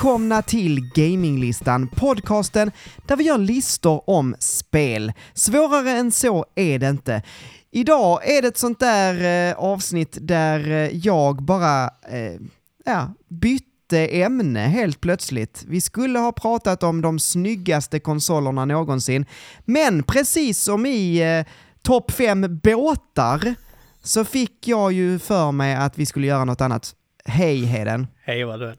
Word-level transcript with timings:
Välkomna 0.00 0.42
till 0.42 0.90
Gaminglistan, 0.94 1.88
podcasten 1.88 2.70
där 3.06 3.16
vi 3.16 3.24
gör 3.24 3.38
listor 3.38 4.10
om 4.10 4.36
spel. 4.38 5.12
Svårare 5.34 5.90
än 5.90 6.12
så 6.12 6.46
är 6.54 6.78
det 6.78 6.88
inte. 6.88 7.22
Idag 7.70 8.30
är 8.30 8.42
det 8.42 8.48
ett 8.48 8.56
sånt 8.56 8.80
där 8.80 9.48
eh, 9.50 9.58
avsnitt 9.58 10.18
där 10.20 10.70
eh, 10.70 10.96
jag 10.96 11.42
bara 11.42 11.84
eh, 11.84 12.40
ja, 12.84 13.14
bytte 13.28 14.06
ämne 14.06 14.60
helt 14.60 15.00
plötsligt. 15.00 15.64
Vi 15.68 15.80
skulle 15.80 16.18
ha 16.18 16.32
pratat 16.32 16.82
om 16.82 17.00
de 17.00 17.18
snyggaste 17.18 18.00
konsolerna 18.00 18.64
någonsin, 18.64 19.26
men 19.64 20.02
precis 20.02 20.62
som 20.62 20.86
i 20.86 21.22
eh, 21.38 21.52
topp 21.82 22.10
fem 22.10 22.60
båtar 22.62 23.54
så 24.02 24.24
fick 24.24 24.68
jag 24.68 24.92
ju 24.92 25.18
för 25.18 25.52
mig 25.52 25.74
att 25.74 25.98
vi 25.98 26.06
skulle 26.06 26.26
göra 26.26 26.44
något 26.44 26.60
annat. 26.60 26.94
Hej 27.24 27.64
Heden. 27.64 28.06
Hej 28.24 28.44
vad 28.44 28.60
du. 28.60 28.74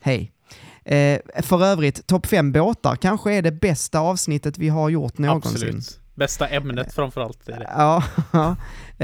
Hej. 0.00 0.32
Eh, 0.84 1.18
för 1.42 1.64
övrigt, 1.64 2.06
topp 2.06 2.26
fem 2.26 2.52
båtar 2.52 2.96
kanske 2.96 3.32
är 3.34 3.42
det 3.42 3.52
bästa 3.52 4.00
avsnittet 4.00 4.58
vi 4.58 4.68
har 4.68 4.88
gjort 4.88 5.18
någonsin. 5.18 5.52
Absolut. 5.54 6.00
Bästa 6.14 6.48
ämnet 6.48 6.92
framförallt 6.94 7.48
är 7.48 7.58
det. 7.58 7.70
Ja, 7.76 8.04
ja. 8.32 8.56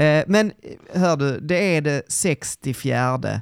Eh, 0.03 0.23
men 0.27 0.51
hör 0.93 1.17
du, 1.17 1.39
det 1.39 1.75
är 1.75 1.81
det 1.81 2.01
64 2.07 3.41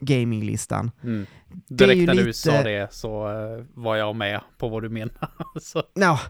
gaminglistan. 0.00 0.90
Mm. 1.04 1.26
Det 1.68 1.84
är 1.84 1.88
Direkt 1.88 2.06
när 2.06 2.14
du 2.14 2.24
lite- 2.26 2.38
sa 2.38 2.62
det 2.62 2.92
så 2.92 3.28
eh, 3.28 3.64
var 3.74 3.96
jag 3.96 4.16
med 4.16 4.40
på 4.58 4.68
vad 4.68 4.82
du 4.82 4.88
menar. 4.88 5.30
så, 5.60 5.82
Ja, 5.94 6.20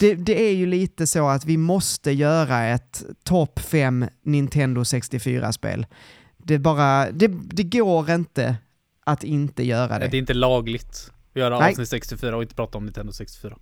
det, 0.00 0.14
det 0.14 0.42
är 0.48 0.52
ju 0.54 0.66
lite 0.66 1.06
så 1.06 1.28
att 1.28 1.44
vi 1.44 1.56
måste 1.56 2.10
göra 2.12 2.64
ett 2.64 3.02
topp 3.24 3.60
fem 3.60 4.06
Nintendo 4.22 4.82
64-spel. 4.82 5.86
Det 6.38 6.58
bara, 6.58 7.10
det, 7.10 7.28
det 7.44 7.62
går 7.62 8.10
inte 8.10 8.56
att 9.04 9.24
inte 9.24 9.62
göra 9.62 9.98
det 9.98 10.08
det. 10.08 10.16
är 10.16 10.18
inte 10.18 10.34
lagligt 10.34 11.10
att 11.34 11.40
göra 11.40 11.58
Nej. 11.58 11.70
avsnitt 11.70 11.88
64 11.88 12.36
och 12.36 12.42
inte 12.42 12.54
prata 12.54 12.78
om 12.78 12.84
Nintendo 12.84 13.12
64. 13.12 13.56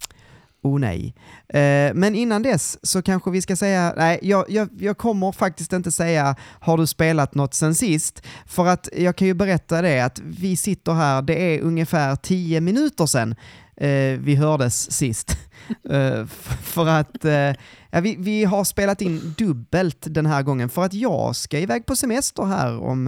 Oh 0.62 0.78
nej. 0.80 1.14
Eh, 1.48 1.94
men 1.94 2.14
innan 2.14 2.42
dess 2.42 2.78
så 2.82 3.02
kanske 3.02 3.30
vi 3.30 3.42
ska 3.42 3.56
säga, 3.56 3.94
nej, 3.96 4.18
jag, 4.22 4.44
jag, 4.48 4.68
jag 4.78 4.98
kommer 4.98 5.32
faktiskt 5.32 5.72
inte 5.72 5.92
säga 5.92 6.36
har 6.60 6.78
du 6.78 6.86
spelat 6.86 7.34
något 7.34 7.54
sen 7.54 7.74
sist? 7.74 8.22
För 8.46 8.66
att 8.66 8.88
jag 8.96 9.16
kan 9.16 9.28
ju 9.28 9.34
berätta 9.34 9.82
det 9.82 10.00
att 10.00 10.20
vi 10.24 10.56
sitter 10.56 10.92
här, 10.92 11.22
det 11.22 11.54
är 11.54 11.60
ungefär 11.60 12.16
10 12.16 12.60
minuter 12.60 13.06
sedan 13.06 13.34
eh, 13.76 14.18
vi 14.20 14.34
hördes 14.34 14.90
sist. 14.92 15.36
Eh, 15.90 16.26
för 16.62 16.86
att 16.88 17.24
eh, 17.24 18.00
vi, 18.02 18.16
vi 18.18 18.44
har 18.44 18.64
spelat 18.64 19.02
in 19.02 19.34
dubbelt 19.38 19.96
den 20.00 20.26
här 20.26 20.42
gången 20.42 20.68
för 20.68 20.84
att 20.84 20.94
jag 20.94 21.36
ska 21.36 21.58
iväg 21.58 21.86
på 21.86 21.96
semester 21.96 22.42
här 22.44 22.78
om 22.82 23.06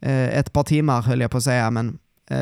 eh, 0.00 0.38
ett 0.38 0.52
par 0.52 0.62
timmar 0.62 1.02
höll 1.02 1.20
jag 1.20 1.30
på 1.30 1.36
att 1.36 1.42
säga, 1.42 1.70
men 1.70 1.98
eh, 2.30 2.38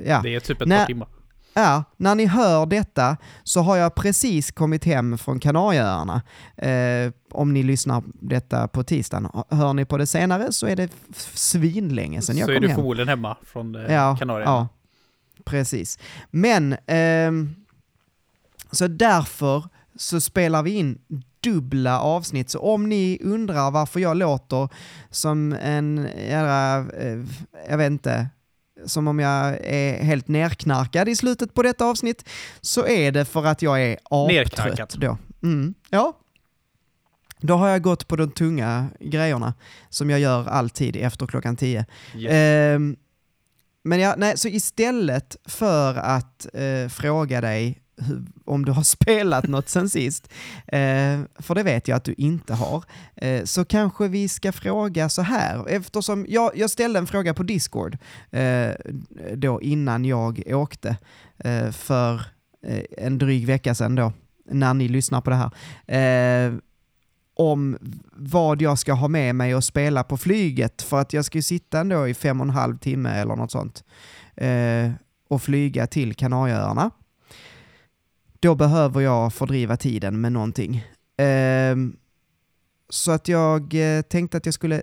ja. 0.00 0.20
Det 0.22 0.34
är 0.34 0.40
typ 0.40 0.62
ett 0.62 0.68
Nej. 0.68 0.78
par 0.78 0.86
timmar. 0.86 1.08
Ja, 1.54 1.84
när 1.96 2.14
ni 2.14 2.26
hör 2.26 2.66
detta 2.66 3.16
så 3.44 3.60
har 3.60 3.76
jag 3.76 3.94
precis 3.94 4.50
kommit 4.50 4.84
hem 4.84 5.18
från 5.18 5.40
Kanarieöarna. 5.40 6.22
Eh, 6.56 7.12
om 7.32 7.52
ni 7.52 7.62
lyssnar 7.62 8.02
detta 8.20 8.68
på 8.68 8.82
tisdagen. 8.82 9.28
Hör 9.50 9.72
ni 9.72 9.84
på 9.84 9.96
det 9.98 10.06
senare 10.06 10.52
så 10.52 10.66
är 10.66 10.76
det 10.76 10.88
svinlänge 11.34 12.22
sedan 12.22 12.36
jag 12.36 12.46
Så 12.46 12.52
är 12.52 12.56
kom 12.56 12.62
du 12.62 12.68
hem. 12.68 12.76
förmodligen 12.76 13.08
hemma 13.08 13.36
från 13.46 13.74
eh, 13.74 13.94
Ja, 13.94 14.16
Kanarien. 14.18 14.48
ja, 14.50 14.68
precis. 15.44 15.98
Men, 16.30 16.76
ehm, 16.86 17.54
så 18.70 18.86
därför 18.88 19.64
så 19.96 20.20
spelar 20.20 20.62
vi 20.62 20.70
in 20.70 20.98
dubbla 21.40 22.00
avsnitt. 22.00 22.50
Så 22.50 22.58
om 22.58 22.88
ni 22.88 23.18
undrar 23.22 23.70
varför 23.70 24.00
jag 24.00 24.16
låter 24.16 24.68
som 25.10 25.52
en 25.52 26.08
jävla, 26.28 26.78
eh, 26.78 27.18
jag 27.68 27.78
vet 27.78 27.90
inte, 27.90 28.28
som 28.86 29.08
om 29.08 29.18
jag 29.18 29.58
är 29.64 30.04
helt 30.04 30.28
nerknarkad 30.28 31.08
i 31.08 31.16
slutet 31.16 31.54
på 31.54 31.62
detta 31.62 31.84
avsnitt, 31.84 32.28
så 32.60 32.86
är 32.86 33.12
det 33.12 33.24
för 33.24 33.46
att 33.46 33.62
jag 33.62 33.82
är 33.82 33.98
aptrött 34.68 34.94
då. 34.94 35.18
Mm, 35.42 35.74
ja. 35.90 36.16
Då 37.40 37.54
har 37.54 37.68
jag 37.68 37.82
gått 37.82 38.08
på 38.08 38.16
de 38.16 38.30
tunga 38.30 38.86
grejerna 39.00 39.54
som 39.88 40.10
jag 40.10 40.20
gör 40.20 40.48
alltid 40.48 40.96
efter 40.96 41.26
klockan 41.26 41.56
tio. 41.56 41.86
Yes. 42.16 42.32
Ehm, 42.32 42.96
men 43.82 44.00
ja, 44.00 44.14
nej, 44.16 44.38
så 44.38 44.48
istället 44.48 45.36
för 45.44 45.94
att 45.94 46.46
eh, 46.54 46.88
fråga 46.88 47.40
dig 47.40 47.82
om 48.44 48.64
du 48.64 48.72
har 48.72 48.82
spelat 48.96 49.48
något 49.48 49.68
sen 49.68 49.88
sist, 49.88 50.28
eh, 50.66 51.20
för 51.38 51.54
det 51.54 51.62
vet 51.62 51.88
jag 51.88 51.96
att 51.96 52.04
du 52.04 52.14
inte 52.18 52.54
har, 52.54 52.84
eh, 53.16 53.44
så 53.44 53.64
kanske 53.64 54.08
vi 54.08 54.28
ska 54.28 54.52
fråga 54.52 55.08
så 55.08 55.22
här, 55.22 55.68
eftersom 55.68 56.26
jag, 56.28 56.52
jag 56.54 56.70
ställde 56.70 56.98
en 56.98 57.06
fråga 57.06 57.34
på 57.34 57.42
Discord 57.42 57.98
eh, 58.30 58.70
då 59.34 59.62
innan 59.62 60.04
jag 60.04 60.42
åkte 60.46 60.96
eh, 61.38 61.70
för 61.70 62.14
eh, 62.66 62.84
en 62.98 63.18
dryg 63.18 63.46
vecka 63.46 63.74
sedan 63.74 63.94
då, 63.94 64.12
när 64.50 64.74
ni 64.74 64.88
lyssnar 64.88 65.20
på 65.20 65.30
det 65.30 65.36
här. 65.36 65.50
Eh, 66.46 66.54
Eh, 67.40 67.44
om 67.44 67.78
vad 68.12 68.62
jag 68.62 68.78
ska 68.78 68.92
ha 68.92 69.08
med 69.08 69.34
mig 69.34 69.54
och 69.54 69.64
spela 69.64 70.04
på 70.04 70.16
flyget 70.16 70.82
för 70.82 71.00
att 71.00 71.12
jag 71.12 71.24
ska 71.24 71.38
ju 71.38 71.42
sitta 71.42 71.80
ändå 71.80 72.08
i 72.08 72.14
fem 72.14 72.40
och 72.40 72.46
en 72.46 72.50
halv 72.50 72.78
timme 72.78 73.10
eller 73.10 73.36
något 73.36 73.50
sånt 73.50 73.84
eh, 74.36 74.90
och 75.28 75.42
flyga 75.42 75.86
till 75.86 76.14
Kanarieöarna. 76.14 76.90
Då 78.40 78.54
behöver 78.54 79.00
jag 79.00 79.32
fördriva 79.34 79.76
tiden 79.76 80.20
med 80.20 80.32
någonting. 80.32 80.84
Ehm, 81.18 81.96
så 82.88 83.12
att 83.12 83.28
jag 83.28 83.74
eh, 83.74 84.02
tänkte 84.02 84.36
att 84.36 84.46
jag 84.46 84.54
skulle 84.54 84.82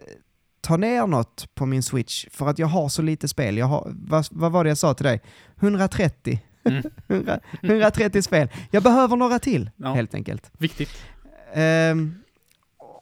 ta 0.62 0.78
ner 0.78 1.08
något 1.08 1.56
på 1.56 1.66
min 1.66 1.84
switch 1.84 2.26
för 2.32 2.48
att 2.50 2.60
jag 2.60 2.68
har 2.68 2.90
så 2.90 3.02
lite 3.02 3.28
spel. 3.28 3.58
Jag 3.58 3.66
har, 3.66 3.92
vad, 3.96 4.28
vad 4.32 4.52
var 4.52 4.64
det 4.64 4.70
jag 4.70 4.78
sa 4.78 4.94
till 4.94 5.06
dig? 5.06 5.22
130. 5.62 6.40
Mm. 6.64 6.84
100 7.08 7.40
130 7.62 8.22
spel. 8.22 8.50
Jag 8.72 8.84
behöver 8.84 9.16
några 9.16 9.40
till, 9.40 9.70
Ja. 9.76 9.94
helt 9.94 10.14
enkelt. 10.14 10.52
Viktigt. 10.58 10.90
Ehm, 11.54 12.16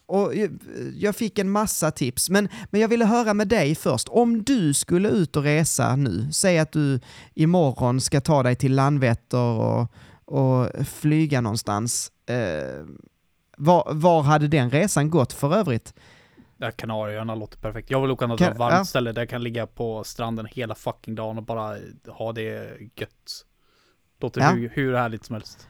och 0.05 0.35
jag- 0.35 0.59
jag 0.95 1.15
fick 1.15 1.39
en 1.39 1.49
massa 1.49 1.91
tips, 1.91 2.29
men, 2.29 2.49
men 2.69 2.81
jag 2.81 2.87
ville 2.87 3.05
höra 3.05 3.33
med 3.33 3.47
dig 3.47 3.75
först. 3.75 4.07
Om 4.09 4.43
du 4.43 4.73
skulle 4.73 5.09
ut 5.09 5.35
och 5.35 5.43
resa 5.43 5.95
nu, 5.95 6.31
säg 6.31 6.59
att 6.59 6.71
du 6.71 6.99
imorgon 7.33 8.01
ska 8.01 8.21
ta 8.21 8.43
dig 8.43 8.55
till 8.55 8.75
Landvetter 8.75 9.37
och, 9.37 9.91
och 10.25 10.69
flyga 10.87 11.41
någonstans. 11.41 12.11
Eh, 12.25 12.85
var, 13.57 13.87
var 13.93 14.21
hade 14.21 14.47
den 14.47 14.69
resan 14.69 15.09
gått 15.09 15.33
för 15.33 15.55
övrigt? 15.55 15.93
Ja, 16.57 16.71
Kanarieöarna 16.71 17.35
låter 17.35 17.57
perfekt. 17.57 17.91
Jag 17.91 18.01
vill 18.01 18.11
åka 18.11 18.27
något 18.27 18.41
varmt 18.41 18.57
ja. 18.73 18.85
ställe 18.85 19.11
där 19.11 19.21
jag 19.21 19.29
kan 19.29 19.43
ligga 19.43 19.67
på 19.67 20.03
stranden 20.03 20.45
hela 20.45 20.75
fucking 20.75 21.15
dagen 21.15 21.37
och 21.37 21.43
bara 21.43 21.77
ha 22.07 22.31
det 22.33 22.71
gött. 22.95 23.45
Låter 24.19 24.41
Ja. 24.41 24.49
hur, 24.49 24.69
hur 24.73 24.93
härligt 24.95 25.25
som 25.25 25.33
helst. 25.33 25.67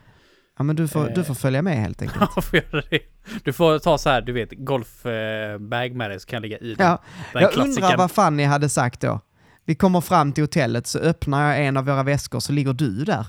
Ja, 0.58 0.64
men 0.64 0.76
du 0.76 0.88
får, 0.88 1.10
du 1.16 1.24
får 1.24 1.34
följa 1.34 1.62
med 1.62 1.78
helt 1.78 2.02
enkelt. 2.02 2.22
Ja, 2.36 2.42
får 2.42 2.60
göra 2.60 2.84
det. 2.90 3.00
Du 3.44 3.54
får 3.54 3.80
ta 3.80 3.98
så 3.98 4.10
här, 4.10 4.22
du 4.22 4.32
vet, 4.34 4.50
golfbag 4.52 5.96
med 5.96 6.10
dig 6.10 6.20
så 6.20 6.28
kan 6.28 6.38
jag 6.38 6.42
ligga 6.42 6.58
i 6.58 6.74
den. 6.76 6.88
Ja, 6.88 7.02
den 7.34 7.42
jag 7.42 7.52
klassikern. 7.54 7.84
undrar 7.84 7.98
vad 7.98 8.12
fan 8.12 8.38
ni 8.38 8.44
hade 8.44 8.70
sagt 8.70 9.02
då. 9.02 9.20
Vi 9.66 9.76
kommer 9.76 10.02
fram 10.02 10.34
till 10.34 10.44
hotellet 10.44 10.88
så 10.88 11.00
öppnar 11.00 11.48
jag 11.52 11.66
en 11.66 11.78
av 11.78 11.86
våra 11.86 12.04
väskor 12.04 12.40
så 12.40 12.52
ligger 12.52 12.74
du 12.74 13.04
där. 13.04 13.26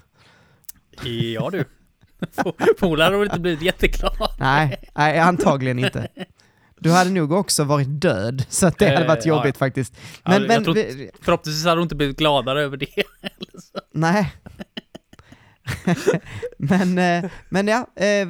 Ja 1.05 1.51
du. 1.51 1.65
Förmodligen 2.79 3.05
hade 3.13 3.17
de 3.17 3.25
inte 3.25 3.41
blivit 3.41 3.63
jätteglada. 3.63 4.29
Nej, 4.39 4.89
nej, 4.95 5.19
antagligen 5.19 5.79
inte. 5.79 6.09
Du 6.81 6.91
hade 6.93 7.11
nog 7.11 7.33
också 7.33 7.65
varit 7.65 8.01
död, 8.01 8.45
så 8.49 8.71
det 8.79 8.85
hade 8.89 9.01
Eh, 9.03 9.07
varit 9.09 9.27
ja, 9.27 9.37
jobbigt 9.37 9.57
faktiskt. 9.57 9.95
Ja, 9.97 10.31
Men, 10.31 10.41
jag 10.41 10.49
men 10.49 10.65
tror 10.65 10.75
vi- 10.75 11.11
Förhoppningsvis 11.23 11.65
hade 11.65 11.77
de 11.77 11.83
inte 11.83 11.95
blivit 11.95 12.19
gladare 12.19 12.63
över 12.63 12.77
det. 12.77 12.87
nej. 13.93 14.33
men, 16.59 16.99
eh, 17.25 17.31
men 17.49 17.69
ja, 17.69 17.87
eh, 17.97 18.29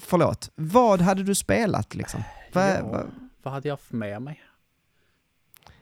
förlåt. 0.00 0.50
Vad 0.54 1.00
hade 1.00 1.22
du 1.22 1.34
spelat 1.34 1.94
liksom? 1.94 2.22
Va, 2.52 2.68
Ja, 2.68 2.86
va, 2.86 3.02
Vad 3.42 3.54
hade 3.54 3.68
jag 3.68 3.72
haft 3.72 3.92
med 3.92 4.22
mig? 4.22 4.40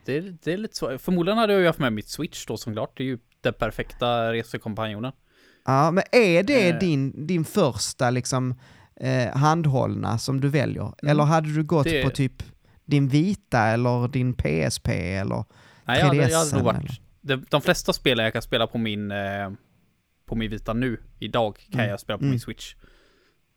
Det 0.05 0.17
är, 0.17 0.35
det 0.43 0.53
är 0.53 0.57
lite 0.57 0.75
så. 0.77 0.97
Förmodligen 0.97 1.37
hade 1.37 1.53
jag 1.53 1.65
haft 1.67 1.79
med 1.79 1.93
mitt 1.93 2.09
switch 2.09 2.45
då 2.45 2.57
såklart. 2.57 2.97
Det 2.97 3.03
är 3.03 3.07
ju 3.07 3.19
den 3.41 3.53
perfekta 3.53 4.33
resekompanjonen. 4.33 5.11
ja, 5.65 5.91
men 5.91 6.03
är 6.11 6.43
det 6.43 6.69
Eh. 6.69 6.79
din, 6.79 7.27
din 7.27 7.45
första 7.45 8.09
liksom 8.09 8.55
eh, 9.01 9.35
handhållna 9.37 10.17
som 10.17 10.41
du 10.41 10.49
väljer? 10.49 10.93
Eller 11.09 11.23
hade 11.23 11.53
du 11.53 11.63
gått 11.63 11.85
Mm. 11.87 11.97
Det- 11.97 12.03
på 12.03 12.09
typ 12.09 12.43
din 12.85 13.07
vita 13.07 13.59
eller 13.59 14.07
din 14.07 14.33
PSP 14.33 14.87
eller? 15.15 15.43
Nej, 15.85 15.99
jag 15.99 16.05
hade, 16.05 16.17
jag 16.17 16.29
3DS 16.29 16.35
hade 16.51 16.55
nog 16.63 16.73
varit... 16.73 17.01
De, 17.21 17.45
de 17.49 17.61
flesta 17.61 17.93
spelen 17.93 18.23
jag 18.23 18.33
kan 18.33 18.41
spela 18.41 18.67
på 18.67 18.77
min, 18.77 19.11
eh, 19.11 19.49
på 20.29 20.35
min 20.35 20.51
vita 20.51 20.73
nu, 20.73 20.99
idag, 21.19 21.57
kan 21.71 21.79
Mm. 21.79 21.89
jag 21.89 21.99
spela 21.99 22.17
på 22.17 22.23
Mm. 22.23 22.29
min 22.31 22.39
switch. 22.39 22.75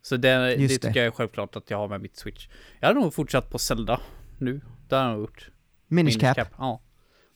Så 0.03 0.17
det, 0.17 0.29
det 0.39 0.55
Just 0.55 0.83
det. 0.83 0.89
tycker 0.89 1.01
jag 1.01 1.07
är 1.07 1.11
självklart 1.11 1.57
att 1.57 1.71
jag 1.71 1.79
har 1.79 1.89
med 1.89 2.01
mitt 2.01 2.17
switch. 2.17 2.49
Jag 2.81 2.89
hade 2.89 3.01
nog 3.01 3.15
fortsatt 3.15 3.51
på 3.51 3.59
Zelda 3.59 4.01
nu. 4.39 4.61
Det 4.89 4.95
har 4.97 5.03
jag 5.03 5.13
nog 5.13 5.21
gjort. 5.21 5.51
Minish 5.89 6.21
Cap? 6.21 6.49
Ja. 6.59 6.81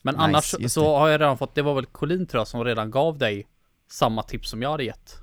Men 0.01 0.13
Nice, 0.15 0.23
annars 0.23 0.71
så 0.71 0.81
det. 0.81 0.87
har 0.99 1.09
jag 1.09 1.21
redan 1.21 1.37
fått, 1.37 1.55
det 1.55 1.61
var 1.61 1.73
väl 1.75 1.85
Colin 1.85 2.25
tror 2.27 2.39
jag 2.39 2.47
som 2.47 2.63
redan 2.63 2.91
gav 2.91 3.17
dig 3.17 3.47
samma 3.91 4.23
tips 4.23 4.49
som 4.49 4.61
jag 4.61 4.71
hade 4.71 4.83
gett. 4.83 5.15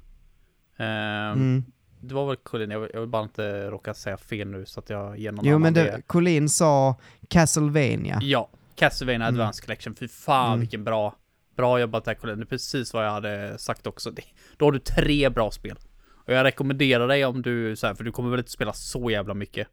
Ehm, 0.76 1.32
Mm. 1.32 1.64
Det 2.00 2.14
var 2.14 2.26
väl 2.26 2.37
Colin, 2.37 2.70
jag 2.70 2.81
vill, 2.81 2.90
jag 2.94 3.00
vill 3.00 3.08
bara 3.11 3.22
inte 3.22 3.70
råka 3.70 3.94
säga 3.94 4.16
fel 4.16 4.49
nu 4.49 4.66
så 4.66 4.81
att 4.81 4.90
jag 4.90 5.19
ger 5.19 5.32
någon 5.32 5.44
Jo 5.44 5.58
men 5.58 5.75
det, 5.75 6.02
Colin 6.06 6.49
sa 6.49 6.96
Castlevania. 7.28 8.19
Ja, 8.22 8.49
Castlevania 8.76 9.28
Mm. 9.28 9.40
Advanced 9.40 9.64
Collection, 9.64 9.94
fy 9.94 10.08
fan 10.08 10.46
Mm. 10.49 10.61
vilken 10.61 10.84
bra 10.84 11.14
Bra 11.56 11.81
jobbat 11.81 12.05
där 12.05 12.15
Colin, 12.15 12.39
det 12.39 12.43
är 12.43 12.47
precis 12.47 12.95
vad 12.95 13.06
jag 13.06 13.11
hade 13.11 13.59
sagt 13.59 13.87
också. 13.87 14.11
Det, 14.11 14.23
då 14.56 14.65
har 14.65 14.73
du 14.73 14.79
tre 14.79 15.29
bra 15.29 15.51
spel. 15.51 15.79
Och 16.27 16.33
jag 16.33 16.45
rekommenderar 16.45 17.09
dig 17.09 17.25
om 17.25 17.43
du, 17.43 17.77
så 17.77 17.87
här, 17.87 17.95
för 17.95 18.05
du 18.05 18.12
kommer 18.12 18.31
väl 18.31 18.39
inte 18.39 18.51
spela 18.51 18.73
så 18.73 19.11
jävla 19.11 19.35
mycket. 19.35 19.69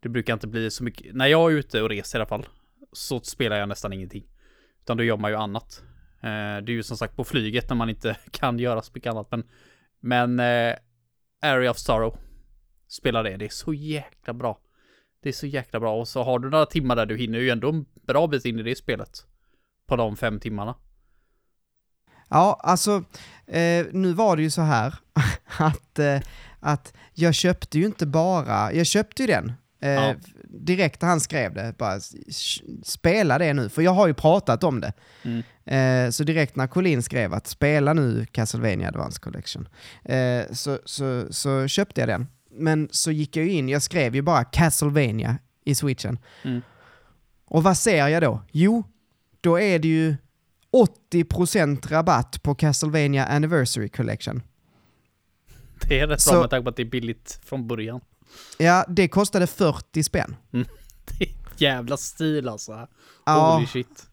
Det 0.00 0.08
brukar 0.08 0.32
inte 0.32 0.46
bli 0.46 0.70
så 0.70 0.84
mycket, 0.84 1.14
när 1.14 1.26
jag 1.26 1.52
är 1.52 1.56
ute 1.56 1.82
och 1.82 1.88
reser 1.88 2.18
i 2.18 2.20
alla 2.20 2.28
fall, 2.28 2.46
så 2.92 3.20
spelar 3.20 3.56
jag 3.56 3.68
nästan 3.68 3.92
ingenting. 3.92 4.26
Utan 4.82 4.96
då 4.96 5.04
gör 5.04 5.16
man 5.16 5.30
ju 5.30 5.36
annat. 5.36 5.82
Eh, 6.20 6.62
det 6.64 6.72
är 6.72 6.74
ju 6.74 6.82
som 6.82 6.96
sagt 6.96 7.16
på 7.16 7.24
flyget 7.24 7.68
när 7.68 7.76
man 7.76 7.90
inte 7.90 8.16
kan 8.30 8.58
göra 8.58 8.82
så 8.82 8.90
mycket 8.94 9.10
annat, 9.10 9.30
men, 9.30 9.44
men 10.00 10.40
eh, 10.40 10.76
Area 11.42 11.70
of 11.70 11.78
Sorrow, 11.78 12.18
spela 12.88 13.22
det, 13.22 13.36
det 13.36 13.44
är 13.44 13.48
så 13.48 13.74
jäkla 13.74 14.34
bra. 14.34 14.60
Det 15.22 15.28
är 15.28 15.32
så 15.32 15.46
jäkla 15.46 15.80
bra 15.80 16.00
och 16.00 16.08
så 16.08 16.22
har 16.22 16.38
du 16.38 16.50
några 16.50 16.66
timmar 16.66 16.96
där 16.96 17.06
du 17.06 17.16
hinner 17.16 17.38
ju 17.38 17.50
ändå 17.50 17.68
en 17.68 17.86
bra 18.06 18.26
bit 18.26 18.44
in 18.44 18.58
i 18.58 18.62
det 18.62 18.76
spelet. 18.76 19.26
På 19.86 19.96
de 19.96 20.16
fem 20.16 20.40
timmarna. 20.40 20.74
Ja, 22.28 22.60
alltså, 22.62 23.04
eh, 23.46 23.86
nu 23.92 24.12
var 24.12 24.36
det 24.36 24.42
ju 24.42 24.50
så 24.50 24.62
här 24.62 24.94
att, 25.58 25.98
eh, 25.98 26.20
att 26.60 26.92
jag 27.14 27.34
köpte 27.34 27.78
ju 27.78 27.86
inte 27.86 28.06
bara, 28.06 28.72
jag 28.72 28.86
köpte 28.86 29.22
ju 29.22 29.26
den. 29.26 29.52
Eh, 29.80 29.90
Ja. 29.90 30.14
Direkt 30.48 31.02
när 31.02 31.08
han 31.08 31.20
skrev 31.20 31.54
det, 31.54 31.74
bara 31.78 32.00
spela 32.82 33.38
det 33.38 33.54
nu, 33.54 33.68
för 33.68 33.82
jag 33.82 33.90
har 33.90 34.06
ju 34.06 34.14
pratat 34.14 34.64
om 34.64 34.80
det. 34.80 34.92
Mm. 35.22 35.42
Eh, 35.64 36.10
så 36.10 36.24
direkt 36.24 36.56
när 36.56 36.66
Colin 36.66 37.02
skrev 37.02 37.34
att 37.34 37.46
spela 37.46 37.92
nu 37.92 38.26
Castlevania 38.32 38.88
Advance 38.88 39.20
Collection, 39.20 39.68
eh, 40.04 40.42
så, 40.52 40.78
så, 40.84 41.26
så 41.30 41.68
köpte 41.68 42.00
jag 42.00 42.08
den. 42.08 42.26
Men 42.50 42.88
så 42.92 43.10
gick 43.10 43.36
jag 43.36 43.44
ju 43.44 43.52
in, 43.52 43.68
jag 43.68 43.82
skrev 43.82 44.14
ju 44.14 44.22
bara 44.22 44.44
Castlevania 44.44 45.38
i 45.64 45.74
switchen. 45.74 46.18
Mm. 46.44 46.62
Och 47.44 47.62
vad 47.62 47.76
ser 47.76 48.06
jag 48.06 48.22
då? 48.22 48.42
Jo, 48.52 48.84
då 49.40 49.60
är 49.60 49.78
det 49.78 49.88
ju 49.88 50.16
80% 50.72 51.88
rabatt 51.88 52.42
på 52.42 52.54
Castlevania 52.54 53.26
Anniversary 53.26 53.88
Collection. 53.88 54.42
Det 55.88 56.00
är 56.00 56.06
rätt 56.06 56.20
Så- 56.20 56.30
bra 56.32 56.40
med 56.40 56.50
tanke 56.50 56.62
på 56.64 56.70
att 56.70 56.76
det 56.76 56.82
är 56.82 56.90
billigt 56.90 57.40
från 57.44 57.66
början. 57.68 58.00
Ja, 58.58 58.84
det 58.88 59.08
kostade 59.08 59.46
40 59.46 60.02
spänn. 60.02 60.36
Det 61.18 61.24
är 61.24 61.28
jävla 61.56 61.96
stil 61.96 62.48
alltså. 62.48 62.88
Ja, 63.26 63.54
Holy 63.54 63.66
shit. 63.66 64.06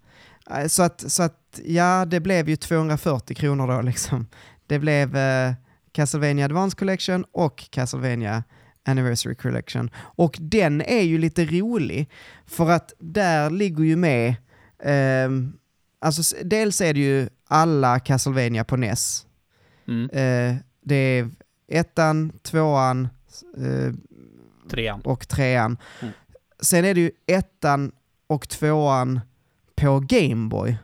eh, 0.50 0.68
så 0.68 0.84
att, 0.84 1.12
så 1.12 1.24
att, 1.24 1.60
ja, 1.66 2.06
det 2.06 2.20
blev 2.20 2.50
ju 2.50 2.56
240 2.56 3.36
kronor 3.36 3.68
då 3.68 3.82
liksom. 3.90 4.28
Det 4.68 4.80
blev 4.80 5.16
eh, 5.18 5.54
Castlevania 5.92 6.46
Advance 6.46 6.78
Collection 6.78 7.26
och 7.32 7.64
Castlevania 7.72 8.44
Anniversary 8.86 9.36
Collection. 9.36 9.90
Och 9.96 10.38
den 10.40 10.82
är 10.82 11.02
ju 11.02 11.18
lite 11.18 11.46
rolig, 11.46 12.10
för 12.48 12.70
att 12.70 12.94
där 13.00 13.50
ligger 13.50 13.84
ju 13.84 13.96
med, 13.96 14.36
ehm, 14.84 15.54
alltså 16.04 16.36
dels 16.44 16.82
är 16.82 16.94
det 16.94 17.00
ju 17.00 17.30
alla 17.48 18.00
Castlevania 18.00 18.64
på 18.64 18.78
NES. 18.78 19.26
Mm. 19.88 20.10
Eh, 20.10 20.56
det 20.82 20.96
är 20.96 21.30
ettan, 21.68 22.32
tvåan 22.42 23.08
eh, 23.58 23.94
Trean. 24.70 25.02
och 25.02 25.28
trean. 25.28 25.78
Mm. 26.02 26.14
Sen 26.62 26.86
är 26.86 26.94
det 26.94 27.02
ju 27.02 27.12
ettan 27.28 27.92
och 28.28 28.50
tvåan 28.50 29.20
på 29.76 30.00
Gameboy. 30.08 30.78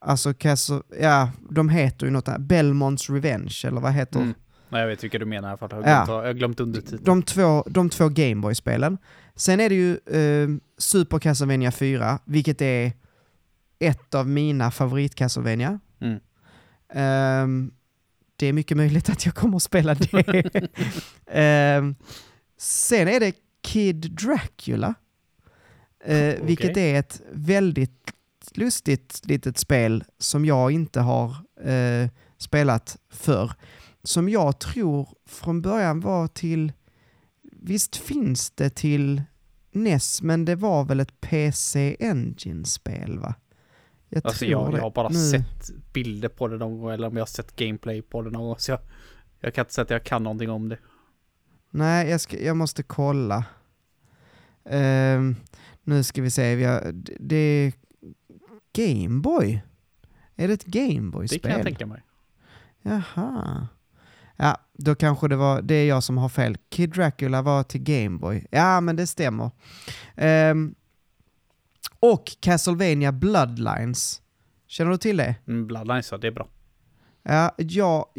Alltså, 0.00 0.34
Castle, 0.34 0.80
ja, 1.00 1.30
de 1.50 1.68
heter 1.68 2.06
ju 2.06 2.12
något 2.12 2.26
där, 2.26 2.38
Belmonts 2.38 3.10
Revenge, 3.10 3.60
eller 3.64 3.80
vad 3.80 3.92
heter 3.92 4.20
Mm. 4.20 4.34
Nej, 4.68 4.80
jag 4.80 4.88
vet 4.88 5.04
vilka 5.04 5.18
du 5.18 5.24
menar. 5.26 5.58
Jag 5.60 5.68
har 5.72 5.76
Ja. 5.76 5.82
glömt, 5.82 6.08
jag 6.08 6.22
har 6.22 6.32
glömt 6.32 6.60
undertiteln. 6.60 7.04
de 7.04 7.22
två, 7.22 7.64
de 7.70 7.90
två 7.90 8.08
Gameboy-spelen. 8.08 8.98
Sen 9.34 9.60
är 9.60 9.68
det 9.68 9.74
ju 9.74 9.92
eh, 9.92 10.48
Super 10.78 11.18
Castlevania 11.18 11.70
4, 11.72 12.18
vilket 12.24 12.62
är 12.62 12.92
ett 13.78 14.14
av 14.14 14.28
mina 14.28 14.70
favorit 14.70 15.14
Castlevania. 15.14 15.80
Mm. 16.00 16.20
Ehm, 16.92 17.72
det 18.36 18.46
är 18.46 18.52
mycket 18.52 18.76
möjligt 18.76 19.08
att 19.10 19.26
jag 19.26 19.34
kommer 19.34 19.56
att 19.56 19.62
spela 19.62 19.94
det. 19.94 20.68
Ehm, 21.26 21.94
sen 22.58 23.08
är 23.08 23.20
det 23.20 23.32
Kid 23.62 24.10
Dracula, 24.10 24.94
eh, 26.04 26.34
vilket 26.42 26.70
Okej. 26.70 26.90
är 26.90 27.00
ett 27.00 27.22
väldigt 27.32 28.12
lustigt 28.54 29.20
litet 29.24 29.58
spel 29.58 30.04
som 30.18 30.44
jag 30.44 30.72
inte 30.72 31.00
har 31.00 31.36
eh, 31.64 32.08
spelat 32.38 32.96
för. 33.10 33.52
Som 34.02 34.28
jag 34.28 34.58
tror 34.58 35.08
från 35.26 35.62
början 35.62 36.00
var 36.00 36.28
till, 36.28 36.72
visst 37.42 37.96
finns 37.96 38.50
det 38.50 38.70
till 38.70 39.22
NES, 39.72 40.22
men 40.22 40.44
det 40.44 40.54
var 40.54 40.84
väl 40.84 41.00
ett 41.00 41.20
PC 41.20 41.96
Engine-spel 42.00 43.18
va? 43.18 43.34
Jag 44.08 44.26
Alltså 44.26 44.38
tror 44.38 44.50
jag, 44.50 44.72
jag 44.72 44.82
har 44.82 44.90
bara 44.90 45.08
Nu- 45.08 45.30
sett 45.30 45.70
bilder 45.92 46.28
på 46.28 46.48
det 46.48 46.56
någon 46.56 46.80
gång, 46.80 46.90
eller 46.90 47.06
om 47.08 47.14
jag 47.16 47.20
har 47.20 47.26
sett 47.26 47.56
gameplay 47.56 48.02
på 48.02 48.22
det 48.22 48.30
någon 48.30 48.42
gång. 48.42 48.58
Så 48.58 48.70
jag, 48.70 48.80
jag 49.40 49.54
kan 49.54 49.62
inte 49.62 49.74
säga 49.74 49.82
att 49.82 49.90
jag 49.90 50.04
kan 50.04 50.22
någonting 50.22 50.50
om 50.50 50.68
det. 50.68 50.78
Nej, 51.70 52.08
jag, 52.10 52.20
ska, 52.20 52.40
jag 52.40 52.56
måste 52.56 52.82
kolla. 52.82 53.44
Ehm, 54.64 55.36
nu 55.82 56.02
ska 56.04 56.22
vi 56.22 56.30
se, 56.30 56.54
vi 56.54 56.64
har, 56.64 56.90
det- 57.20 57.34
är 57.36 57.72
Gameboy. 58.72 59.62
Är 60.36 60.48
det 60.48 60.54
ett 60.54 60.64
Det 60.64 60.70
kan 60.72 60.82
jag 60.82 60.90
Gameboy-spel? 60.94 61.62
tänka 61.64 61.86
mig. 61.86 62.02
Jaha. 62.82 63.66
Ja, 64.36 64.56
då 64.72 64.94
kanske 64.94 65.28
det 65.28 65.36
var, 65.36 65.62
det 65.62 65.74
är 65.74 65.88
jag 65.88 66.02
som 66.02 66.18
har 66.18 66.28
fel. 66.28 66.56
Kid 66.68 66.90
Dracula 66.90 67.42
var 67.42 67.62
till 67.62 67.82
Gameboy. 67.82 68.46
Ja, 68.50 68.80
men 68.80 68.96
det 68.96 69.06
stämmer. 69.06 69.50
Ehm, 70.16 70.74
och 72.00 72.24
Castlevania 72.40 73.12
Bloodlines. 73.12 74.22
Känner 74.66 74.90
du 74.90 74.96
till 74.98 75.16
det? 75.16 75.34
Mm, 75.46 75.66
Bloodlines, 75.66 76.10
ja, 76.12 76.18
det 76.18 76.26
är 76.26 76.30
bra. 76.32 76.48
Ja, 77.22 77.54
ja, 77.58 78.12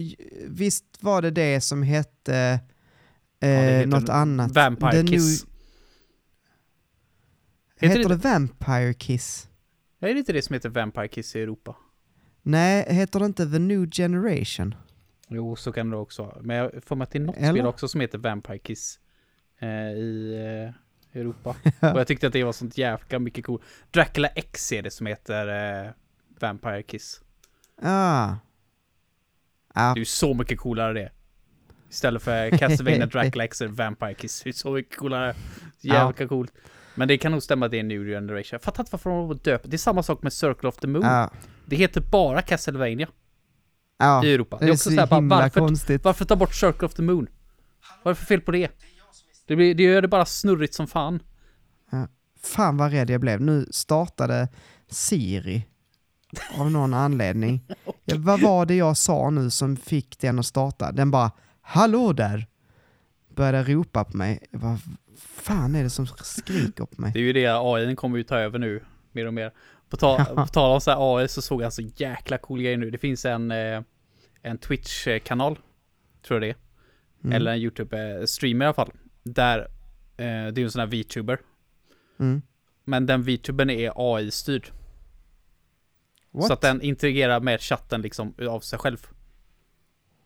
visst 0.48 0.86
var 1.00 1.22
det 1.22 1.32
det 1.32 1.62
som 1.62 1.84
hette 1.84 2.36
eh, 2.36 2.60
det 3.40 3.48
heter 3.48 3.88
något 3.88 4.10
annat? 4.10 4.52
Vampire 4.52 4.92
The 5.02 5.08
Kiss. 5.08 5.46
Heter, 7.80 7.98
Heter 7.98 8.10
det 8.10 8.16
det- 8.16 8.24
Vampire 8.30 8.94
Kiss? 8.94 9.50
Är 10.00 10.14
det 10.14 10.20
inte 10.20 10.34
det 10.34 10.42
som 10.42 10.54
heter 10.54 10.70
Vampire 10.70 11.08
Kiss 11.08 11.36
i 11.36 11.42
Europa? 11.42 11.76
Nej, 12.42 12.86
heter 12.90 13.20
det 13.20 13.26
inte 13.26 13.52
The 13.52 13.60
New 13.60 13.90
Generation? 13.92 14.76
Jo, 15.28 15.56
så 15.56 15.72
kan 15.72 15.90
det 15.90 15.98
också 15.98 16.24
vara. 16.24 16.38
Men 16.42 16.56
jag 16.56 16.72
får 16.84 16.96
mig 16.96 17.04
att 17.04 17.12
det 17.12 17.18
är 17.18 17.24
något 17.24 17.38
Eller? 17.38 17.54
spel 17.54 17.66
också 17.66 17.88
som 17.88 18.02
heter 18.02 18.18
Vampire 18.18 18.58
Kiss 18.60 19.00
eh, 19.60 19.70
i 19.92 20.34
eh, 20.68 20.74
Europa. 21.14 21.50
Och 21.80 22.00
jag 22.00 22.08
tyckte 22.08 22.28
att 22.28 22.34
det 22.34 22.44
var 22.44 22.52
sånt 22.52 22.78
jävla 22.78 23.20
mycket 23.20 23.46
cool. 23.46 23.62
Dracula 23.92 24.28
X 24.28 24.72
är 24.72 24.82
det 24.82 24.92
som 24.92 25.06
heter 25.06 25.48
eh, 25.86 25.92
Vampire 26.40 26.84
Kiss. 26.84 27.22
Ah. 27.82 28.36
Ja, 29.74 29.82
Det 29.82 29.82
är 29.82 29.96
ju 29.98 30.06
så 30.06 30.34
mycket 30.34 30.60
coolare 30.60 30.94
det. 30.94 31.12
Istället 31.90 32.22
för 32.24 32.58
Castlevania 32.58 33.06
Dracula 33.12 33.44
X 33.44 33.62
är 33.62 33.68
Vampire 33.68 34.14
Kiss. 34.14 34.42
Det 34.44 34.50
är 34.50 34.54
så 34.54 34.72
mycket 34.72 34.98
coolare. 34.98 35.36
Jävla 35.80 36.28
coolt. 36.28 36.54
Men 36.96 37.08
det 37.08 37.18
kan 37.18 37.32
nog 37.32 37.44
stämma 37.44 37.66
att 37.66 37.72
det 37.72 37.80
är 37.80 37.84
New 37.84 38.06
Generation. 38.06 38.50
Jag 38.52 38.62
fattar 38.62 38.84
inte 38.84 38.92
varför 38.92 39.10
de 39.10 39.28
har 39.28 39.36
döpt. 39.36 39.66
Det 39.68 39.76
är 39.76 39.78
samma 39.78 40.04
sak 40.04 40.24
med 40.24 40.34
Circle 40.34 40.70
of 40.70 40.78
the 40.78 40.88
Moon. 40.88 41.04
ja, 41.04 41.30
Det 41.66 41.76
heter 41.76 42.02
bara 42.02 42.42
Castlevania 42.42 43.08
ja. 43.98 44.26
i 44.26 44.34
Europa. 44.34 44.58
Det 44.62 44.70
är 44.70 44.76
så 44.76 44.90
himla 44.90 45.06
varför, 45.22 45.60
konstigt. 45.60 46.04
varför 46.04 46.26
ta 46.26 46.36
bort 46.36 46.54
Circle 46.56 46.86
of 46.86 46.94
the 46.94 47.02
Moon? 47.02 47.28
Vad 48.04 48.12
är 48.12 48.16
det 48.16 48.20
för 48.20 48.26
fel 48.26 48.42
på 48.42 48.52
det? 48.52 48.72
Det, 49.50 49.56
blir, 49.56 49.76
det 49.76 49.84
gör 49.84 50.02
det 50.02 50.08
bara 50.08 50.26
snurrigt 50.26 50.74
som 50.74 50.88
fan. 50.88 51.20
Fan 52.42 52.78
vad 52.78 52.92
rädd 52.92 53.10
jag 53.10 53.22
blev. 53.22 53.42
Nu 53.42 53.66
startade 53.72 54.48
Siri 54.88 55.66
av 56.58 56.72
någon 56.72 56.94
anledning. 56.94 57.66
Ja, 58.06 58.16
vad 58.20 58.42
var 58.42 58.66
det 58.66 58.76
jag 58.76 58.98
sa 58.98 59.30
nu 59.30 59.50
som 59.50 59.78
fick 59.78 60.20
den 60.20 60.40
att 60.40 60.46
starta? 60.46 60.92
Den 60.92 61.12
bara 61.12 61.32
”Hallå 61.62 62.14
där!” 62.14 62.48
började 63.36 63.64
ropa 63.64 64.04
på 64.04 64.18
mig. 64.18 64.40
Bara, 64.52 64.78
fan 65.18 65.76
är 65.76 65.84
det 65.84 65.90
som 65.90 66.08
skriker 66.08 66.86
på 66.86 67.02
mig? 67.02 67.12
Det 67.14 67.20
är 67.20 67.24
ju 67.24 67.34
det, 67.34 67.48
AI 67.48 67.96
kommer 67.96 68.18
ju 68.18 68.24
ta 68.24 68.38
över 68.38 68.60
nu, 68.60 68.84
mer 69.12 69.28
och 69.28 69.34
mer. 69.34 69.54
På, 69.90 69.98
ta, 69.98 70.26
på 70.26 70.48
tal 70.48 70.72
om 70.74 70.82
så 70.82 70.92
här 70.92 71.18
AI 71.18 71.28
så 71.28 71.42
såg 71.42 71.62
jag 71.62 71.74
så 71.74 71.82
jäkla 71.82 72.38
cool 72.38 72.62
grej 72.62 72.78
nu. 72.78 72.92
Det 72.92 72.98
finns 72.98 73.26
en, 73.26 73.52
eh, 73.52 73.82
en 74.42 74.58
Twitch-kanal, 74.58 75.60
tror 76.28 76.36
jag 76.36 76.42
det 76.42 76.50
är. 76.50 76.56
Mm. 77.24 77.36
Eller 77.36 77.52
en 77.52 77.60
YouTube-streamer 77.60 78.64
i 78.64 78.66
alla 78.66 78.74
fall. 78.74 78.92
Där, 79.34 79.60
eh, 79.60 79.66
det 80.18 80.26
är 80.26 80.58
ju 80.60 80.64
en 80.64 80.72
sån 80.72 80.80
här 80.80 80.88
VTuber. 80.88 81.40
Mm. 82.20 82.42
Men 82.84 83.06
den 83.06 83.24
VTubern 83.24 83.70
är 83.70 83.92
AI-styrd. 83.96 84.72
Så 86.48 86.54
att 86.54 86.62
den 86.62 86.82
interagerar 86.82 87.40
med 87.40 87.62
chatten 87.62 88.02
liksom 88.02 88.34
av 88.50 88.60
sig 88.60 88.80
själv. 88.80 89.08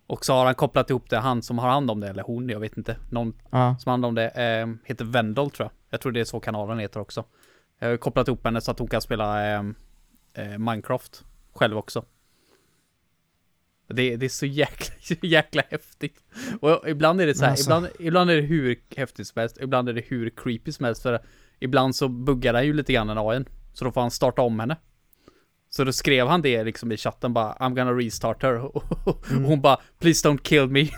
Och 0.07 0.25
så 0.25 0.33
har 0.33 0.45
han 0.45 0.55
kopplat 0.55 0.89
ihop 0.89 1.10
det, 1.10 1.17
han 1.17 1.41
som 1.41 1.60
har 1.60 1.69
hand 1.69 1.91
om 1.91 2.00
det, 2.00 2.07
eller 2.10 2.24
hon, 2.24 2.50
jag 2.50 2.60
vet 2.60 2.77
inte. 2.77 2.98
Någon 3.10 3.33
Ja. 3.51 3.75
som 3.79 3.89
har 3.89 3.93
hand 3.93 4.05
om 4.05 4.15
det, 4.15 4.29
eh, 4.29 4.67
heter 4.86 5.05
Vendel 5.05 5.50
tror 5.51 5.65
jag. 5.65 5.72
Jag 5.89 6.01
tror 6.01 6.12
det 6.12 6.19
är 6.19 6.25
så 6.25 6.39
kanalen 6.39 6.79
heter 6.79 7.00
också. 7.00 7.24
Jag 7.79 7.89
har 7.89 7.98
kopplat 7.98 8.27
ihop 8.27 8.45
henne 8.45 8.62
så 8.62 8.72
att 8.72 8.79
hon 8.79 8.88
kan 8.88 9.01
spela 9.01 9.48
eh, 9.53 9.63
eh, 10.33 10.57
Minecraft 10.57 11.24
själv 11.53 11.77
också. 11.77 12.05
Det, 13.87 14.15
det 14.15 14.25
är 14.25 14.29
så 14.29 14.45
jäkla, 14.45 14.95
så 15.01 15.13
jäkla 15.21 15.63
häftigt. 15.69 16.23
Och 16.61 16.89
ibland 16.89 17.21
är 17.21 17.27
det 17.27 17.35
så 17.35 17.43
här, 17.43 17.51
Alltså. 17.51 17.65
ibland, 17.65 17.87
ibland 17.99 18.29
är 18.31 18.35
det 18.35 18.41
hur 18.41 18.79
häftigt 18.95 19.27
som 19.27 19.39
helst, 19.39 19.57
ibland 19.61 19.89
är 19.89 19.93
det 19.93 20.03
hur 20.07 20.29
creepy 20.29 20.71
som 20.71 20.85
helst. 20.85 21.01
För 21.03 21.25
ibland 21.59 21.95
så 21.95 22.07
buggar 22.07 22.53
den 22.53 22.65
ju 22.65 22.73
lite 22.73 22.93
grann 22.93 23.07
den 23.07 23.17
AIn. 23.17 23.45
Så 23.73 23.85
då 23.85 23.91
får 23.91 24.01
han 24.01 24.11
starta 24.11 24.41
om 24.41 24.59
henne. 24.59 24.77
Så 25.69 25.83
då 25.83 25.93
skrev 25.93 26.27
han 26.27 26.41
det 26.41 26.63
liksom 26.63 26.91
i 26.91 26.97
chatten 26.97 27.33
bara 27.33 27.53
I'm 27.53 27.75
gonna 27.75 27.91
restart 27.91 28.43
her 28.43 28.55
och 29.07 29.31
Mm. 29.31 29.43
hon 29.43 29.61
bara 29.61 29.77
Please 29.99 30.27
don't 30.29 30.41
kill 30.41 30.67
me 30.67 30.89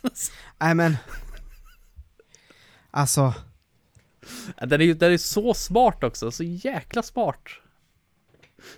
Nej 0.60 0.74
men... 0.74 0.96
Alltså, 2.90 3.34
Den 4.66 4.80
är 4.80 4.84
ju 4.84 4.94
den 4.94 5.12
är 5.12 5.16
så 5.18 5.54
smart 5.54 6.04
också, 6.04 6.30
så 6.30 6.42
jäkla 6.44 7.02
smart 7.02 7.40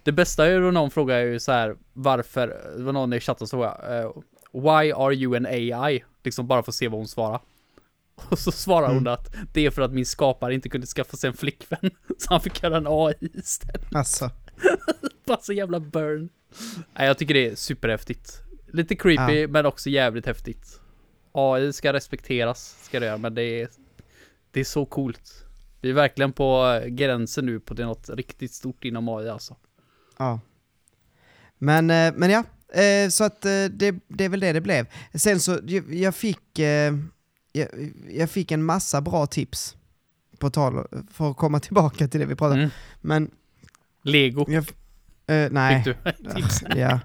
Det 0.02 0.12
bästa 0.12 0.46
är 0.46 0.50
ju 0.50 0.60
då 0.60 0.70
någon 0.70 0.90
frågar 0.90 1.18
ju 1.18 1.40
så 1.40 1.52
här 1.52 1.76
Varför, 1.92 2.46
det 2.76 2.82
var 2.82 2.92
någon 2.92 3.12
i 3.12 3.20
chatten 3.20 3.46
som 3.46 3.58
frågade 3.58 3.98
eh, 4.02 4.12
Why 4.52 4.92
are 4.92 5.14
you 5.14 5.36
an 5.36 5.46
AI? 5.46 6.04
Liksom 6.24 6.46
bara 6.46 6.62
för 6.62 6.70
att 6.70 6.74
se 6.74 6.88
vad 6.88 7.00
hon 7.00 7.08
svarar 7.08 7.40
Och 8.30 8.38
så 8.38 8.52
svarar 8.52 8.88
hon 8.88 8.96
Mm. 8.96 9.12
att 9.12 9.34
det 9.52 9.66
är 9.66 9.70
för 9.70 9.82
att 9.82 9.92
min 9.92 10.06
skapare 10.06 10.54
inte 10.54 10.68
kunde 10.68 10.86
skaffa 10.86 11.16
sig 11.16 11.28
en 11.28 11.36
flickvän 11.36 11.90
Så 12.18 12.32
han 12.32 12.40
fick 12.40 12.62
göra 12.62 12.76
en 12.76 12.86
AI 12.86 13.14
istället 13.20 13.94
alltså. 13.94 14.30
Bara 15.26 15.40
så 15.40 15.52
jävla 15.52 15.80
burn. 15.80 16.28
Nej, 16.94 17.06
jag 17.06 17.18
tycker 17.18 17.34
det 17.34 17.46
är 17.50 17.54
superhäftigt. 17.54 18.42
Lite 18.72 18.96
creepy, 18.96 19.46
men 19.46 19.66
också 19.66 19.90
jävligt 19.90 20.26
häftigt. 20.26 20.80
AI 21.32 21.72
ska 21.72 21.92
respekteras, 21.92 22.84
ska 22.84 23.00
det 23.00 23.06
göra, 23.06 23.18
men 23.18 23.34
det 23.34 23.42
är, 23.42 23.68
det 24.50 24.60
är 24.60 24.64
så 24.64 24.86
coolt. 24.86 25.44
Vi 25.80 25.90
är 25.90 25.94
verkligen 25.94 26.32
på 26.32 26.80
gränsen 26.86 27.46
nu 27.46 27.60
på 27.60 27.74
det 27.74 27.84
något 27.84 28.08
riktigt 28.10 28.52
stort 28.52 28.84
inom 28.84 29.08
AI 29.08 29.28
alltså. 29.28 29.56
Ja. 30.18 30.40
Men, 31.58 31.90
eh, 31.90 32.12
men 32.16 32.30
ja, 32.30 32.44
eh, 32.82 33.08
så 33.08 33.24
att 33.24 33.44
eh, 33.44 33.64
det, 33.70 33.94
det 34.08 34.24
är 34.24 34.28
väl 34.28 34.40
det 34.40 34.52
det 34.52 34.60
blev. 34.60 34.86
Sen 35.14 35.40
så, 35.40 35.58
jag, 35.90 36.14
fick, 36.14 36.58
jag, 37.52 37.68
jag 38.10 38.30
fick 38.30 38.52
en 38.52 38.64
massa 38.64 39.00
bra 39.00 39.26
tips 39.26 39.76
på 40.38 40.50
tal, 40.50 40.86
för 41.12 41.30
att 41.30 41.36
komma 41.36 41.60
tillbaka 41.66 42.08
till 42.08 42.20
det 42.20 42.26
vi 42.26 42.34
pratade 42.34 42.54
om. 42.54 42.60
Mm. 42.60 42.70
Men, 43.00 43.30
Lego, 44.02 44.44
jag, 44.48 44.64
eh, 45.26 45.50
nej. 45.52 45.84
fick 45.84 45.96
du 46.04 46.12
tips? 46.34 46.62
ja. 46.76 47.00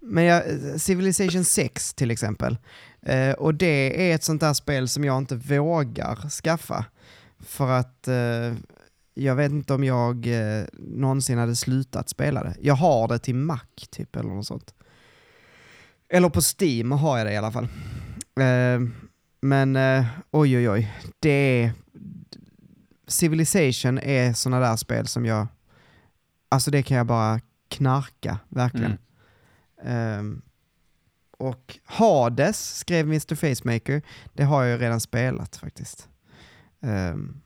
Men 0.00 0.24
jag, 0.24 0.42
Civilization 0.80 1.44
6 1.44 1.94
till 1.94 2.10
exempel. 2.10 2.56
Eh, 3.02 3.32
och 3.32 3.54
det 3.54 4.10
är 4.10 4.14
ett 4.14 4.24
sånt 4.24 4.40
där 4.40 4.54
spel 4.54 4.88
som 4.88 5.04
jag 5.04 5.18
inte 5.18 5.36
vågar 5.36 6.28
skaffa. 6.28 6.84
För 7.40 7.70
att 7.70 8.08
eh, 8.08 8.54
jag 9.14 9.34
vet 9.34 9.52
inte 9.52 9.74
om 9.74 9.84
jag 9.84 10.26
eh, 10.26 10.64
någonsin 10.78 11.38
hade 11.38 11.56
slutat 11.56 12.08
spela 12.08 12.42
det. 12.42 12.56
Jag 12.60 12.74
har 12.74 13.08
det 13.08 13.18
till 13.18 13.34
Mac 13.34 13.60
typ 13.90 14.16
eller 14.16 14.30
något 14.30 14.46
sånt. 14.46 14.74
Eller 16.08 16.28
på 16.28 16.40
Steam 16.40 16.92
har 16.92 17.18
jag 17.18 17.26
det 17.26 17.32
i 17.32 17.36
alla 17.36 17.52
fall. 17.52 17.68
Eh, 18.40 18.80
men 19.40 19.76
eh, 19.76 20.06
oj 20.30 20.56
oj 20.56 20.70
oj. 20.70 20.94
Det. 21.20 21.72
Civilization 23.06 23.98
är 23.98 24.32
såna 24.32 24.60
där 24.60 24.76
spel 24.76 25.06
som 25.06 25.26
jag... 25.26 25.46
Alltså 26.48 26.70
det 26.70 26.82
kan 26.82 26.96
jag 26.96 27.06
bara 27.06 27.40
knarka, 27.68 28.38
verkligen. 28.48 28.98
Mm. 29.82 30.18
Ehm, 30.18 30.42
och 31.38 31.78
Hades 31.84 32.78
skrev 32.78 33.06
Mr. 33.06 33.34
Facemaker. 33.34 34.02
Det 34.32 34.44
har 34.44 34.62
jag 34.62 34.72
ju 34.72 34.84
redan 34.84 35.00
spelat 35.00 35.56
faktiskt. 35.56 36.08
Ehm, 36.82 37.40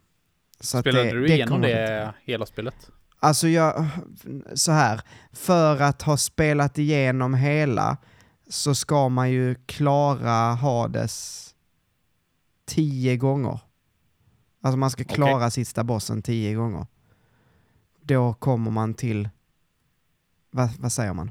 så 0.65 0.81
Spelade 0.81 1.05
det, 1.05 1.11
du 1.13 1.27
det 1.27 1.35
igenom 1.35 1.61
bli- 1.61 1.71
det 1.73 2.15
hela 2.23 2.47
spelet? 2.47 2.91
Alltså 3.19 3.49
jag, 3.49 3.87
så 4.55 4.73
här, 4.73 5.01
för 5.33 5.81
att 5.83 6.03
ha 6.03 6.17
spelat 6.17 6.79
igenom 6.79 7.35
hela 7.35 7.97
så 8.49 8.75
ska 8.75 9.09
man 9.09 9.31
ju 9.31 9.55
klara 9.67 10.55
Hades 10.55 11.55
tio 12.67 13.17
gånger. 13.17 13.61
Alltså 14.63 14.77
man 14.77 14.91
ska 14.91 15.05
klara 15.05 15.51
sista 15.51 15.85
bossen 15.85 16.23
tio 16.23 16.55
gånger. 16.55 16.87
Då 18.01 18.35
kommer 18.35 18.71
man 18.71 18.95
till, 18.95 19.29
vad, 20.51 20.71
vad 20.79 20.93
säger 20.93 21.13
man? 21.15 21.31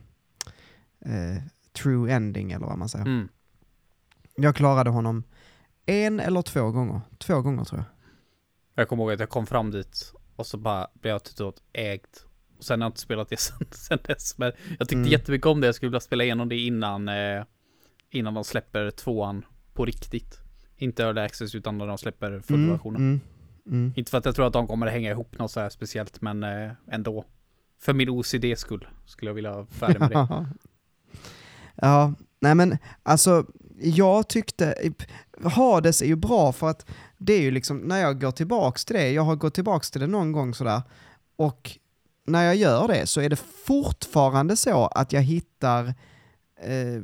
Eh, 1.05 1.43
true 1.73 2.13
ending 2.13 2.51
eller 2.51 2.65
vad 2.65 2.77
man 2.77 2.89
säger. 2.89 3.05
Mm. 3.05 3.29
Jag 4.35 4.55
klarade 4.55 4.89
honom 4.89 5.23
en 5.85 6.19
eller 6.19 6.41
två 6.41 6.71
gånger. 6.71 7.01
Två 7.17 7.41
gånger 7.41 7.63
tror 7.63 7.79
jag. 7.79 7.92
Jag 8.75 8.87
kommer 8.89 9.03
ihåg 9.03 9.11
att 9.11 9.19
jag 9.19 9.29
kom 9.29 9.45
fram 9.45 9.71
dit 9.71 10.13
och 10.35 10.45
så 10.47 10.57
bara 10.57 10.87
blev 10.93 11.11
jag 11.11 11.23
totalt 11.23 11.63
ägt. 11.73 12.25
Och 12.57 12.63
sen 12.63 12.81
har 12.81 12.85
jag 12.85 12.89
inte 12.89 13.01
spelat 13.01 13.29
det 13.29 13.37
sen, 13.39 13.67
sen 13.71 13.99
dess. 14.07 14.37
Men 14.37 14.51
jag 14.69 14.79
tyckte 14.79 14.95
Mm. 14.95 15.07
jättemycket 15.11 15.47
om 15.47 15.61
det. 15.61 15.67
Jag 15.67 15.75
skulle 15.75 15.89
vilja 15.89 15.99
spela 15.99 16.23
igenom 16.23 16.49
det 16.49 16.59
innan, 16.59 17.09
eh, 17.09 17.43
innan 18.09 18.33
de 18.33 18.43
släpper 18.43 18.91
tvåan 18.91 19.45
på 19.73 19.85
riktigt. 19.85 20.39
Inte 20.77 21.03
early 21.03 21.21
access 21.21 21.55
utan 21.55 21.77
när 21.77 21.87
de 21.87 21.97
släpper 21.97 22.39
fullversionen. 22.39 23.01
Mm, 23.01 23.21
mm. 23.67 23.93
Inte 23.95 24.11
för 24.11 24.17
att 24.17 24.25
jag 24.25 24.35
tror 24.35 24.47
att 24.47 24.53
de 24.53 24.67
kommer 24.67 24.87
att 24.87 24.93
hänga 24.93 25.11
ihop 25.11 25.37
något 25.39 25.51
så 25.51 25.59
här 25.59 25.69
speciellt, 25.69 26.21
men 26.21 26.43
eh, 26.43 26.71
ändå. 26.91 27.25
För 27.81 27.93
min 27.93 28.09
OCD 28.09 28.45
skull 28.57 28.87
skulle 29.05 29.29
jag 29.29 29.35
vilja 29.35 29.51
vara 29.51 29.65
färdig 29.65 29.99
med 29.99 30.09
det. 30.11 30.47
ja, 31.75 32.13
nej 32.39 32.55
men 32.55 32.77
alltså 33.03 33.45
jag 33.81 34.27
tyckte, 34.27 34.93
Hades 35.43 36.01
är 36.01 36.05
ju 36.05 36.15
bra 36.15 36.51
för 36.51 36.69
att 36.69 36.85
det 37.25 37.33
är 37.33 37.41
ju 37.41 37.51
liksom, 37.51 37.77
när 37.77 37.97
jag 37.97 38.21
går 38.21 38.31
tillbaks 38.31 38.85
till 38.85 38.95
det, 38.95 39.11
jag 39.11 39.23
har 39.23 39.35
gått 39.35 39.53
tillbaks 39.53 39.91
till 39.91 40.01
det 40.01 40.07
någon 40.07 40.31
gång 40.31 40.53
sådär, 40.53 40.81
och 41.35 41.71
när 42.25 42.43
jag 42.43 42.55
gör 42.55 42.87
det 42.87 43.07
så 43.07 43.21
är 43.21 43.29
det 43.29 43.35
fortfarande 43.65 44.55
så 44.55 44.85
att 44.87 45.13
jag 45.13 45.21
hittar, 45.21 45.85
eh, 46.61 46.95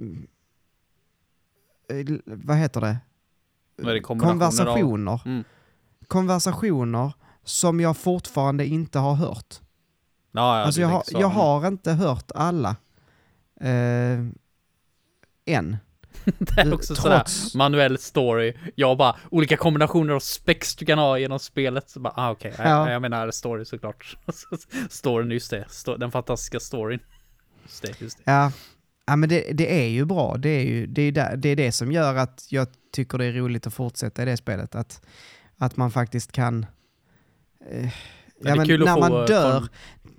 eh, 1.98 2.06
vad 2.26 2.58
heter 2.58 2.82
det? 2.82 2.98
Det, 3.78 3.84
av- 4.26 4.30
Konversationer. 4.30 5.22
Mm. 5.26 5.44
Konversationer 6.08 7.14
som 7.44 7.80
jag 7.80 7.98
fortfarande 7.98 8.66
inte 8.66 9.00
har 9.00 9.14
hört. 9.14 9.60
Ja, 10.32 10.60
ja, 10.60 10.66
Alltså 10.66 10.82
jag 10.82 10.88
har, 10.88 11.04
jag 11.12 11.28
har 11.28 11.68
inte 11.68 11.92
hört 11.92 12.32
alla. 12.36 12.76
Eh, 13.62 14.20
än. 15.46 15.78
det 16.38 16.62
är 16.62 16.74
också 16.74 16.96
sådär 16.96 17.18
Trots... 17.18 17.56
manuell 17.56 17.98
story. 17.98 18.54
Jag 18.76 18.98
bara, 18.98 19.16
olika 19.30 19.58
kombinationer 19.58 20.14
av 20.14 20.20
spex 20.20 20.76
du 20.76 20.86
kan 20.86 21.00
ha 21.00 21.18
genom 21.20 21.40
spelet. 21.40 21.90
Så 21.90 22.00
bara, 22.00 22.14
ah, 22.16 22.32
okej, 22.32 22.54
Ja. 22.58 22.64
jag, 22.64 22.92
jag 22.92 23.02
menar 23.02 23.32
story 23.32 23.66
såklart. 23.66 24.18
storyn, 24.90 25.32
just 25.32 25.52
det. 25.52 25.66
Den 25.98 26.12
fantastiska 26.12 26.60
storyn. 26.60 27.00
Just 27.64 27.82
det, 27.82 28.02
just 28.02 28.18
det. 28.18 28.32
Ja, 28.32 28.52
ja 29.08 29.16
men 29.16 29.30
det, 29.30 29.52
det 29.54 29.84
är 29.84 29.88
ju 29.88 30.06
bra. 30.06 30.38
Det 30.38 30.50
är, 30.50 30.64
ju, 30.66 30.88
det, 30.88 31.02
är 31.02 31.12
där, 31.12 31.38
det 31.38 31.50
är 31.50 31.56
det 31.56 31.72
som 31.72 31.92
gör 31.92 32.16
att 32.16 32.48
jag 32.50 32.68
tycker 32.94 33.18
det 33.18 33.26
är 33.26 33.32
roligt 33.32 33.68
att 33.68 33.74
fortsätta 33.74 34.22
i 34.22 34.26
det 34.26 34.38
spelet. 34.38 34.76
Att, 34.76 35.02
att 35.58 35.78
man 35.78 35.92
faktiskt 35.92 36.32
kan... 36.32 36.66
Eh, 37.72 37.90
kul 38.66 38.88
att 38.88 38.88
när, 38.88 39.10
man 39.10 39.14
eh, 39.22 39.26
dör, 39.26 39.60
kon- 39.60 39.70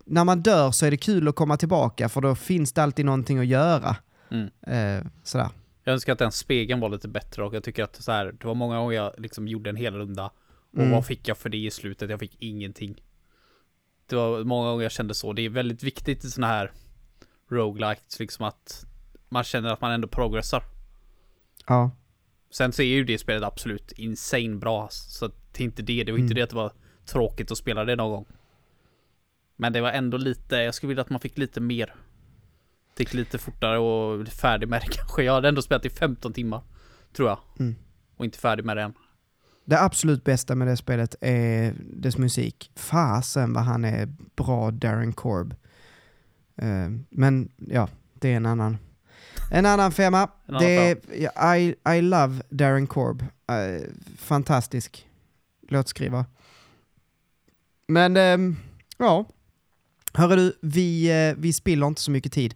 när 0.07 0.25
man 0.25 0.41
dör 0.41 0.71
så 0.71 0.87
är 0.87 0.91
det 0.91 0.97
kul 0.97 1.29
att 1.29 1.35
komma 1.35 1.57
tillbaka 1.57 2.09
för 2.09 2.21
då 2.21 2.35
finns 2.35 2.73
det 2.73 2.83
alltid 2.83 3.05
någonting 3.05 3.39
att 3.39 3.47
göra. 3.47 3.97
Mm. 4.31 4.49
Eh, 4.67 5.07
sådär. 5.23 5.49
Jag 5.85 5.93
önskar 5.93 6.13
att 6.13 6.19
den 6.19 6.33
spegeln 6.33 6.81
var 6.81 6.89
lite 6.89 7.09
bättre 7.09 7.45
och 7.45 7.55
jag 7.55 7.65
tycker 7.65 7.85
att 7.85 7.97
så 7.97 8.13
här, 8.13 8.33
det 8.33 8.47
var 8.47 8.55
många 8.55 8.79
gånger 8.79 8.97
jag 8.97 9.15
liksom 9.19 9.49
gjorde 9.49 9.71
en 9.71 9.77
hel 9.77 9.95
runda. 9.95 10.31
Och 10.73 10.79
Mm. 10.79 10.91
vad 10.91 11.07
fick 11.07 11.29
jag 11.29 11.39
för 11.39 11.49
det 11.49 11.57
i 11.59 11.71
slutet? 11.71 12.11
Jag 12.11 12.21
fick 12.21 12.37
ingenting. 12.43 13.03
Det 14.07 14.17
var 14.17 14.45
många 14.45 14.71
gånger 14.71 14.83
jag 14.83 14.93
kände 14.93 15.15
så. 15.15 15.33
Det 15.33 15.43
är 15.43 15.49
väldigt 15.49 15.83
viktigt 15.83 16.25
i 16.25 16.31
såna 16.31 16.47
här 16.47 16.73
roguelites, 17.49 18.21
liksom 18.21 18.45
att 18.45 18.87
man 19.29 19.45
känner 19.45 19.73
att 19.73 19.81
man 19.81 19.93
ändå 19.93 20.09
progressar. 20.09 20.65
Ja. 21.67 21.91
Sen 22.51 22.73
så 22.73 22.83
är 22.83 22.87
ju 22.87 23.05
det 23.05 23.19
spelet 23.19 23.43
absolut 23.43 23.93
insane 23.93 24.57
bra. 24.57 24.89
Så 24.91 25.27
det 25.27 25.61
är 25.61 25.65
inte 25.65 25.83
det. 25.83 26.05
Det 26.05 26.13
var 26.13 26.19
inte 26.19 26.27
Mm. 26.33 26.35
det 26.35 26.43
att 26.43 26.51
det 26.51 26.57
var 26.57 26.73
tråkigt 27.05 27.51
att 27.51 27.59
spela 27.59 27.85
det 27.85 27.97
någon 27.97 28.11
gång. 28.11 28.27
Men 29.57 29.73
det 29.73 29.81
var 29.81 29.91
ändå 29.93 30.17
lite, 30.19 30.57
jag 30.57 30.75
skulle 30.75 30.89
vilja 30.89 31.03
att 31.03 31.11
man 31.11 31.21
fick 31.21 31.39
lite 31.39 31.61
mer. 31.61 31.95
Fick 33.01 33.15
lite 33.15 33.39
fortare 33.39 33.79
och 33.79 34.29
färdig 34.29 34.69
med 34.69 34.81
det 34.81 34.87
kanske. 34.87 35.23
Jag 35.25 35.33
hade 35.33 35.49
ändå 35.49 35.63
spelat 35.63 35.85
i 35.85 35.91
15 35.91 36.33
timmar. 36.33 36.63
Tror 37.13 37.29
jag. 37.29 37.39
Mm. 37.59 37.75
Och 38.17 38.25
inte 38.25 38.39
färdig 38.39 38.65
med 38.65 38.77
det 38.77 38.83
än. 38.83 38.93
Det 39.65 39.81
absolut 39.81 40.25
bästa 40.25 40.55
med 40.55 40.69
det 40.69 40.77
spelet 40.77 41.15
är 41.21 41.75
dess 41.79 42.19
musik. 42.19 42.71
Fasen 42.77 43.53
vad 43.53 43.65
han 43.65 43.85
är 43.85 44.09
bra, 44.37 44.71
Darren 44.71 45.13
Korb. 45.13 45.55
Eh, 46.57 46.91
men 47.11 47.53
ja, 47.57 47.89
det 48.15 48.33
är 48.33 48.37
en 48.37 48.47
annan, 48.47 48.79
en 49.51 49.67
annan 49.67 49.93
femma. 49.93 50.29
En 50.47 50.55
annan 50.55 50.63
det 50.63 51.01
är, 51.13 51.57
I, 51.57 51.75
I 51.97 52.03
love 52.03 52.43
Darren 52.49 52.87
Korb. 52.87 53.23
Eh, 53.23 53.89
fantastisk 54.19 55.07
låtskrivare. 55.69 56.25
Men 57.87 58.17
ehm, 58.17 58.57
ja, 58.99 59.27
hörru 60.15 60.37
du, 60.37 60.59
vi, 60.61 61.11
eh, 61.29 61.35
vi 61.39 61.53
spiller 61.53 61.87
inte 61.87 62.01
så 62.01 62.11
mycket 62.11 62.33
tid. 62.33 62.55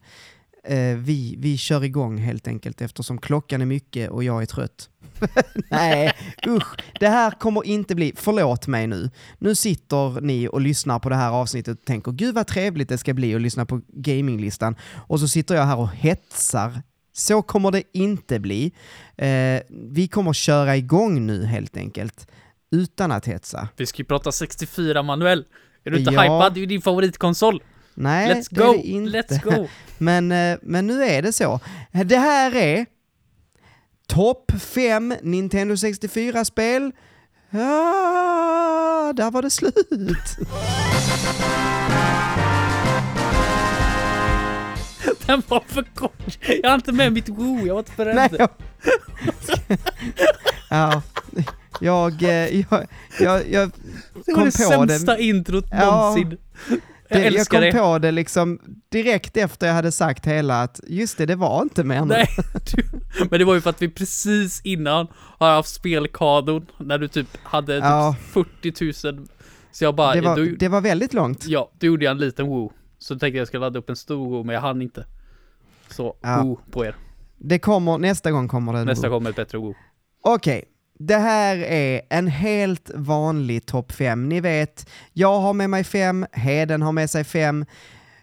Eh, 0.66 0.96
vi, 0.96 1.34
vi 1.38 1.56
kör 1.56 1.84
igång 1.84 2.18
helt 2.18 2.48
enkelt 2.48 2.80
eftersom 2.80 3.18
klockan 3.18 3.60
är 3.60 3.66
mycket 3.66 4.10
och 4.10 4.24
jag 4.24 4.42
är 4.42 4.46
trött. 4.46 4.90
Nej, 5.70 6.12
usch. 6.46 6.76
Det 7.00 7.08
här 7.08 7.30
kommer 7.30 7.66
inte 7.66 7.94
bli, 7.94 8.12
förlåt 8.16 8.66
mig 8.66 8.86
nu. 8.86 9.10
Nu 9.38 9.54
sitter 9.54 10.20
ni 10.20 10.48
och 10.48 10.60
lyssnar 10.60 10.98
på 10.98 11.08
det 11.08 11.14
här 11.16 11.30
avsnittet 11.30 11.78
och 11.78 11.84
tänker 11.84 12.12
gud 12.12 12.34
vad 12.34 12.46
trevligt 12.46 12.88
det 12.88 12.98
ska 12.98 13.14
bli 13.14 13.34
att 13.34 13.40
lyssna 13.40 13.66
på 13.66 13.80
gaminglistan. 13.88 14.76
Och 15.06 15.20
så 15.20 15.28
sitter 15.28 15.54
jag 15.54 15.64
här 15.64 15.76
och 15.78 15.90
hetsar. 15.90 16.82
Så 17.12 17.42
kommer 17.42 17.70
det 17.70 17.82
inte 17.92 18.40
bli. 18.40 18.72
Eh, 19.16 19.60
vi 19.70 20.08
kommer 20.08 20.32
köra 20.32 20.76
igång 20.76 21.26
nu 21.26 21.44
helt 21.44 21.76
enkelt. 21.76 22.26
Utan 22.70 23.12
att 23.12 23.26
hetsa. 23.26 23.68
Vi 23.76 23.86
ska 23.86 23.98
ju 23.98 24.04
prata 24.04 24.32
64 24.32 25.02
manuell. 25.02 25.44
Är 25.84 25.90
du 25.90 25.98
inte 25.98 26.12
Ja. 26.14 26.22
hypad? 26.22 26.54
Det 26.54 26.58
är 26.58 26.60
ju 26.60 26.66
din 26.66 26.82
favoritkonsol. 26.82 27.62
Nej, 27.94 28.34
Let's 28.34 28.46
det 28.50 28.64
är 28.64 28.72
det 28.72 28.78
inte. 28.82 29.18
Let's 29.22 29.42
go! 29.42 29.68
Men, 29.98 30.32
eh, 30.32 30.58
men 30.62 30.86
nu 30.86 31.04
är 31.04 31.22
det 31.22 31.32
så. 31.32 31.60
Det 32.04 32.16
här 32.16 32.56
är 32.56 32.86
topp 34.06 34.52
5 34.60 35.14
Nintendo 35.22 35.74
64-spel. 35.74 36.92
Ah, 37.50 39.12
där 39.12 39.30
var 39.30 39.42
det 39.42 39.50
slut. 39.50 39.74
Den 45.26 45.42
var 45.48 45.62
för 45.66 45.82
kort! 45.94 46.38
Jag 46.62 46.70
har 46.70 46.74
inte 46.74 46.92
med 46.92 47.12
mitt 47.12 47.28
Woo, 47.28 47.66
jag 47.66 47.74
var 47.74 47.80
inte 47.80 47.92
beredd. 47.96 48.14
Nej, 48.16 48.30
jag... 48.38 48.48
ja, 50.70 51.02
jag, 51.80 52.22
eh, 52.22 52.60
jag, 52.70 52.86
jag, 53.20 53.48
jag 53.50 53.70
det 54.26 54.32
var 54.32 54.34
kom 54.34 54.44
det 54.44 54.76
på 54.76 54.84
det. 54.84 54.92
sämsta 54.92 55.18
introt 55.18 55.64
Ja. 55.70 56.16
Jag 57.22 57.32
Det, 57.32 57.38
jag 57.38 57.46
kom 57.48 57.60
det. 57.60 57.72
på 57.72 57.98
det 57.98 58.10
liksom 58.10 58.60
direkt 58.88 59.36
efter 59.36 59.66
jag 59.66 59.74
hade 59.74 59.92
sagt 59.92 60.26
hela 60.26 60.62
att 60.62 60.80
just 60.86 61.18
det, 61.18 61.26
det 61.26 61.36
var 61.36 61.62
inte 61.62 61.84
mer. 61.84 62.04
Nej, 62.04 62.28
du, 62.74 62.82
men 63.30 63.38
det 63.38 63.44
var 63.44 63.54
ju 63.54 63.60
för 63.60 63.70
att 63.70 63.82
vi 63.82 63.88
precis 63.88 64.60
innan 64.64 65.06
har 65.38 65.50
haft 65.50 65.74
spelkadon 65.74 66.66
när 66.78 66.98
du 66.98 67.08
typ 67.08 67.28
hade 67.42 67.74
typ 67.76 67.84
Ja. 67.84 68.16
40 68.32 69.12
000. 69.12 69.26
Så 69.72 69.84
jag 69.84 69.94
bara, 69.94 70.14
det, 70.14 70.20
var, 70.20 70.36
du, 70.36 70.56
det 70.56 70.68
var 70.68 70.80
väldigt 70.80 71.12
långt. 71.14 71.46
ja, 71.46 71.70
då 71.78 71.86
gjorde 71.86 72.04
jag 72.04 72.10
en 72.12 72.18
liten 72.18 72.46
woo. 72.46 72.72
Så 72.98 73.14
tänkte 73.14 73.26
jag 73.26 73.36
jag 73.40 73.48
skulle 73.48 73.60
ladda 73.60 73.78
upp 73.78 73.90
en 73.90 73.96
stor 73.96 74.28
woo, 74.30 74.44
men 74.44 74.54
jag 74.54 74.60
hann 74.62 74.82
inte. 74.82 75.06
Så 75.90 76.16
Ja. 76.22 76.42
woo 76.42 76.60
på 76.70 76.84
er. 76.84 76.96
Det 77.38 77.58
kommer, 77.58 77.98
nästa 77.98 78.30
gång 78.30 78.48
kommer 78.48 78.72
det 78.72 78.78
en 78.78 78.86
Nästa 78.86 79.08
Woo. 79.08 79.16
kommer 79.16 79.30
ett 79.30 79.36
bättre 79.36 79.58
woo. 79.58 79.74
Okej, 80.22 80.64
det 80.98 81.16
här 81.16 81.56
är 81.56 82.02
en 82.10 82.26
helt 82.26 82.90
vanlig 82.94 83.66
topp 83.66 83.92
5. 83.92 84.28
Ni 84.28 84.40
vet, 84.40 84.90
jag 85.12 85.40
har 85.40 85.52
med 85.52 85.70
mig 85.70 85.84
fem, 85.84 86.26
Heden 86.32 86.82
har 86.82 86.92
med 86.92 87.10
sig 87.10 87.24
fem. 87.24 87.64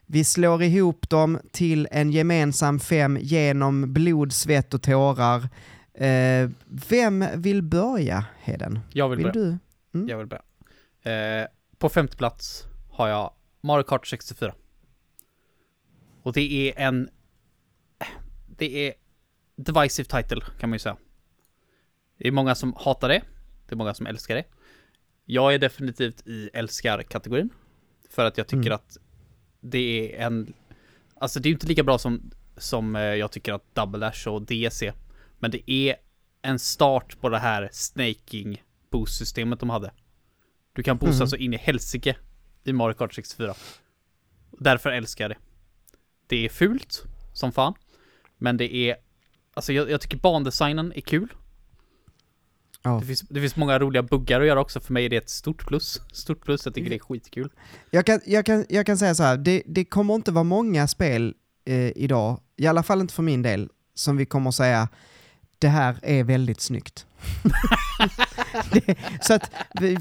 Vi 0.06 0.24
slår 0.24 0.64
ihop 0.64 1.10
dem 1.10 1.40
till 1.52 1.88
en 1.92 2.12
gemensam 2.12 2.80
fem 2.80 3.18
genom 3.22 3.94
blod, 3.94 4.34
svett 4.34 4.74
och 4.74 4.82
tårar. 4.82 5.50
Eh, 5.94 6.50
vem 6.90 7.26
vill 7.36 7.62
börja, 7.64 8.26
Heden? 8.42 8.80
Jag 8.94 9.10
vill, 9.10 9.18
Vill 9.18 9.32
börja. 9.32 9.34
du? 9.46 9.58
Mm. 9.98 10.08
Jag 10.10 10.18
vill 10.18 10.28
börja. 10.28 11.42
Eh, 11.42 11.48
på 11.78 11.90
femte 11.90 12.18
plats 12.18 12.64
har 12.92 13.08
jag 13.08 13.34
Mario 13.62 13.84
Kart 13.84 14.08
64. 14.08 14.54
Och 16.24 16.34
det 16.34 16.42
är 16.70 16.80
en... 16.88 17.10
Det 18.58 18.88
är 18.88 18.94
divisive 19.56 20.06
title 20.22 20.42
kan 20.60 20.70
man 20.70 20.76
ju 20.76 20.80
säga. 20.80 20.98
Det 22.22 22.28
är 22.28 22.32
många 22.32 22.56
som 22.56 22.74
hatar 22.80 23.10
det. 23.10 23.22
Det 23.68 23.74
är 23.74 23.78
många 23.78 23.94
som 23.94 24.08
älskar 24.08 24.36
det. 24.36 24.44
Jag 25.26 25.54
är 25.54 25.60
definitivt 25.60 26.28
i 26.28 26.50
älskar-kategorin. 26.54 27.50
För 28.10 28.26
att 28.26 28.38
jag 28.38 28.48
tycker 28.48 28.62
Mm. 28.68 28.74
att 28.74 28.98
det 29.62 30.16
är 30.16 30.26
en... 30.26 30.54
Alltså 31.16 31.40
det 31.40 31.50
är 31.50 31.52
inte 31.52 31.68
lika 31.68 31.84
bra 31.84 31.98
som, 31.98 32.32
som 32.58 32.96
eh, 32.96 33.02
jag 33.02 33.32
tycker 33.32 33.54
att 33.54 33.76
Double 33.76 34.00
Dash 34.00 34.28
och 34.28 34.42
är. 34.52 34.94
Men 35.40 35.52
det 35.52 35.72
är 35.72 35.96
en 36.42 36.60
start 36.60 37.20
på 37.22 37.30
det 37.30 37.40
här 37.40 37.70
snaking 37.72 38.64
boost-systemet 38.90 39.60
de 39.60 39.70
hade. 39.70 39.92
Du 40.74 40.84
kan 40.84 40.98
boosta 40.98 41.24
Mhm. 41.24 41.28
så 41.28 41.36
in 41.36 41.54
i 41.54 41.58
helsike 41.58 42.16
i 42.64 42.74
Mario 42.74 42.94
Kart 42.94 43.14
64. 43.14 43.54
Därför 44.60 44.90
älskar 44.90 45.24
jag 45.24 45.32
det. 45.32 45.38
Det 46.28 46.46
är 46.46 46.50
fult 46.50 47.04
som 47.34 47.52
fan. 47.52 47.74
Men 48.38 48.58
det 48.58 48.76
är... 48.76 48.96
Alltså 49.54 49.74
jag, 49.74 49.90
jag 49.92 50.02
tycker 50.02 50.18
bandesignen 50.18 50.94
är 50.96 51.02
kul. 51.02 51.34
Ja. 52.84 52.98
Det, 53.02 53.06
finns, 53.06 53.22
det 53.22 53.40
finns 53.40 53.56
många 53.56 53.80
roliga 53.80 54.04
buggar 54.04 54.42
att 54.42 54.48
göra 54.48 54.62
också. 54.62 54.80
För 54.80 54.94
mig 54.94 55.06
är 55.06 55.10
det 55.10 55.18
ett 55.18 55.30
stort 55.30 55.68
plus. 55.68 56.02
Stort 56.14 56.46
plus, 56.46 56.66
jag 56.66 56.76
tycker 56.76 56.90
det 56.90 56.96
är 56.96 57.00
skitkul. 57.00 57.50
Jag 57.90 58.06
kan, 58.06 58.20
jag, 58.26 58.46
kan, 58.46 58.66
jag 58.70 58.86
kan 58.86 58.98
säga 58.98 59.16
så 59.16 59.24
här, 59.24 59.38
det, 59.38 59.64
det 59.66 59.86
kommer 59.86 60.16
inte 60.16 60.32
vara 60.32 60.44
många 60.44 60.88
spel 60.88 61.34
eh, 61.66 61.98
idag, 61.98 62.40
i 62.58 62.68
alla 62.68 62.84
fall 62.84 63.02
inte 63.02 63.14
för 63.14 63.24
min 63.24 63.42
del, 63.42 63.70
som 63.96 64.18
vi 64.18 64.26
kommer 64.26 64.52
säga 64.52 64.90
det 65.60 65.68
här 65.68 65.96
är 66.02 66.24
väldigt 66.24 66.62
snyggt. 66.62 67.06
det, 68.72 68.96
så 69.22 69.34
att 69.34 69.52
vi, 69.80 69.98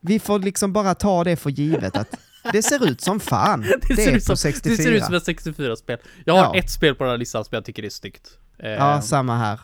vi, 0.00 0.18
får 0.18 0.38
liksom 0.38 0.72
bara 0.72 0.94
ta 0.94 1.24
det 1.24 1.36
för 1.36 1.50
givet 1.50 1.96
att 1.96 2.14
det 2.52 2.62
ser 2.62 2.86
ut 2.86 3.00
som 3.00 3.20
fan. 3.20 3.60
Det, 3.88 3.96
ser 3.96 4.12
är 4.12 4.16
ut 4.16 4.26
på 4.26 4.36
som, 4.36 4.36
64. 4.36 4.76
Det 4.76 4.82
ser 4.82 4.92
ut 4.92 5.04
som 5.04 5.14
ett 5.14 5.26
64-spel. 5.26 5.98
Jag 6.24 6.34
har 6.34 6.42
Ja. 6.42 6.56
ett 6.56 6.70
spel 6.70 6.94
på 6.94 7.04
den 7.04 7.10
här 7.10 7.18
listan 7.18 7.44
som 7.44 7.54
jag 7.54 7.64
tycker 7.64 7.84
är 7.84 7.90
snyggt. 7.90 8.38
Eh, 8.58 8.70
Ja, 8.70 9.02
samma 9.02 9.36
här. 9.36 9.60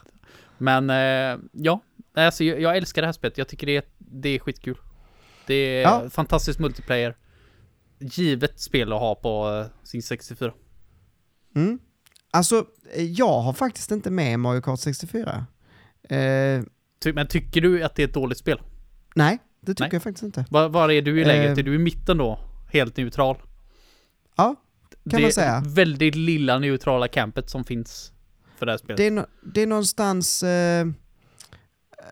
Men 0.58 0.90
eh, 0.90 1.38
ja, 1.52 1.80
alltså, 2.14 2.44
jag, 2.44 2.60
jag 2.60 2.76
älskar 2.76 3.02
det 3.02 3.08
här 3.08 3.12
spelet. 3.12 3.38
Jag 3.38 3.48
tycker 3.48 3.66
det 3.66 3.76
är, 3.76 3.82
det 3.98 4.28
är 4.28 4.38
skitkul. 4.38 4.76
Det 5.46 5.54
är 5.54 5.82
Ja. 5.82 6.10
fantastisk 6.10 6.58
multiplayer. 6.58 7.16
Givet 7.98 8.60
spel 8.60 8.92
att 8.92 9.00
ha 9.00 9.14
på 9.14 9.50
eh, 9.50 9.86
sin 9.86 10.02
64. 10.02 10.52
Mm. 11.56 11.78
Alltså, 12.30 12.66
eh, 12.94 13.02
jag 13.04 13.40
har 13.40 13.52
faktiskt 13.52 13.90
inte 13.90 14.10
med 14.10 14.38
Mario 14.40 14.60
Kart 14.60 14.80
64. 14.80 15.46
Eh, 16.08 16.62
Ty, 17.02 17.12
men 17.12 17.26
tycker 17.26 17.60
du 17.60 17.82
att 17.82 17.94
det 17.94 18.02
är 18.02 18.08
ett 18.08 18.14
dåligt 18.14 18.38
spel? 18.38 18.60
nej, 19.14 19.38
det 19.60 19.72
tycker 19.74 19.82
Nej. 19.84 19.90
jag 19.92 20.02
faktiskt 20.02 20.22
inte. 20.22 20.44
Var, 20.50 20.68
var 20.68 20.90
är 20.90 21.02
du 21.02 21.20
i 21.20 21.24
läget? 21.24 21.50
Eh. 21.50 21.58
Är 21.58 21.62
du 21.62 21.74
i 21.74 21.78
mitten 21.78 22.18
då? 22.18 22.38
Helt 22.72 22.96
neutral? 22.96 23.36
Ja, 24.36 24.54
kan 25.10 25.20
det 25.20 25.22
man 25.22 25.32
säga. 25.32 25.62
väldigt 25.66 26.14
lilla 26.14 26.58
neutrala 26.58 27.08
campet 27.08 27.50
som 27.50 27.64
finns 27.64 28.12
för 28.58 28.66
det 28.66 28.72
här 28.72 28.78
spelet. 28.78 28.96
Det 28.96 29.06
är, 29.06 29.10
nå- 29.10 29.26
det 29.54 29.62
är 29.62 29.66
någonstans... 29.66 30.42
Eh, 30.42 30.86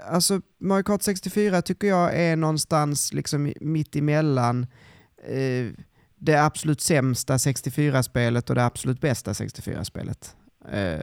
alltså, 0.07 0.40
Mario 0.61 0.83
Kart 0.83 1.02
64 1.02 1.62
tycker 1.62 1.88
jag 1.88 2.16
är 2.16 2.37
någonstans 2.37 3.12
liksom 3.12 3.52
mitt 3.61 3.96
emellan 3.96 4.66
eh, 5.26 5.66
det 6.16 6.37
absolut 6.37 6.81
sämsta 6.81 7.37
64-spelet 7.37 8.50
och 8.50 8.57
det 8.57 8.64
absolut 8.64 9.00
bästa 9.00 9.33
64-spelet. 9.33 10.37
Eh, 10.70 11.00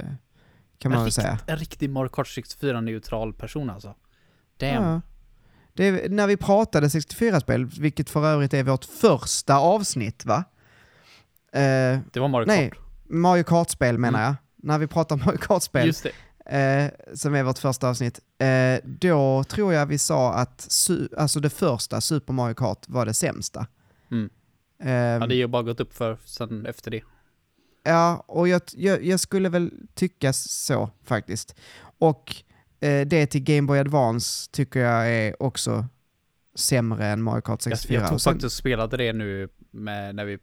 kan 0.77 0.91
man 0.91 0.97
en, 0.99 1.03
väl 1.03 1.11
säga. 1.11 1.31
rikt, 1.33 1.43
en 1.49 1.57
riktig 1.57 1.89
Mario 1.89 2.09
Kart 2.09 2.27
64 2.27 2.81
neutral 2.81 3.33
person 3.33 3.69
alltså. 3.69 3.95
Damn. 4.57 4.83
Ja. 4.83 5.01
Det 5.73 5.85
är, 5.87 6.09
när 6.09 6.27
vi 6.27 6.37
pratade 6.37 6.87
64-spel, 6.87 7.65
vilket 7.65 8.09
för 8.09 8.25
övrigt 8.25 8.53
är 8.53 8.63
vårt 8.63 8.85
första 8.85 9.57
avsnitt 9.57 10.25
va? 10.25 10.43
Eh, 11.53 11.99
Det 12.13 12.19
var 12.19 12.27
Mario 12.27 12.45
nej, 12.47 12.69
Kart. 12.69 12.79
Mario 13.09 13.43
Kart-spel 13.43 13.97
menar 13.97 14.23
jag. 14.23 14.35
När 14.55 14.77
vi 14.77 14.87
pratar 14.87 15.17
Mario 15.17 15.37
Kart-spel. 15.37 15.87
Just 15.87 16.03
det. 16.03 16.11
Eh, 16.57 16.91
som 17.13 17.35
är 17.35 17.43
vårt 17.43 17.57
första 17.59 17.89
avsnitt, 17.89 18.19
eh, 18.39 18.79
då 18.85 19.43
tror 19.43 19.73
jag 19.73 19.85
vi 19.85 19.97
sa 19.97 20.33
att 20.33 20.67
alltså 21.17 21.39
det 21.39 21.49
första, 21.49 22.01
Super 22.01 22.33
Mario 22.33 22.53
Kart, 22.53 22.85
var 22.87 23.05
det 23.05 23.13
sämsta. 23.13 23.67
Mm. 24.11 24.29
Eh, 24.83 24.89
Ja, 24.91 25.19
det 25.19 25.25
har 25.25 25.33
ju 25.33 25.47
bara 25.47 25.63
gått 25.63 25.79
upp 25.79 25.93
för 25.93 26.17
sen 26.25 26.65
efter 26.65 26.91
det. 26.91 27.01
ja, 27.83 28.23
och 28.27 28.47
jag, 28.47 28.61
jag, 28.75 29.03
jag 29.05 29.19
skulle 29.19 29.49
väl 29.49 29.71
tycka 29.93 30.33
så 30.33 30.89
faktiskt. 31.03 31.55
Och 31.99 32.35
eh, 32.79 33.07
det 33.07 33.25
till 33.27 33.43
Game 33.43 33.67
Boy 33.67 33.79
Advance 33.79 34.49
tycker 34.51 34.79
jag 34.79 35.09
är 35.11 35.43
också 35.43 35.85
sämre 36.55 37.07
än 37.07 37.21
Mario 37.21 37.41
Kart 37.41 37.65
Jag, 37.65 37.77
64. 37.77 37.99
jag 37.99 38.07
tog 38.07 38.15
Och 38.15 38.21
sen- 38.21 38.33
faktiskt 38.33 38.55
spelade 38.55 38.97
det 38.97 39.13
nu 39.13 39.49
med, 39.71 40.15
när 40.15 40.25
vi 40.25 40.33
eh, 40.33 40.39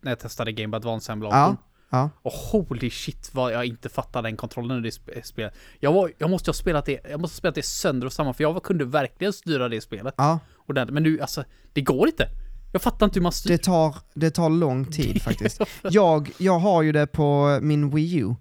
när 0.00 0.10
jag 0.10 0.18
testade 0.18 0.52
Game 0.52 0.68
Boy 0.68 0.76
Advance 0.76 1.12
Ja. 1.12 1.56
Ja. 1.90 2.10
Och 2.22 2.32
holy 2.32 2.90
shit 2.90 3.30
vad 3.32 3.52
jag 3.52 3.66
inte 3.66 3.88
fattade 3.88 4.28
den 4.28 4.36
kontrollen 4.36 4.78
i 4.78 4.82
det 4.82 4.90
sp- 4.90 5.22
spelet. 5.22 5.54
Jag, 5.80 5.92
var, 5.92 6.12
jag 6.18 6.30
måste 6.30 6.48
ha 6.48 6.54
spelat 6.54 6.86
det, 6.86 7.00
jag 7.10 7.20
måste 7.20 7.34
ha 7.34 7.38
spelat 7.38 7.54
det 7.54 7.64
sönder 7.64 8.06
och 8.06 8.12
samman 8.12 8.34
för 8.34 8.44
jag 8.44 8.62
kunde 8.62 8.84
verkligen 8.84 9.32
styra 9.32 9.68
det 9.68 9.80
spelet. 9.80 10.14
ja. 10.16 10.38
Den, 10.68 10.94
men 10.94 11.02
nu 11.02 11.20
alltså, 11.20 11.44
det 11.72 11.80
går 11.80 12.08
inte. 12.08 12.28
Jag 12.72 12.82
fattar 12.82 13.06
inte 13.06 13.18
hur 13.18 13.22
man 13.22 13.32
styr. 13.32 13.50
Det 13.50 13.58
tar, 13.58 13.96
det 14.14 14.30
tar 14.30 14.50
lång 14.50 14.84
tid 14.84 15.22
faktiskt. 15.22 15.60
Jag, 15.82 16.30
jag 16.38 16.58
har 16.58 16.82
ju 16.82 16.92
det 16.92 17.06
på 17.06 17.58
min 17.62 17.90
Wii 17.90 18.16
U. 18.16 18.34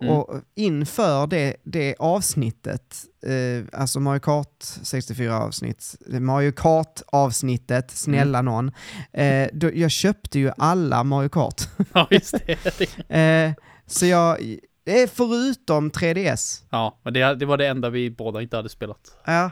Mm. 0.00 0.14
Och 0.14 0.40
inför 0.54 1.26
det, 1.26 1.56
det 1.64 1.94
avsnittet, 1.98 2.96
eh, 3.26 3.80
alltså 3.80 4.00
Mario 4.00 4.20
Kart 4.20 4.62
64 4.82 5.38
avsnitt, 5.38 5.96
Mario 6.06 6.52
Kart 6.52 7.02
avsnittet, 7.06 7.90
snälla 7.90 8.38
Mm. 8.38 8.44
någon, 8.54 8.72
eh, 9.12 9.48
då, 9.52 9.70
jag 9.74 9.90
köpte 9.90 10.38
ju 10.38 10.50
alla 10.58 11.04
Mario 11.04 11.28
Kart. 11.28 11.62
Ja, 11.92 12.08
just 12.10 12.34
det. 12.46 13.08
eh, 13.16 13.52
så 13.86 14.06
jag, 14.06 14.40
eh, 14.84 15.08
förutom 15.12 15.90
3DS. 15.90 16.62
Ja, 16.70 17.00
men 17.02 17.12
det, 17.12 17.34
det 17.34 17.46
var 17.46 17.56
det 17.56 17.66
enda 17.66 17.90
vi 17.90 18.10
båda 18.10 18.42
inte 18.42 18.56
hade 18.56 18.68
spelat. 18.68 19.16
Ja. 19.24 19.50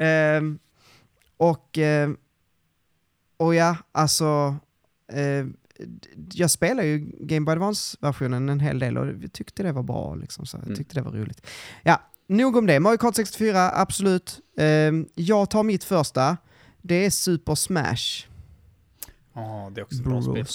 Ehm, 0.00 0.58
och, 1.36 1.78
ehm, 1.78 2.16
och 3.36 3.54
ja, 3.54 3.76
alltså, 3.92 4.56
eh, 5.12 5.46
jag 6.32 6.50
spelar 6.50 6.82
ju 6.82 6.98
Game 7.20 7.44
Boy 7.44 7.52
Advance-versionen 7.52 8.48
en 8.48 8.60
hel 8.60 8.78
del 8.78 8.98
och 8.98 9.06
jag 9.06 9.32
tyckte 9.32 9.62
det 9.62 9.72
var 9.72 9.82
bra. 9.82 10.14
Liksom, 10.14 10.46
så 10.46 10.56
jag 10.56 10.64
Mm. 10.64 10.76
tyckte 10.76 10.94
det 10.94 11.02
var 11.02 11.12
roligt. 11.12 11.46
Ja, 11.82 12.00
nog 12.28 12.56
om 12.56 12.66
det. 12.66 12.80
Mario 12.80 12.96
Kart 12.98 13.14
64, 13.16 13.70
absolut. 13.74 14.40
Ehm, 14.58 15.06
jag 15.14 15.50
tar 15.50 15.62
mitt 15.62 15.84
första. 15.84 16.36
Det 16.82 17.06
är 17.06 17.10
Super 17.10 17.54
Smash 17.54 18.26
Ja, 19.34 19.70
det 19.74 19.80
är 19.80 19.84
också 19.84 19.96
ett 19.98 20.04
bra 20.04 20.22
spel. 20.22 20.46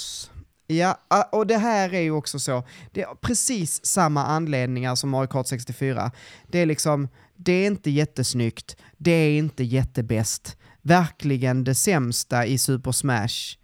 Ja, 0.67 0.97
och 1.31 1.47
det 1.47 1.57
här 1.57 1.93
är 1.93 1.99
ju 2.01 2.11
också 2.11 2.39
så. 2.39 2.63
Det 2.91 3.01
är 3.01 3.15
precis 3.21 3.85
samma 3.85 4.25
anledningar 4.25 4.95
som 4.95 5.09
Mario 5.09 5.27
Kart 5.27 5.47
64. 5.47 6.11
Det 6.47 6.59
är 6.59 6.65
liksom, 6.65 7.07
det 7.35 7.51
är 7.51 7.67
inte 7.67 7.89
jättesnyggt, 7.89 8.77
det 8.97 9.11
är 9.11 9.37
inte 9.37 9.63
jättebäst. 9.63 10.57
Verkligen 10.81 11.63
det 11.63 11.75
sämsta 11.75 12.45
i 12.45 12.57
Super 12.57 12.91
Smash 12.91 13.57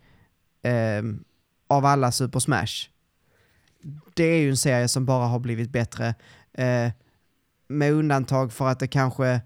ehm, 0.63 1.23
av 1.67 1.85
alla 1.85 2.11
Super 2.11 2.39
Smash. 2.39 2.89
Det 4.13 4.23
är 4.23 4.39
ju 4.39 4.49
en 4.49 4.57
serie 4.57 4.87
som 4.87 5.05
bara 5.05 5.25
har 5.25 5.39
blivit 5.39 5.69
bättre. 5.69 6.15
Eh, 6.53 6.91
med 7.67 7.93
undantag 7.93 8.53
för 8.53 8.67
att 8.67 8.79
det 8.79 8.87
kanske 8.87 9.41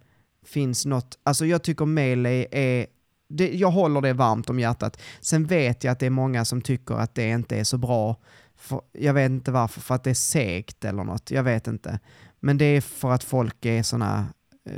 finns 0.46 0.86
något, 0.86 1.20
alltså 1.24 1.46
jag 1.46 1.64
tycker 1.64 1.86
Melee 1.86 2.48
är, 2.52 2.88
det, 3.30 3.56
jag 3.56 3.72
håller 3.72 4.02
det 4.02 4.14
varmt 4.14 4.50
om 4.50 4.60
hjärtat. 4.60 5.02
Sen 5.22 5.46
vet 5.46 5.84
jag 5.84 5.92
att 5.92 6.00
det 6.00 6.06
är 6.06 6.10
många 6.10 6.46
som 6.46 6.62
tycker 6.62 6.96
att 6.96 7.16
det 7.16 7.30
inte 7.30 7.58
är 7.58 7.64
så 7.64 7.78
bra. 7.78 8.16
För, 8.56 8.82
jag 8.92 9.14
vet 9.14 9.30
inte 9.30 9.52
varför, 9.52 9.82
för 9.82 9.96
att 9.96 10.04
det 10.04 10.10
är 10.10 10.14
segt 10.14 10.86
eller 10.86 11.04
något, 11.04 11.32
jag 11.32 11.44
vet 11.44 11.68
inte. 11.68 12.00
Men 12.40 12.58
det 12.58 12.66
är 12.66 12.82
för 12.82 13.12
att 13.12 13.24
folk 13.24 13.66
är 13.66 13.84
såna, 13.84 14.28
eh, 14.70 14.74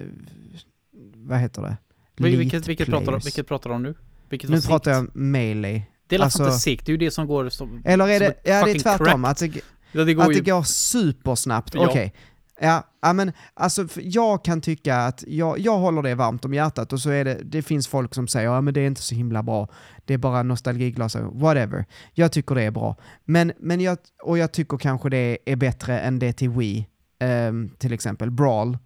vad 1.15 1.39
heter 1.39 1.61
det? 1.61 1.77
Vilket, 2.15 2.67
vilket, 2.67 2.89
pratar, 2.89 3.19
vilket 3.19 3.47
pratar 3.47 3.69
du 3.69 3.75
om 3.75 3.83
nu? 3.83 3.95
Nu 4.29 4.61
pratar 4.61 4.91
jag 4.91 5.15
Melee. 5.15 5.83
Det 6.11 6.15
är 6.15 6.23
alltså, 6.23 6.43
inte 6.43 6.57
segt, 6.57 6.85
det 6.85 6.89
är 6.89 6.93
ju 6.93 6.97
det 6.97 7.11
som 7.11 7.27
går 7.27 7.49
som... 7.49 7.81
Eller 7.85 8.07
är 8.07 8.17
som 8.17 8.25
det, 8.25 8.31
ett 8.31 8.41
ja 8.43 8.65
det 8.65 8.71
är 8.71 8.79
tvärtom, 8.79 9.23
crack. 9.23 9.31
att 9.31 9.37
det, 9.37 9.61
Ja, 9.91 10.03
det 10.03 10.13
går 10.13 10.23
att 10.23 10.29
ju... 10.29 10.33
det 10.33 10.51
går 10.51 10.63
supersnabbt. 10.63 11.73
Ja. 11.75 11.87
Okej. 11.87 12.13
Ja, 12.59 12.83
ja, 13.01 13.13
men 13.13 13.31
alltså 13.53 13.87
jag 14.01 14.43
kan 14.43 14.61
tycka 14.61 14.97
att 14.97 15.23
jag, 15.27 15.59
jag 15.59 15.77
håller 15.77 16.01
det 16.01 16.15
varmt 16.15 16.45
om 16.45 16.53
hjärtat 16.53 16.93
och 16.93 16.99
så 16.99 17.09
är 17.09 17.25
det, 17.25 17.39
det 17.43 17.61
finns 17.61 17.87
folk 17.87 18.15
som 18.15 18.27
säger 18.27 18.47
ja 18.47 18.61
men 18.61 18.73
det 18.73 18.81
är 18.81 18.87
inte 18.87 19.01
så 19.01 19.15
himla 19.15 19.43
bra, 19.43 19.67
det 20.05 20.13
är 20.13 20.17
bara 20.17 20.43
nostalgiglasögon, 20.43 21.39
whatever. 21.39 21.85
Jag 22.13 22.31
tycker 22.31 22.55
det 22.55 22.63
är 22.63 22.71
bra. 22.71 22.95
Men, 23.25 23.51
men 23.59 23.81
jag, 23.81 23.97
och 24.23 24.37
jag 24.37 24.51
tycker 24.51 24.77
kanske 24.77 25.09
det 25.09 25.37
är 25.45 25.55
bättre 25.55 25.99
än 25.99 26.19
det 26.19 26.33
till 26.33 26.49
Wii, 26.49 26.87
ehm, 27.19 27.69
till 27.77 27.93
exempel, 27.93 28.31
Brawl. 28.31 28.77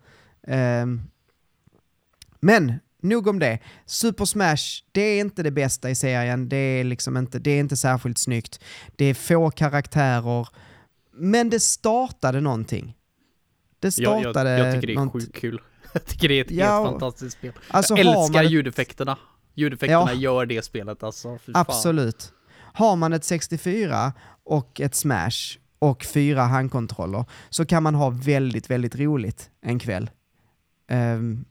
Ehm, 0.47 1.01
men 2.39 2.73
nog 3.05 3.27
om 3.27 3.39
det. 3.39 3.59
Super 3.85 4.25
Smash, 4.25 4.83
det 4.91 5.01
är 5.01 5.21
inte 5.21 5.43
det 5.43 5.51
bästa 5.51 5.89
i 5.89 5.95
serien, 5.95 6.49
det 6.49 6.57
är 6.57 6.83
liksom 6.83 7.17
inte, 7.17 7.39
det 7.39 7.51
är 7.51 7.59
inte 7.59 7.77
särskilt 7.77 8.17
snyggt. 8.17 8.59
Det 8.95 9.05
är 9.05 9.13
få 9.13 9.51
karaktärer, 9.51 10.47
men 11.13 11.49
det 11.49 11.59
startade 11.59 12.41
någonting. 12.41 12.95
Det 13.79 13.97
jag, 13.97 14.21
startade 14.21 14.49
jag, 14.49 14.59
jag 14.67 14.73
tycker 14.73 14.87
det 14.87 14.93
är 14.93 14.97
något- 15.05 15.13
sjukt 15.13 15.35
kul. 15.35 15.61
jag 15.93 16.05
tycker 16.05 16.27
det 16.29 16.33
är 16.39 16.41
ett 16.45 16.51
Ja, 16.51 16.77
helt 16.79 16.89
fantastiskt 16.91 17.37
spel. 17.37 17.51
Alltså 17.67 17.97
jag 17.97 18.21
älskar 18.21 18.43
ett, 18.43 18.51
ljudeffekterna. 18.51 19.17
Ljudeffekterna 19.53 20.13
Ja. 20.13 20.13
gör 20.13 20.45
det 20.45 20.65
spelet 20.65 21.03
alltså. 21.03 21.39
Absolut. 21.53 22.33
Har 22.73 22.95
man 22.95 23.13
ett 23.13 23.23
64 23.23 24.13
och 24.43 24.81
ett 24.81 24.95
Smash 24.95 25.57
och 25.79 26.03
fyra 26.05 26.41
handkontroller 26.41 27.25
så 27.49 27.65
kan 27.65 27.83
man 27.83 27.95
ha 27.95 28.09
väldigt, 28.09 28.69
väldigt 28.69 28.95
roligt 28.95 29.49
en 29.61 29.79
kväll. 29.79 30.09
S- 30.87 31.45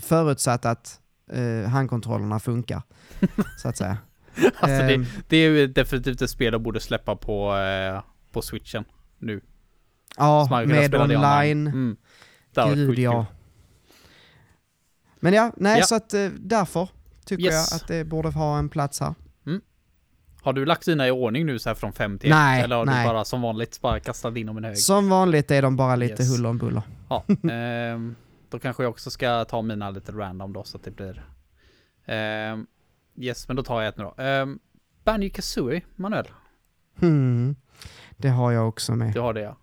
förutsatt 0.00 0.64
att 0.64 1.00
uh, 1.36 1.66
handkontrollerna 1.68 2.40
funkar, 2.40 2.82
så 3.58 3.68
att 3.68 3.76
säga. 3.76 3.98
Alltså 4.60 4.66
det, 4.86 4.94
Ehm, 4.94 5.04
det 5.28 5.36
är 5.36 5.50
ju 5.50 5.66
definitivt 5.66 6.22
ett 6.22 6.30
spel 6.30 6.52
de 6.52 6.62
borde 6.62 6.80
släppa 6.80 7.16
på, 7.16 7.56
eh, 7.56 8.00
på 8.32 8.42
switchen 8.42 8.84
nu. 9.18 9.40
ja, 10.16 10.48
med 10.66 10.90
det 10.90 10.98
online. 10.98 11.66
Mm. 11.66 11.96
Gud 12.74 12.98
ja. 12.98 13.26
Men 15.20 15.32
ja, 15.32 15.52
nej, 15.56 15.78
Ja. 15.78 15.84
så 15.86 15.94
att 15.94 16.14
eh, 16.14 16.28
därför 16.38 16.88
tycker 17.24 17.44
Yes. 17.44 17.68
jag 17.70 17.76
att 17.76 17.88
det 17.88 18.04
borde 18.04 18.28
ha 18.28 18.58
en 18.58 18.68
plats 18.68 19.00
här. 19.00 19.14
Har 20.42 20.52
du 20.52 20.64
lagt 20.66 20.84
dina 20.86 21.08
i 21.08 21.10
ordning 21.10 21.46
nu 21.46 21.58
så 21.58 21.68
här 21.70 21.74
från 21.74 21.92
5 21.92 22.18
till 22.18 22.30
1? 22.30 22.36
Nej, 22.36 22.62
Eller 22.62 22.76
har 22.76 22.84
nej. 22.84 23.06
du 23.06 23.12
bara 23.12 23.24
som 23.24 23.42
vanligt 23.42 23.80
bara 23.80 24.00
kastat 24.00 24.36
in 24.36 24.46
dem 24.46 24.56
en 24.56 24.64
hög? 24.64 24.78
Som 24.78 25.08
vanligt 25.08 25.50
är 25.50 25.62
de 25.62 25.76
bara 25.76 25.96
lite 25.96 26.22
Yes. 26.22 26.32
huller 26.32 26.48
om 26.48 26.58
buller. 26.58 26.82
Ja, 27.08 27.24
ehm, 27.50 28.14
då 28.50 28.58
kanske 28.58 28.82
jag 28.82 28.90
också 28.90 29.10
ska 29.10 29.44
ta 29.44 29.62
mina 29.62 29.90
lite 29.90 30.12
random 30.12 30.52
då 30.52 30.64
så 30.64 30.76
att 30.76 30.82
det 30.84 30.90
blir... 30.90 31.28
Ehm, 32.06 32.66
yes, 33.16 33.48
men 33.48 33.56
då 33.56 33.62
tar 33.62 33.80
jag 33.82 33.88
ett 33.88 33.96
nu 33.96 34.04
då. 34.04 34.22
Um, 34.22 34.58
Banjo 35.04 35.30
Kazooie, 35.34 35.82
Manuel. 35.96 36.26
Hmm. 36.98 37.56
Det 38.16 38.28
har 38.28 38.52
jag 38.52 38.68
också 38.68 38.94
med. 38.94 39.12
Du 39.14 39.20
har 39.20 39.34
det 39.34 39.40
ja. 39.40 39.56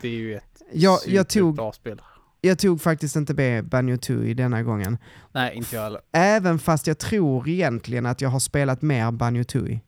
Det 0.00 0.08
är 0.08 0.12
ju 0.12 0.34
ett 0.36 0.62
Jag, 0.72 0.98
jag, 1.06 1.28
tog, 1.28 1.54
superbra 1.54 1.72
spel. 1.72 2.02
jag 2.40 2.58
tog 2.58 2.80
faktiskt 2.80 3.16
inte 3.16 3.34
med 3.34 3.64
Banjo 3.68 3.96
Tooie 3.96 4.34
denna 4.34 4.62
gången. 4.62 4.98
Nej, 5.32 5.54
inte 5.56 5.76
jag 5.76 5.82
heller. 5.82 6.00
Även 6.12 6.58
fast 6.58 6.86
jag 6.86 6.98
tror 6.98 7.48
egentligen 7.48 8.06
att 8.06 8.20
jag 8.20 8.28
har 8.28 8.40
spelat 8.40 8.82
mer 8.82 9.10
Banjo 9.10 9.44
Tooie 9.44 9.80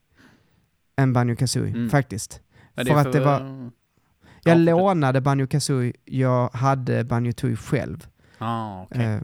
än 0.97 1.13
Banjo 1.13 1.37
Kazooie, 1.37 1.69
Mm. 1.71 1.91
faktiskt. 1.91 2.41
För 2.75 2.91
är 2.91 2.95
att 2.97 3.13
det 3.13 3.21
var- 3.21 3.71
Jag 4.45 4.59
Ja, 4.59 4.59
lånade 4.77 5.21
Banjo 5.21 5.47
Kazooie, 5.47 5.93
jag 6.05 6.49
hade 6.49 7.05
Banjo 7.05 7.33
Tooie 7.33 7.57
själv. 7.57 8.07
Ah, 8.39 8.83
okej. 8.83 9.05
Eh, 9.07 9.21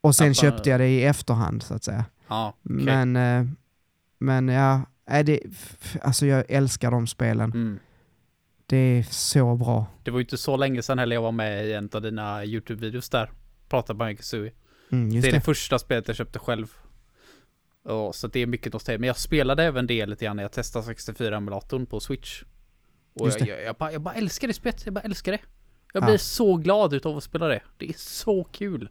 och 0.00 0.14
sen 0.14 0.26
man- 0.26 0.34
köpte 0.34 0.70
jag 0.70 0.80
det 0.80 0.88
i 0.88 1.04
efterhand, 1.04 1.62
så 1.62 1.74
att 1.74 1.84
säga. 1.84 2.04
Ja, 2.28 2.54
okej. 2.64 2.84
Men, 2.84 3.16
eh, 3.16 3.46
men 4.18 4.48
ja, 4.48 4.80
är 5.06 5.24
det, 5.24 5.40
alltså 6.02 6.26
jag 6.26 6.44
älskar 6.48 6.90
de 6.90 7.06
spelen. 7.06 7.50
Mm. 7.52 7.78
Det 8.66 8.76
är 8.76 9.02
så 9.02 9.56
bra. 9.56 9.86
Det 10.02 10.10
var 10.10 10.18
ju 10.18 10.24
inte 10.24 10.36
så 10.38 10.56
länge 10.56 10.82
sedan 10.82 10.98
heller 10.98 11.16
jag 11.16 11.22
var 11.22 11.32
med 11.32 11.66
i 11.66 11.72
en 11.72 11.88
av 11.92 12.02
dina 12.02 12.44
YouTube-videos 12.44 13.10
där. 13.10 13.30
Pratade 13.68 13.96
Banjo 13.96 14.16
Kazooie. 14.16 14.52
Mm, 14.92 15.10
det 15.10 15.18
är 15.18 15.22
det. 15.22 15.30
det 15.30 15.40
första 15.40 15.78
spelet 15.78 16.08
jag 16.08 16.16
köpte 16.16 16.38
själv. 16.38 16.66
Och, 17.84 18.14
så 18.14 18.28
det 18.28 18.40
är 18.40 18.46
mycket 18.46 18.72
nostalgi. 18.72 18.98
Men 18.98 19.06
jag 19.06 19.16
spelade 19.18 19.64
även 19.64 19.86
det 19.86 20.06
lite 20.06 20.24
grann 20.24 20.36
när 20.36 20.42
jag 20.44 20.52
testade 20.52 20.84
64-emulatorn 20.86 21.86
på 21.86 22.00
Switch. 22.00 22.42
Och 23.14 23.28
jag, 23.28 23.40
jag, 23.48 23.62
jag, 23.62 23.76
bara, 23.76 23.92
jag 23.92 24.00
bara 24.00 24.14
älskar 24.14 24.48
det 24.48 24.54
spelet. 24.54 24.82
Jag 24.84 24.94
bara 24.94 25.00
älskar 25.00 25.32
det. 25.32 25.38
Jag 25.92 26.02
Ja. 26.02 26.06
blir 26.06 26.18
så 26.18 26.56
glad 26.56 26.94
utav 26.94 27.16
att 27.16 27.24
spela 27.24 27.48
det. 27.48 27.62
Det 27.78 27.88
är 27.88 27.94
så 27.96 28.44
kul. 28.44 28.88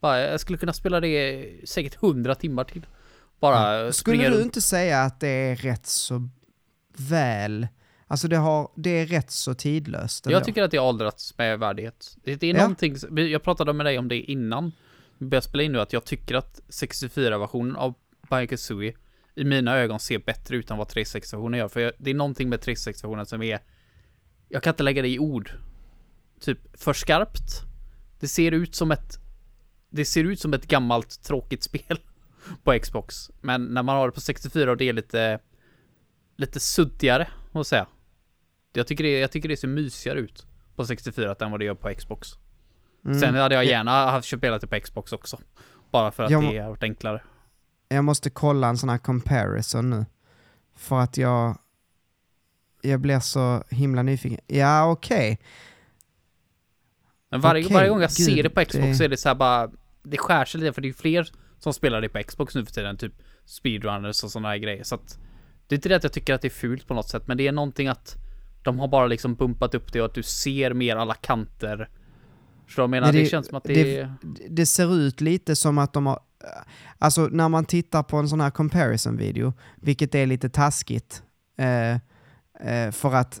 Bara, 0.00 0.20
jag 0.20 0.40
skulle 0.40 0.58
kunna 0.58 0.72
spela 0.72 1.00
det 1.00 1.46
säkert 1.64 2.02
100 2.02 2.34
timmar 2.34 2.64
till. 2.64 2.86
Bara 3.40 3.84
Ja. 3.84 3.92
Skulle 3.92 4.28
du 4.28 4.30
runt. 4.34 4.44
inte 4.44 4.60
säga 4.60 5.02
att 5.02 5.20
det 5.20 5.28
är 5.28 5.56
rätt 5.56 5.86
så 5.86 6.28
väl, 6.96 7.68
alltså 8.06 8.28
det, 8.28 8.36
har, 8.36 8.70
det 8.76 8.90
är 8.90 9.06
rätt 9.06 9.30
så 9.30 9.54
tidlöst 9.54 10.26
ändå? 10.26 10.36
Jag 10.36 10.44
tycker 10.44 10.62
att 10.62 10.70
det 10.70 10.76
har 10.76 10.88
åldrats 10.88 11.38
med 11.38 11.58
värdighet. 11.58 12.16
Det, 12.24 12.42
är 12.42 12.44
Ja. 12.54 12.60
någonting, 12.62 12.96
jag 13.30 13.42
pratade 13.42 13.72
med 13.72 13.86
dig 13.86 13.98
om 13.98 14.08
det 14.08 14.16
innan 14.20 14.72
vi 15.18 15.26
började 15.26 15.46
spela 15.46 15.62
in 15.62 15.72
nu, 15.72 15.80
att 15.80 15.92
jag 15.92 16.04
tycker 16.04 16.34
att 16.34 16.60
64-versionen 16.68 17.76
av 17.76 17.94
Banjo-Kazooie 18.28 18.94
i 19.38 19.44
mina 19.44 19.76
ögon 19.76 20.00
ser 20.00 20.18
bättre 20.18 20.56
ut 20.56 20.70
än 20.70 20.78
vad 20.78 20.88
360-versionen 20.88 21.58
gör. 21.58 21.68
För 21.68 21.80
jag, 21.80 21.92
det 21.98 22.10
är 22.10 22.14
någonting 22.14 22.48
med 22.48 22.60
360-versionen 22.60 23.24
som 23.24 23.42
är, 23.42 23.60
jag 24.48 24.62
kan 24.62 24.72
inte 24.72 24.82
lägga 24.82 25.02
det 25.02 25.08
i 25.08 25.18
ord. 25.18 25.50
Typ 26.40 26.58
för 26.80 26.92
skarpt. 26.92 27.62
Det 28.20 28.28
ser 28.28 28.52
ut 28.52 28.74
som 28.74 28.90
ett, 28.90 29.18
det 29.90 30.04
ser 30.04 30.24
ut 30.24 30.40
som 30.40 30.54
ett 30.54 30.66
gammalt 30.66 31.22
tråkigt 31.22 31.62
spel 31.70 32.00
på 32.64 32.78
Xbox. 32.78 33.30
Men 33.40 33.64
när 33.64 33.82
man 33.82 33.96
har 33.96 34.06
det 34.06 34.12
på 34.12 34.20
64 34.20 34.70
och 34.70 34.76
det 34.76 34.88
är 34.88 34.92
lite, 34.92 35.38
lite 36.36 36.60
suddigare, 36.60 37.28
jag 37.52 37.66
säga. 37.66 37.86
Jag 38.72 38.86
tycker, 38.86 39.04
det, 39.04 39.18
jag 39.18 39.30
tycker 39.30 39.48
det 39.48 39.56
ser 39.56 39.68
mysigare 39.68 40.18
ut 40.18 40.46
på 40.76 40.84
64 40.84 41.36
än 41.40 41.50
vad 41.50 41.60
det 41.60 41.64
gör 41.64 41.74
på 41.74 41.94
Xbox. 41.94 42.28
Mm. 43.04 43.20
Sen 43.20 43.34
hade 43.34 43.54
jag 43.54 43.64
gärna 43.64 44.10
haft 44.10 44.28
spelat 44.28 44.60
det 44.60 44.66
på 44.66 44.80
Xbox 44.80 45.12
också. 45.12 45.40
Bara 45.90 46.10
för 46.10 46.22
att 46.22 46.30
Jag 46.30 46.42
det 46.42 46.58
har 46.58 46.68
varit 46.68 46.82
enklare. 46.82 47.22
Jag 47.88 48.04
måste 48.04 48.30
kolla 48.30 48.68
en 48.68 48.78
sån 48.78 48.88
här 48.88 48.98
comparison 48.98 49.90
nu. 49.90 50.06
För 50.76 51.00
att 51.00 51.16
jag... 51.16 51.58
Jag 52.82 53.00
blir 53.00 53.20
så 53.20 53.62
himla 53.70 54.02
nyfiken. 54.02 54.40
Ja, 54.46 54.90
okej. 54.90 55.38
Men 57.30 57.40
varje, 57.40 57.64
Okej, 57.64 57.74
varje 57.76 57.88
gång 57.88 58.00
jag 58.00 58.10
gud, 58.10 58.26
ser 58.26 58.42
det 58.42 58.50
på 58.50 58.64
Xbox 58.64 58.86
det- 58.86 58.94
så 58.94 59.04
är 59.04 59.08
det 59.08 59.16
så 59.16 59.28
här 59.28 59.34
bara 59.36 59.70
Det 60.02 60.16
skär 60.16 60.44
sig 60.44 60.60
lite 60.60 60.72
för 60.72 60.82
det 60.82 60.88
är 60.88 60.92
fler 60.92 61.28
som 61.58 61.72
spelar 61.74 62.00
det 62.00 62.08
på 62.08 62.22
Xbox 62.26 62.54
nu 62.54 62.64
för 62.64 62.72
tiden 62.72 62.96
Typ 62.96 63.12
speedrunners 63.44 64.24
och 64.24 64.30
sådana 64.30 64.48
här 64.48 64.56
grejer 64.56 64.84
så 64.84 64.94
att 64.94 65.18
Det 65.66 65.74
är 65.74 65.76
inte 65.76 65.88
det 65.88 65.96
att 65.96 66.02
jag 66.02 66.12
tycker 66.12 66.34
att 66.34 66.42
det 66.42 66.48
är 66.48 66.50
fult 66.50 66.86
på 66.86 66.94
något 66.94 67.08
sätt 67.08 67.26
Men 67.26 67.36
det 67.36 67.46
är 67.48 67.52
någonting 67.52 67.88
att 67.88 68.16
De 68.62 68.78
har 68.78 68.88
bara 68.88 69.06
liksom 69.06 69.34
bumpat 69.34 69.74
upp 69.74 69.92
det 69.92 70.00
och 70.00 70.06
att 70.06 70.14
du 70.14 70.22
ser 70.22 70.74
mer 70.74 70.96
alla 70.96 71.14
kanter 71.14 71.88
Förstår 72.66 72.82
du 72.82 72.88
vad 72.88 72.96
jag 72.96 73.00
menar? 73.00 73.06
Men 73.06 73.14
Det, 73.16 73.22
det- 73.22 73.28
känns 73.30 73.46
som 73.46 73.56
att 73.56 73.64
det, 73.64 73.74
det- 73.74 73.98
är 74.00 74.14
Det 74.48 74.66
ser 74.66 74.96
ut 74.96 75.20
lite 75.20 75.56
som 75.56 75.78
att 75.78 75.92
de 75.92 76.06
har... 76.06 76.20
Alltså 76.98 77.28
när 77.32 77.48
man 77.48 77.64
tittar 77.64 78.02
på 78.02 78.16
en 78.16 78.28
sån 78.28 78.40
här 78.40 78.50
comparison-video, 78.50 79.52
vilket 79.76 80.14
är 80.14 80.26
lite 80.26 80.48
taskigt, 80.48 81.22
eh, 81.58 81.92
eh, 82.60 82.90
för 82.90 83.14
att 83.14 83.40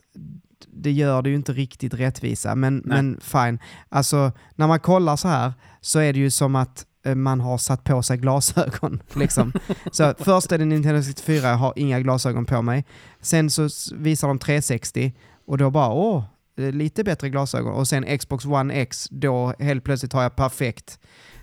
det 0.72 0.90
gör 0.90 1.22
det 1.22 1.30
ju 1.30 1.36
inte 1.36 1.52
riktigt 1.52 1.94
rättvisa, 1.94 2.54
men, 2.54 2.82
Nej. 2.84 3.02
men 3.02 3.20
fine. 3.20 3.58
Alltså 3.88 4.32
när 4.54 4.66
man 4.66 4.80
kollar 4.80 5.16
så 5.16 5.28
här 5.28 5.52
så 5.80 5.98
är 5.98 6.12
det 6.12 6.18
ju 6.18 6.30
som 6.30 6.56
att 6.56 6.86
eh, 7.04 7.14
man 7.14 7.40
har 7.40 7.58
satt 7.58 7.84
på 7.84 8.02
sig 8.02 8.16
glasögon. 8.16 9.02
Liksom. 9.14 9.52
så 9.92 10.14
först 10.18 10.52
är 10.52 10.58
det 10.58 10.64
Nintendo 10.64 11.02
64, 11.02 11.48
jag 11.48 11.56
har 11.56 11.72
inga 11.76 12.00
glasögon 12.00 12.44
på 12.46 12.62
mig. 12.62 12.84
Sen 13.20 13.50
så 13.50 13.68
visar 13.94 14.28
de 14.28 14.38
360 14.38 15.12
och 15.46 15.58
då 15.58 15.70
bara 15.70 15.92
åh, 15.92 16.24
är 16.56 16.72
lite 16.72 17.04
bättre 17.04 17.28
glasögon. 17.28 17.74
Och 17.74 17.88
sen 17.88 18.18
Xbox 18.18 18.44
One 18.44 18.74
X, 18.74 19.08
då 19.10 19.54
helt 19.58 19.84
plötsligt 19.84 20.12
har 20.12 20.22
jag 20.22 20.36
perfekt 20.36 20.98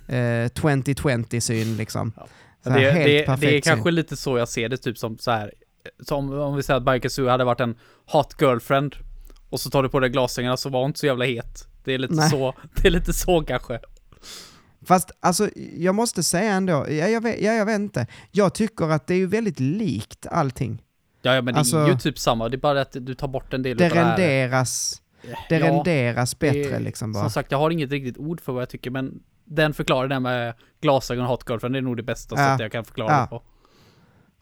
eh, 0.08 0.50
2020-syn 0.50 1.78
liksom. 1.78 2.12
Så 2.63 2.70
här, 2.70 2.80
det, 2.82 2.91
helt 2.91 3.06
det, 3.06 3.26
perfekt 3.26 3.41
det 3.41 3.48
är 3.48 3.52
syn. 3.52 3.62
kanske 3.62 3.91
lite 3.91 4.18
så 4.18 4.38
jag 4.38 4.50
ser 4.50 4.70
det 4.70 4.78
typ 4.78 4.98
som 4.98 5.18
så 5.18 5.32
här 5.32 5.52
Som 6.04 6.34
om 6.39 6.56
vi 6.56 6.63
säger 6.63 6.78
att 6.78 6.84
Banjo 6.84 7.28
hade 7.30 7.44
varit 7.44 7.60
en 7.60 7.76
hot 8.06 8.36
girlfriend 8.41 8.96
Och 9.50 9.60
så 9.60 9.70
tar 9.70 9.84
du 9.84 9.89
på 9.89 10.00
dig 10.00 10.10
glasögonen 10.10 10.58
så 10.58 10.70
var 10.70 10.80
hon 10.82 10.89
inte 10.89 11.00
så 11.00 11.06
jävla 11.06 11.26
het 11.26 11.68
Det 11.84 11.94
är 11.94 11.98
lite 11.98 12.13
Nej. 12.13 12.30
så 12.30 12.54
Det 12.82 12.88
är 12.88 12.91
lite 12.91 13.13
så 13.13 13.41
kanske 13.44 13.80
Fast 14.86 15.12
alltså, 15.20 15.50
jag 15.78 15.96
måste 15.96 16.24
säga 16.24 16.52
ändå, 16.54 16.74
ja, 16.74 17.08
jag, 17.08 17.22
vet, 17.22 17.41
ja, 17.41 17.54
jag 17.54 17.65
vet 17.65 17.76
inte. 17.80 18.08
Jag 18.32 18.54
tycker 18.56 18.86
att 18.91 19.08
det 19.08 19.13
är 19.13 19.18
ju 19.18 19.26
väldigt 19.28 19.60
likt 19.60 20.28
allting. 20.32 20.82
Ja, 21.22 21.36
ja 21.36 21.41
men 21.41 21.54
det 21.54 21.60
Alltså- 21.60 21.78
är 21.78 21.88
ju 21.88 21.98
typ 21.98 22.20
samma, 22.20 22.50
det 22.50 22.56
är 22.56 22.60
bara 22.60 22.82
att 22.82 22.96
du 23.00 23.13
tar 23.15 23.28
bort 23.28 23.54
en 23.54 23.63
del 23.63 23.78
Det 23.78 23.86
utav 23.86 23.98
det 23.98 24.04
här. 24.04 24.18
renderas, 24.18 25.02
det 25.50 25.58
Ja, 25.58 25.65
renderas 25.68 26.32
det- 26.32 26.39
bättre 26.39 26.80
liksom 26.80 27.13
bara. 27.13 27.24
Som 27.24 27.30
sagt, 27.30 27.52
jag 27.52 27.58
har 27.58 27.70
inget 27.72 27.91
riktigt 27.91 28.18
ord 28.18 28.41
för 28.41 28.54
vad 28.54 28.62
jag 28.62 28.70
tycker, 28.70 28.91
men 28.91 29.20
den 29.45 29.73
förklarar 29.73 30.08
det 30.08 30.19
med 30.19 30.53
glasögon 30.81 31.23
och 31.25 31.29
hot 31.31 31.43
girlfriend, 31.49 31.75
det 31.75 31.79
är 31.79 31.81
nog 31.81 31.97
det 31.97 32.03
bästa 32.03 32.36
Ja. 32.36 32.45
sättet 32.45 32.60
jag 32.62 32.71
kan 32.71 32.86
förklara 32.86 33.12
Ja. 33.12 33.21
det 33.21 33.27
på. 33.27 33.43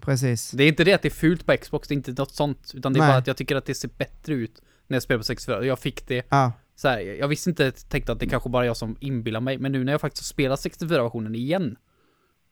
Precis. 0.01 0.51
Det 0.51 0.63
är 0.63 0.67
inte 0.67 0.83
det 0.83 0.93
att 0.93 1.01
det 1.01 1.07
är 1.07 1.13
fult 1.13 1.45
på 1.45 1.57
Xbox, 1.57 1.87
det 1.87 1.93
är 1.93 1.95
inte 1.95 2.11
något 2.11 2.31
sånt, 2.35 2.71
utan 2.75 2.93
det 2.93 2.97
är 2.97 3.01
Nej. 3.01 3.09
bara 3.09 3.17
att 3.17 3.27
jag 3.27 3.37
tycker 3.37 3.55
att 3.55 3.65
det 3.65 3.75
ser 3.75 3.89
bättre 3.97 4.33
ut 4.33 4.61
när 4.87 4.95
jag 4.95 5.03
spelar 5.03 5.19
på 5.19 5.23
64. 5.23 5.65
Jag 5.65 5.79
fick 5.79 6.07
det 6.07 6.25
Ja, 6.29 6.51
så 6.75 6.87
här, 6.87 6.99
jag 6.99 7.27
visste 7.27 7.49
inte, 7.49 7.71
tänkte 7.71 8.11
att 8.11 8.19
det 8.19 8.25
kanske 8.27 8.49
bara 8.49 8.63
är 8.63 8.67
jag 8.67 8.77
som 8.77 8.97
inbillar 8.99 9.39
mig, 9.39 9.57
men 9.57 9.71
nu 9.71 9.83
när 9.83 9.91
jag 9.91 10.01
faktiskt 10.01 10.25
spelar 10.25 10.55
64-versionen 10.55 11.35
igen, 11.35 11.75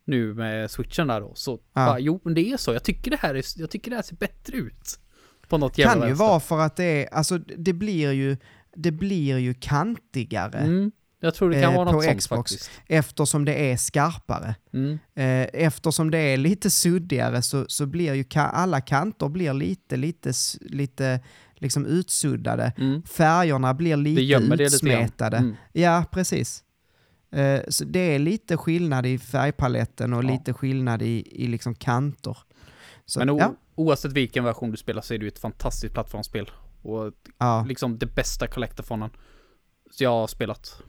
nu 0.05 0.33
med 0.33 0.71
switchen 0.71 1.07
där 1.07 1.21
då, 1.21 1.31
så 1.35 1.51
Ja. 1.51 1.59
bara, 1.85 1.99
jo 1.99 2.21
men 2.23 2.33
det 2.33 2.51
är 2.51 2.57
så, 2.57 2.73
jag 2.73 2.83
tycker 2.83 3.11
det 3.11 3.17
här, 3.19 3.35
är, 3.35 3.43
jag 3.61 3.69
tycker 3.69 3.91
det 3.91 3.95
här 3.97 4.03
ser 4.03 4.15
bättre 4.15 4.57
ut. 4.57 4.99
På 5.47 5.57
något 5.57 5.77
jävla 5.77 5.93
kan 5.93 6.01
ju 6.01 6.07
vänster. 6.07 6.25
vara 6.25 6.39
för 6.39 6.59
att 6.59 6.75
det 6.75 6.83
är, 7.05 7.13
alltså 7.13 7.37
det 7.37 7.73
blir 7.73 8.11
ju, 8.11 8.37
det 8.75 8.91
blir 8.91 9.37
ju 9.37 9.53
kantigare 9.53 10.57
Mm, 10.59 10.91
jag 11.23 11.33
tror 11.33 11.49
det 11.49 11.61
kan 11.61 11.71
Eh, 11.71 11.77
vara 11.77 11.85
något 11.91 11.93
på 11.93 12.01
sånt 12.01 12.19
Xbox. 12.19 12.51
faktiskt. 12.51 12.71
eftersom 12.87 13.45
det 13.45 13.71
är 13.71 13.77
skarpare. 13.77 14.55
Mm. 14.73 14.99
Eh, 15.15 15.47
Eftersom 15.65 16.11
det 16.11 16.17
är 16.17 16.37
lite 16.37 16.69
suddigare 16.69 17.41
så, 17.41 17.65
så 17.67 17.85
blir 17.85 18.13
ju 18.13 18.23
ka- 18.23 18.49
alla 18.53 18.81
kanter 18.81 19.29
blir 19.29 19.53
lite, 19.53 19.97
lite, 19.97 20.33
lite 20.61 21.19
liksom 21.55 21.85
utsuddade. 21.85 22.73
Mm. 22.77 23.03
Färgerna 23.03 23.73
blir 23.73 23.95
lite 23.97 24.21
det 24.21 24.39
lite 24.39 24.63
utsmetade. 24.63 25.37
Mm. 25.37 25.55
Ja, 25.73 26.05
precis. 26.11 26.63
Eh, 27.31 27.59
Så 27.67 27.83
det 27.85 27.99
är 27.99 28.19
lite 28.19 28.57
skillnad 28.57 29.05
i 29.05 29.17
färgpaletten 29.17 30.13
och 30.13 30.23
Ja. 30.23 30.27
lite 30.31 30.53
skillnad 30.53 31.01
i, 31.01 31.27
i 31.43 31.47
liksom 31.47 31.75
kanter. 31.75 32.37
Så, 33.05 33.19
Men 33.25 33.37
ja, 33.37 33.53
oavsett 33.75 34.11
vilken 34.11 34.43
version 34.43 34.71
du 34.71 34.77
spelar 34.77 35.01
så 35.01 35.13
är 35.13 35.17
det 35.17 35.23
ju 35.23 35.27
ett 35.27 35.39
fantastiskt 35.39 35.93
plattformsspel. 35.93 36.51
Och 36.81 37.11
ja, 37.37 37.65
liksom 37.67 37.97
det 37.97 38.05
bästa 38.05 38.47
collectorfonen 38.47 39.09
Så 39.91 40.03
jag 40.03 40.09
har 40.11 40.27
spelat. 40.27 40.81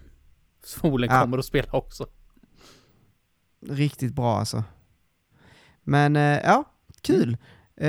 Förmodligen 0.66 1.16
Ja. 1.16 1.22
kommer 1.22 1.38
att 1.38 1.44
spela 1.44 1.72
också. 1.72 2.07
riktigt 3.66 4.12
bra 4.14 4.38
alltså. 4.38 4.64
Men 5.83 6.16
eh, 6.16 6.38
ja, 6.44 6.64
kul. 7.01 7.37
Eh, 7.77 7.88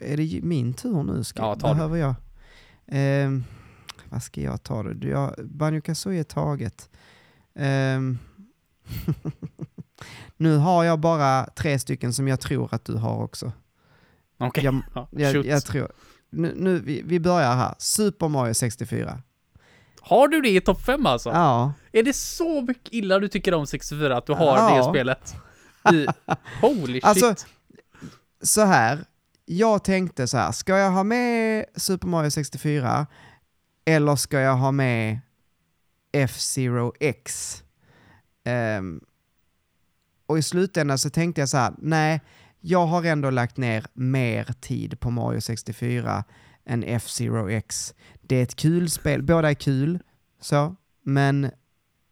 är 0.00 0.16
det 0.16 0.40
min 0.42 0.74
tur 0.74 1.02
nu? 1.02 1.24
Ska, 1.24 1.42
Ja, 1.42 1.54
ta 1.54 1.68
det. 1.68 1.74
behöver 1.74 1.96
jag? 1.96 2.14
Eh, 2.86 3.30
vad 4.08 4.22
ska 4.22 4.40
jag 4.40 4.62
ta 4.62 4.82
då? 4.82 5.08
Jag, 5.08 5.34
Banjo 5.44 5.80
Kazooie 5.80 6.20
är 6.20 6.24
taget. 6.24 6.90
Ehm, 7.54 8.18
nu 10.36 10.56
har 10.56 10.84
jag 10.84 11.00
bara 11.00 11.46
tre 11.56 11.78
stycken 11.78 12.12
som 12.14 12.28
jag 12.28 12.40
tror 12.40 12.74
att 12.74 12.84
du 12.84 12.94
har 12.96 13.22
också. 13.22 13.52
Okej, 14.38 14.64
Jag, 14.64 14.82
ja, 14.94 15.08
jag, 15.10 15.46
jag 15.46 15.64
tror. 15.64 15.92
Nu, 16.30 16.52
nu, 16.56 16.78
vi, 16.80 17.02
vi 17.04 17.20
börjar 17.20 17.54
här. 17.56 17.74
Super 17.78 18.28
Mario 18.28 18.54
64. 18.54 19.22
Har 20.00 20.28
du 20.28 20.40
det 20.40 20.48
i 20.48 20.60
topp 20.60 20.82
5 20.84 21.06
alltså? 21.06 21.30
Ja, 21.30 21.72
Är 21.92 22.02
det 22.02 22.12
så 22.12 22.60
mycket 22.62 22.92
illa 22.92 23.18
du 23.18 23.28
tycker 23.28 23.54
om 23.54 23.66
64 23.66 24.16
att 24.16 24.26
du 24.26 24.32
har 24.32 24.56
Ja. 24.56 24.76
det 24.76 24.84
spelet? 24.84 25.34
I, 25.92 26.06
holy 26.60 26.92
shit. 26.92 27.04
Alltså, 27.04 27.34
så 28.42 28.64
här. 28.64 28.98
Jag 29.44 29.84
tänkte 29.84 30.26
så 30.28 30.36
här, 30.36 30.52
ska 30.52 30.76
jag 30.78 30.90
ha 30.90 31.02
med 31.04 31.64
Super 31.76 32.08
Mario 32.08 32.30
64 32.30 33.06
eller 33.84 34.16
ska 34.16 34.40
jag 34.40 34.56
ha 34.56 34.72
med 34.72 35.20
F-Zero 36.12 36.92
X? 37.00 37.56
Ehm, 38.44 39.00
och 40.26 40.38
i 40.38 40.42
slutändan 40.42 40.98
så 40.98 41.10
tänkte 41.10 41.40
jag 41.40 41.48
så 41.48 41.56
här, 41.56 41.72
nej, 41.78 42.20
jag 42.60 42.86
har 42.86 43.04
ändå 43.04 43.30
lagt 43.30 43.56
ner 43.56 43.86
mer 43.92 44.44
tid 44.60 45.00
på 45.00 45.10
Mario 45.10 45.40
64 45.40 46.24
än 46.66 46.84
F-Zero 46.86 47.50
X. 47.50 47.94
Det 48.30 48.36
är 48.36 48.42
ett 48.42 48.56
kul 48.56 48.90
spel, 48.90 49.22
båda 49.22 49.50
är 49.50 49.54
kul, 49.54 49.98
så, 50.40 50.76
men 51.04 51.50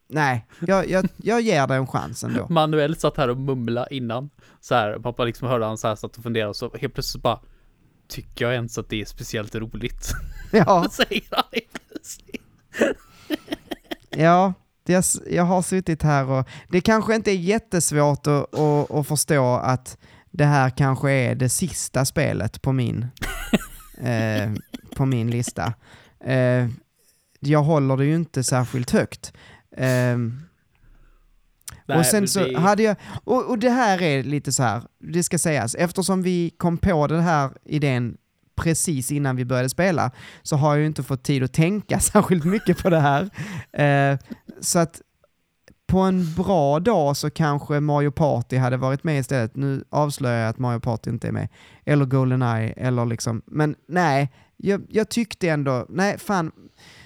nej, 0.09 0.47
jag, 0.61 0.91
jag, 0.91 1.09
jag 1.17 1.41
ger 1.41 1.67
det 1.67 1.75
en 1.75 1.87
chans 1.87 2.25
ändå. 2.25 2.47
Manuel 2.51 2.97
satt 2.97 3.17
här 3.17 3.29
och 3.29 3.37
mumla 3.37 3.87
innan. 3.87 4.31
Så 4.61 4.75
här, 4.75 4.99
pappa 4.99 5.25
liksom 5.25 5.49
hörde 5.49 5.65
han 5.65 5.79
så 5.79 5.89
här 5.89 5.95
satt 5.95 6.17
och 6.17 6.23
funderade 6.23 6.49
och 6.49 6.57
så 6.57 6.77
helt 6.81 6.95
plötsligt 6.95 7.23
bara 7.23 7.41
Tycker 8.09 8.45
jag 8.45 8.55
ens 8.55 8.79
att 8.79 8.89
det 8.89 9.01
är 9.01 9.05
speciellt 9.05 9.55
roligt? 9.55 10.13
Ja, 10.53 10.89
Säger 10.93 11.23
han 11.31 11.45
plötsligt. 11.89 12.43
Ja, 14.11 14.55
jag, 14.87 15.05
jag 15.31 15.45
har 15.45 15.63
suttit 15.63 16.03
här 16.03 16.31
och 16.31 16.49
det 16.69 16.81
kanske 16.81 17.15
inte 17.15 17.31
är 17.31 17.37
jättesvårt 17.37 18.27
att, 18.27 18.55
att, 18.55 18.91
att 18.91 19.09
förstå 19.09 19.55
att 19.55 19.99
det 20.31 20.45
här 20.45 20.71
kanske 20.71 21.11
är 21.11 21.35
det 21.35 21.49
sista 21.49 22.05
spelet 22.05 22.63
på 22.63 22.73
min, 22.73 23.07
eh, 24.01 24.53
på 24.97 25.07
min 25.07 25.31
lista. 25.31 25.75
Eh, 26.25 26.69
jag 27.41 27.63
håller 27.63 27.97
det 27.97 28.05
ju 28.05 28.15
inte 28.15 28.45
särskilt 28.45 28.91
högt. 28.91 29.33
Eh, 29.77 30.19
och 31.99 32.07
sen 32.07 32.29
så 32.29 32.59
hade 32.59 32.83
jag, 32.83 32.97
och, 33.25 33.51
och 33.51 33.59
det 33.59 33.71
här 33.71 34.03
är 34.03 34.23
lite 34.23 34.53
så 34.53 34.63
här, 34.63 34.83
det 34.99 35.23
ska 35.23 35.39
sägas, 35.39 35.75
eftersom 35.75 36.23
vi 36.23 36.51
kom 36.51 36.79
på 36.79 37.07
den 37.07 37.21
här 37.21 37.51
idén 37.65 38.17
precis 38.57 39.13
innan 39.13 39.37
vi 39.37 39.45
började 39.45 39.69
spela, 39.69 40.11
så 40.43 40.57
har 40.57 40.71
jag 40.71 40.81
ju 40.81 40.87
inte 40.87 41.03
fått 41.03 41.23
tid 41.23 41.43
att 41.43 41.53
tänka 41.53 42.01
särskilt 42.01 42.45
mycket 42.45 42.83
på 42.83 42.91
det 42.91 43.01
här. 43.01 43.31
Eh, 43.83 44.19
så 44.61 44.79
att 44.79 45.01
på 45.87 45.99
en 45.99 46.35
bra 46.35 46.81
dag 46.81 47.17
så 47.17 47.31
kanske 47.31 47.81
Mario 47.81 48.11
Party 48.11 48.57
hade 48.57 48.77
varit 48.77 49.05
med 49.05 49.21
istället. 49.21 49.57
Nu 49.57 49.85
avslöjar 49.91 50.41
jag 50.41 50.49
att 50.49 50.59
Mario 50.59 50.81
Party 50.81 51.11
inte 51.11 51.29
är 51.29 51.33
med. 51.33 51.49
Eller 51.85 52.05
Goldeneye, 52.05 52.73
eller 52.77 53.07
liksom, 53.07 53.43
men 53.47 53.75
nej, 53.89 54.33
jag, 54.59 54.87
jag 54.89 55.09
tyckte 55.09 55.49
ändå, 55.49 55.87
nej 55.89 56.19
fan, 56.19 56.53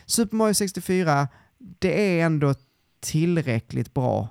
Super 0.07 0.37
Mario 0.37 0.55
64, 0.55 1.29
det 1.59 2.21
är 2.21 2.27
ändå 2.27 2.55
tillräckligt 3.01 3.95
bra. 3.95 4.29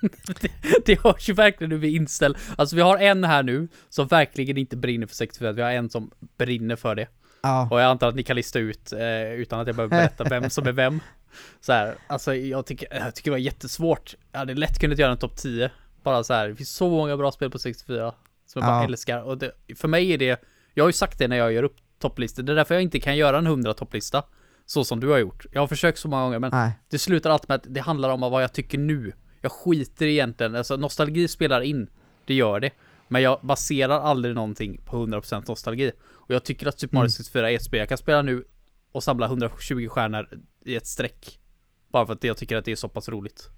Det 0.86 1.00
hörs 1.04 1.28
ju 1.28 1.32
verkligen 1.32 1.70
hur 1.70 1.78
vi 1.78 1.96
inställ. 1.96 2.36
Alltså 2.56 2.76
vi 2.76 2.82
har 2.82 2.98
en 2.98 3.24
här 3.24 3.42
nu 3.42 3.68
som 3.88 4.06
verkligen 4.06 4.56
inte 4.56 4.76
brinner 4.76 5.06
för 5.06 5.14
64. 5.14 5.52
Vi 5.52 5.62
har 5.62 5.70
en 5.70 5.90
som 5.90 6.10
brinner 6.38 6.76
för 6.76 6.94
det. 6.94 7.08
Ja, 7.42 7.68
Och 7.70 7.80
jag 7.80 7.86
antar 7.86 8.08
att 8.08 8.14
ni 8.14 8.22
kan 8.22 8.36
lista 8.36 8.58
ut 8.58 8.92
eh, 8.92 9.32
utan 9.32 9.60
att 9.60 9.66
jag 9.66 9.76
behöver 9.76 9.96
berätta 9.96 10.24
vem 10.24 10.50
som 10.50 10.66
är 10.66 10.72
vem. 10.72 11.00
Så 11.60 11.72
här, 11.72 11.94
alltså 12.06 12.34
jag 12.34 12.66
tycker, 12.66 12.88
jag 12.94 13.14
tycker 13.14 13.30
det 13.30 13.34
var 13.34 13.38
jättesvårt. 13.38 14.14
Jag 14.32 14.38
hade 14.38 14.54
lätt 14.54 14.78
kunnat 14.78 14.98
göra 14.98 15.12
en 15.12 15.18
topp 15.18 15.36
10. 15.36 15.70
Bara 16.02 16.24
så 16.24 16.34
här, 16.34 16.48
det 16.48 16.56
finns 16.56 16.70
så 16.70 16.90
många 16.90 17.16
bra 17.16 17.32
spel 17.32 17.50
på 17.50 17.58
64 17.58 18.14
som 18.46 18.62
jag 18.62 18.68
bara 18.70 18.82
Ja. 18.82 18.84
älskar. 18.84 19.22
Och 19.22 19.38
det, 19.38 19.52
för 19.76 19.88
mig 19.88 20.12
är 20.12 20.18
det, 20.18 20.40
jag 20.74 20.84
har 20.84 20.88
ju 20.88 20.92
sagt 20.92 21.18
det 21.18 21.28
när 21.28 21.36
jag 21.36 21.52
gör 21.52 21.62
upp 21.62 21.76
topplistor. 21.98 22.42
Det 22.42 22.52
är 22.52 22.56
därför 22.56 22.74
jag 22.74 22.82
inte 22.82 23.00
kan 23.00 23.16
göra 23.16 23.38
en 23.38 23.46
100 23.46 23.74
topplista. 23.74 24.22
Så 24.66 24.84
som 24.84 25.00
du 25.00 25.08
har 25.08 25.18
gjort. 25.18 25.46
Jag 25.52 25.60
har 25.60 25.66
försökt 25.66 25.98
så 25.98 26.08
många 26.08 26.22
gånger 26.22 26.38
men 26.38 26.50
nej, 26.50 26.72
det 26.88 26.98
slutar 26.98 27.30
alltid 27.30 27.48
med 27.48 27.56
att 27.56 27.66
det 27.68 27.80
handlar 27.80 28.10
om 28.10 28.20
vad 28.20 28.42
jag 28.42 28.52
tycker 28.52 28.78
nu. 28.78 29.12
Jag 29.40 29.52
skiter 29.52 30.06
egentligen, 30.06 30.54
alltså 30.56 30.76
nostalgi 30.76 31.28
spelar 31.28 31.60
in. 31.60 31.90
Det 32.24 32.34
gör 32.34 32.60
det. 32.60 32.70
Men 33.08 33.22
jag 33.22 33.38
baserar 33.42 34.00
aldrig 34.00 34.34
någonting 34.34 34.80
på 34.84 35.06
100% 35.06 35.44
nostalgi. 35.48 35.92
Och 36.08 36.34
jag 36.34 36.44
tycker 36.44 36.66
att 36.66 36.80
Super 36.80 36.94
Mario 36.94 37.04
Mm. 37.04 37.10
64 37.10 37.50
är 37.50 37.54
ett 37.56 37.64
spel 37.64 37.78
jag 37.78 37.88
kan 37.88 37.98
spela 37.98 38.22
nu 38.22 38.44
och 38.92 39.02
samla 39.02 39.26
120 39.26 39.88
stjärnor 39.88 40.28
i 40.64 40.76
ett 40.76 40.86
streck. 40.86 41.40
Bara 41.88 42.06
för 42.06 42.12
att 42.12 42.24
jag 42.24 42.36
tycker 42.36 42.56
att 42.56 42.64
det 42.64 42.72
är 42.72 42.76
så 42.76 42.88
pass 42.88 43.08
roligt. 43.08 43.48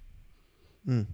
mm. 0.87 1.05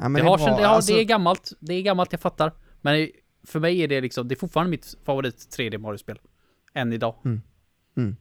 Ja, 0.00 0.08
det, 0.08 0.14
det, 0.14 0.22
har, 0.28 0.38
sin- 0.38 0.46
det, 0.46 0.52
har, 0.52 0.74
Alltså, 0.74 0.92
det 0.92 1.00
är 1.00 1.04
gammalt, 1.04 1.52
det 1.60 1.74
är 1.74 1.82
gammalt, 1.82 2.12
jag 2.12 2.20
fattar. 2.20 2.52
Men 2.80 3.08
för 3.46 3.60
mig 3.60 3.82
är 3.82 3.88
det 3.88 4.00
liksom, 4.00 4.28
det 4.28 4.34
är 4.34 4.36
fortfarande 4.36 4.70
mitt 4.70 4.94
favorit 5.04 5.36
3D 5.36 5.78
Mario-spel. 5.78 6.18
Än 6.74 6.92
idag. 6.92 7.14
Mm. 7.24 7.42
mm. 7.96 8.16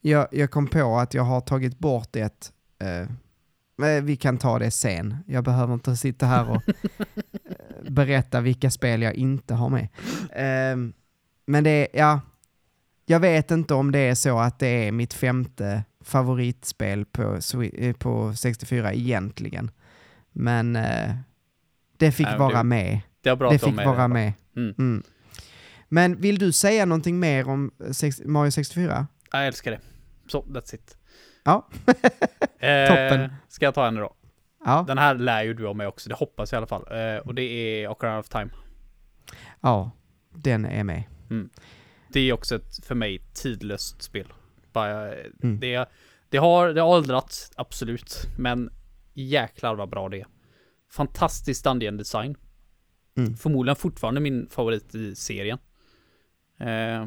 jag, 0.00 0.28
jag 0.32 0.50
kom 0.50 0.66
på 0.66 0.96
att 0.96 1.14
jag 1.14 1.22
har 1.22 1.40
tagit 1.40 1.78
bort 1.78 2.16
ett, 2.16 2.52
eh, 2.78 3.00
eh 3.88 4.02
vi 4.02 4.16
kan 4.16 4.38
ta 4.38 4.58
det 4.58 4.70
sen. 4.70 5.16
Jag 5.26 5.44
behöver 5.44 5.74
inte 5.74 5.96
sitta 5.96 6.26
här 6.26 6.50
och 6.50 6.62
eh, 6.98 7.90
berätta 7.90 8.40
vilka 8.40 8.70
spel 8.70 9.02
jag 9.02 9.14
inte 9.14 9.54
har 9.54 9.68
med. 9.68 9.88
Ehm, 10.32 10.92
men 11.46 11.64
det 11.64 11.70
är, 11.70 11.88
ja, 11.92 12.20
jag 13.06 13.20
vet 13.20 13.50
inte 13.50 13.74
om 13.74 13.92
det 13.92 13.98
är 13.98 14.14
så 14.14 14.38
att 14.38 14.58
det 14.58 14.88
är 14.88 14.92
mitt 14.92 15.14
femte 15.14 15.84
favoritspel 16.00 17.04
på, 17.04 17.38
eh, 17.74 17.96
på 17.96 18.34
64 18.34 18.92
egentligen. 18.92 19.70
Men 20.32 20.76
eh, 20.76 21.16
det 21.98 22.12
fick 22.12 22.26
Nej, 22.26 22.38
vara 22.38 22.56
det- 22.58 22.64
med. 22.64 23.00
Det 23.20 23.36
bra 23.36 23.50
Det 23.50 23.58
fick 23.58 23.76
vara 23.76 24.02
det. 24.02 24.08
med. 24.08 24.32
Mm. 24.56 24.74
Mm. 24.78 25.02
Men 25.88 26.20
vill 26.20 26.38
du 26.38 26.52
säga 26.52 26.84
någonting 26.86 27.20
mer 27.20 27.48
om 27.48 27.70
sex- 27.92 28.20
Mario 28.24 28.50
64? 28.50 29.06
Jag 29.32 29.46
älskar 29.46 29.70
det. 29.70 29.80
Så, 30.26 30.42
that's 30.42 30.74
it. 30.74 30.96
Ja. 31.44 31.68
eh, 32.58 32.88
Toppen. 32.88 33.32
Ska 33.48 33.64
jag 33.64 33.74
ta 33.74 33.86
en 33.86 33.94
då? 33.94 34.14
Ja, 34.64 34.84
Den 34.88 34.98
här 34.98 35.14
lär 35.14 35.42
ju 35.42 35.54
du 35.54 35.66
om 35.66 35.76
mig 35.76 35.86
också, 35.86 36.08
det 36.08 36.14
hoppas 36.14 36.52
jag 36.52 36.56
i 36.56 36.58
alla 36.58 36.66
fall. 36.66 36.86
Eh, 36.90 37.16
och 37.18 37.34
det 37.34 37.42
är 37.42 37.88
Ocarina 37.88 38.18
of 38.18 38.28
Time. 38.28 38.48
ja, 39.60 39.90
den 40.34 40.64
är 40.64 40.84
med. 40.84 41.02
Det 42.08 42.20
är 42.20 42.32
också 42.32 42.56
ett, 42.56 42.84
för 42.84 42.94
mig, 42.94 43.20
tidlöst 43.34 44.02
spel. 44.02 44.32
Bara, 44.72 45.12
Mm. 45.42 45.60
det, 45.60 45.88
Det 46.28 46.38
har, 46.38 46.68
det 46.68 46.80
har 46.80 46.88
åldrats, 46.88 47.52
absolut. 47.56 48.26
Men 48.38 48.70
jäklar 49.14 49.74
vad 49.74 49.88
bra 49.88 50.08
det 50.08 50.20
är. 50.20 50.26
Fantastisk 50.90 51.64
dungeon 51.64 51.96
design. 51.96 52.36
Mm. 53.16 53.36
Förmodligen 53.36 53.76
fortfarande 53.76 54.20
min 54.20 54.48
favorit 54.50 54.94
i 54.94 55.14
serien. 55.14 55.58
Eh, 56.58 57.06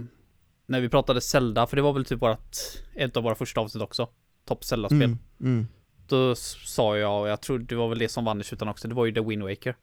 när 0.66 0.82
vi 0.82 0.90
pratade 0.90 1.22
Zelda, 1.22 1.68
för 1.68 1.76
det 1.76 1.82
var 1.82 1.94
väl 1.94 2.06
typ 2.06 2.22
vårat, 2.22 2.58
ett 2.96 3.18
av 3.18 3.24
våra 3.24 3.36
första 3.36 3.62
avsnitt 3.62 3.84
också. 3.84 4.10
Topp 4.46 4.64
Zelda-spel. 4.64 5.04
Mm. 5.04 5.18
Mm. 5.42 5.68
Då 6.08 6.36
sa 6.36 6.98
jag, 6.98 7.22
och 7.22 7.30
jag 7.30 7.42
tror 7.42 7.60
det 7.60 7.76
var 7.76 7.90
väl 7.90 8.00
det 8.00 8.10
som 8.10 8.26
vann 8.26 8.42
i 8.42 8.44
slutändan 8.44 8.72
också, 8.72 8.88
det 8.88 8.96
var 8.96 9.06
ju 9.06 9.12
The 9.12 9.22
Wind 9.22 9.44
Waker. 9.44 9.76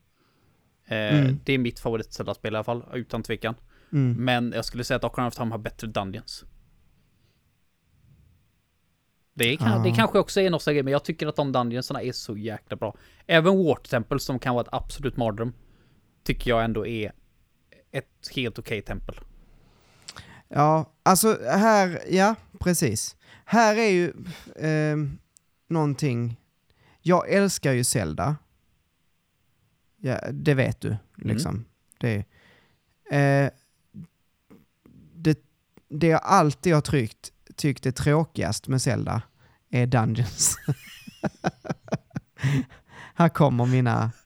Eh, 0.87 1.19
Mm. 1.19 1.41
Det 1.45 1.53
är 1.53 1.59
mitt 1.59 1.79
favorit 1.81 2.13
Zelda-spel 2.13 2.55
i 2.55 2.57
alla 2.57 2.65
fall, 2.65 2.85
utan 2.93 3.23
tvekan. 3.23 3.55
Mm. 3.93 4.25
Men 4.25 4.53
jag 4.53 4.65
skulle 4.65 4.85
säga 4.85 4.97
att 4.97 5.05
Ocarina 5.05 5.29
of 5.29 5.35
Time 5.35 5.51
har 5.51 5.59
bättre 5.59 5.87
Dungeons. 5.87 6.45
Det, 9.39 9.57
kan, 9.57 9.83
det 9.83 9.89
Ja. 9.89 9.95
kanske 9.95 10.19
också 10.19 10.41
är 10.41 10.51
nostalgi, 10.51 10.83
men 10.83 10.93
jag 10.93 11.05
tycker 11.05 11.27
att 11.27 11.37
de 11.37 11.53
Dungeonsarna 11.53 12.03
är 12.03 12.13
så 12.13 12.37
jäkla 12.37 12.77
bra. 12.77 12.97
Även 13.27 13.65
Water 13.65 13.89
Temple, 13.91 14.19
som 14.19 14.39
kan 14.39 14.55
vara 14.55 14.63
ett 14.65 14.73
absolut 14.73 15.17
mardröm, 15.17 15.53
tycker 16.25 16.51
jag 16.51 16.65
ändå 16.65 16.87
är 16.87 17.13
ett 17.93 18.29
helt 18.37 18.59
okej 18.59 18.83
tempel. 18.83 19.15
Ja, 20.49 20.93
alltså 21.03 21.39
här, 21.49 22.01
ja, 22.11 22.35
precis. 22.61 23.17
Här 23.45 23.77
är 23.77 23.89
ju 23.91 24.09
eh, 24.71 24.97
någonting, 25.69 26.41
jag 27.01 27.31
älskar 27.33 27.73
ju 27.73 27.85
Zelda. 27.85 28.37
Ja, 29.97 30.21
det 30.33 30.55
vet 30.55 30.81
du, 30.81 30.97
liksom. 31.17 31.65
Det, 32.01 32.15
eh, 33.11 33.51
det, 35.15 35.39
det 35.89 36.07
jag 36.07 36.21
alltid 36.25 36.75
har 36.75 36.81
tryckt, 36.81 37.33
tyckt 37.57 37.87
är 37.87 37.91
tråkigast 37.91 38.69
med 38.69 38.83
Zelda 38.83 39.23
är 39.71 39.87
Dungeons. 39.87 40.57
här 43.15 43.29
kommer 43.29 43.67
mina... 43.67 44.11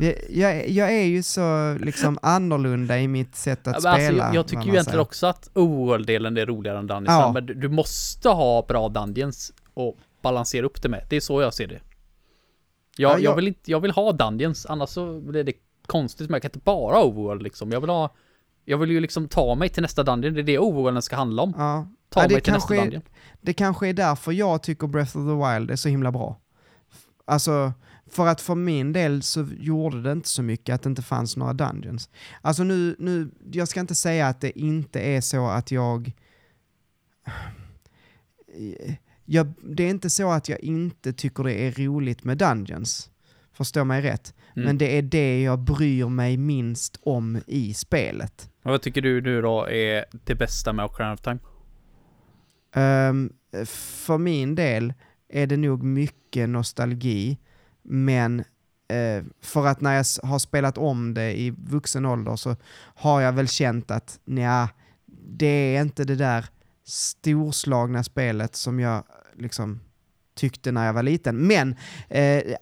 Jag, 0.00 0.14
jag, 0.30 0.68
jag 0.68 0.92
är 0.92 1.04
ju 1.04 1.22
så 1.22 1.74
liksom 1.80 2.18
annorlunda 2.22 2.98
i 2.98 3.08
mitt 3.08 3.36
sätt 3.36 3.66
att 3.66 3.84
Ja, 3.84 3.90
men 3.92 4.06
spela. 4.06 4.24
alltså, 4.24 4.36
jag, 4.36 4.46
tycker 4.48 4.62
ju 4.62 4.70
egentligen 4.70 5.00
också 5.00 5.26
att 5.26 5.50
overworld-delen 5.54 6.36
är 6.36 6.46
roligare 6.46 6.78
än 6.78 6.86
Dungeons. 6.86 7.08
Ja. 7.08 7.32
Men 7.32 7.46
du, 7.46 7.54
du 7.54 7.68
måste 7.68 8.28
ha 8.28 8.64
bra 8.68 8.88
Dungeons 8.88 9.52
och 9.74 9.96
balansera 10.22 10.66
upp 10.66 10.82
det 10.82 10.88
med. 10.88 11.06
Det 11.10 11.16
är 11.16 11.20
så 11.20 11.42
jag 11.42 11.54
ser 11.54 11.66
det. 11.66 11.74
Jag, 11.74 11.80
Ja, 12.96 13.12
jag- 13.12 13.20
jag, 13.22 13.36
vill, 13.36 13.48
inte, 13.48 13.70
jag 13.70 13.80
vill 13.80 13.90
ha 13.90 14.12
Dungeons, 14.12 14.66
annars 14.66 14.90
så 14.90 15.20
blir 15.20 15.44
det 15.44 15.52
konstigt. 15.86 16.30
Men 16.30 16.34
jag 16.34 16.42
kan 16.42 16.48
inte 16.48 16.58
bara 16.64 16.96
ha 16.96 17.04
overworld 17.04 17.42
liksom. 17.42 17.70
Jag 17.72 17.80
vill 17.80 17.90
ha... 17.90 18.14
Jag 18.64 18.78
vill 18.78 18.90
ju 18.90 19.00
liksom 19.00 19.28
ta 19.28 19.54
mig 19.54 19.68
till 19.68 19.82
nästa 19.82 20.02
dungeon. 20.02 20.34
Det 20.34 20.40
är 20.40 20.44
det 20.44 20.58
overworlden 20.58 21.02
ska 21.02 21.16
handla 21.16 21.42
om. 21.42 21.54
Ja. 21.56 21.88
Ta 22.10 22.20
Ja, 22.20 22.28
det 22.28 22.34
mig 22.34 22.42
till 22.42 22.52
nästa 22.52 22.68
kanske 22.68 22.82
är- 22.82 22.84
dungeon. 22.84 23.02
Det 23.40 23.52
kanske 23.52 23.88
är 23.88 23.92
därför 23.92 24.32
jag 24.32 24.62
tycker 24.62 24.86
Breath 24.86 25.16
of 25.18 25.24
the 25.24 25.54
Wild 25.58 25.70
är 25.70 25.76
så 25.76 25.88
himla 25.88 26.12
bra. 26.12 26.40
Alltså, 27.24 27.72
för 28.10 28.26
att 28.26 28.40
för 28.40 28.54
min 28.54 28.92
del 28.92 29.22
så 29.22 29.46
gjorde 29.58 30.02
det 30.02 30.12
inte 30.12 30.28
så 30.28 30.42
mycket 30.42 30.74
att 30.74 30.82
det 30.82 30.88
inte 30.88 31.02
fanns 31.02 31.36
några 31.36 31.52
dungeons. 31.52 32.10
Alltså 32.40 32.62
nu, 32.64 32.96
nu 32.98 33.30
jag 33.52 33.68
ska 33.68 33.80
inte 33.80 33.94
säga 33.94 34.28
att 34.28 34.40
det 34.40 34.58
inte 34.58 35.00
är 35.00 35.20
så 35.20 35.46
att 35.48 35.70
jag... 35.70 36.12
jag 39.24 39.52
det 39.62 39.82
är 39.84 39.90
inte 39.90 40.10
så 40.10 40.30
att 40.30 40.48
jag 40.48 40.60
inte 40.60 41.12
tycker 41.12 41.44
det 41.44 41.54
är 41.54 41.72
roligt 41.72 42.24
med 42.24 42.38
dungeons. 42.38 43.10
Förstå 43.52 43.84
mig 43.84 44.02
rätt. 44.02 44.34
Mm. 44.56 44.66
Men 44.66 44.78
det 44.78 44.98
är 44.98 45.02
det 45.02 45.42
jag 45.42 45.58
bryr 45.58 46.08
mig 46.08 46.36
minst 46.36 46.98
om 47.02 47.40
i 47.46 47.74
spelet. 47.74 48.50
Och 48.62 48.70
vad 48.70 48.82
tycker 48.82 49.02
du 49.02 49.20
nu 49.20 49.42
då 49.42 49.68
är 49.68 50.04
det 50.24 50.34
bästa 50.34 50.72
med 50.72 50.84
Ocarina 50.84 51.12
of 51.14 51.20
Time? 51.20 51.38
Um, 52.74 53.32
för 53.66 54.18
min 54.18 54.54
del 54.54 54.92
är 55.28 55.46
det 55.46 55.56
nog 55.56 55.82
mycket 55.82 56.48
nostalgi, 56.48 57.38
men 57.82 58.40
uh, 58.40 59.24
för 59.40 59.66
att 59.66 59.80
när 59.80 59.94
jag 59.94 60.28
har 60.28 60.38
spelat 60.38 60.78
om 60.78 61.14
det 61.14 61.40
i 61.40 61.50
vuxen 61.50 62.06
ålder 62.06 62.36
så 62.36 62.56
har 62.94 63.20
jag 63.20 63.32
väl 63.32 63.48
känt 63.48 63.90
att 63.90 64.20
nja, 64.24 64.68
det 65.28 65.76
är 65.76 65.82
inte 65.82 66.04
det 66.04 66.16
där 66.16 66.46
storslagna 66.84 68.04
spelet 68.04 68.56
som 68.56 68.80
jag 68.80 69.04
liksom 69.38 69.80
tyckte 70.34 70.72
när 70.72 70.86
jag 70.86 70.92
var 70.92 71.02
liten. 71.02 71.36
Men 71.36 71.76
eh, 72.08 72.56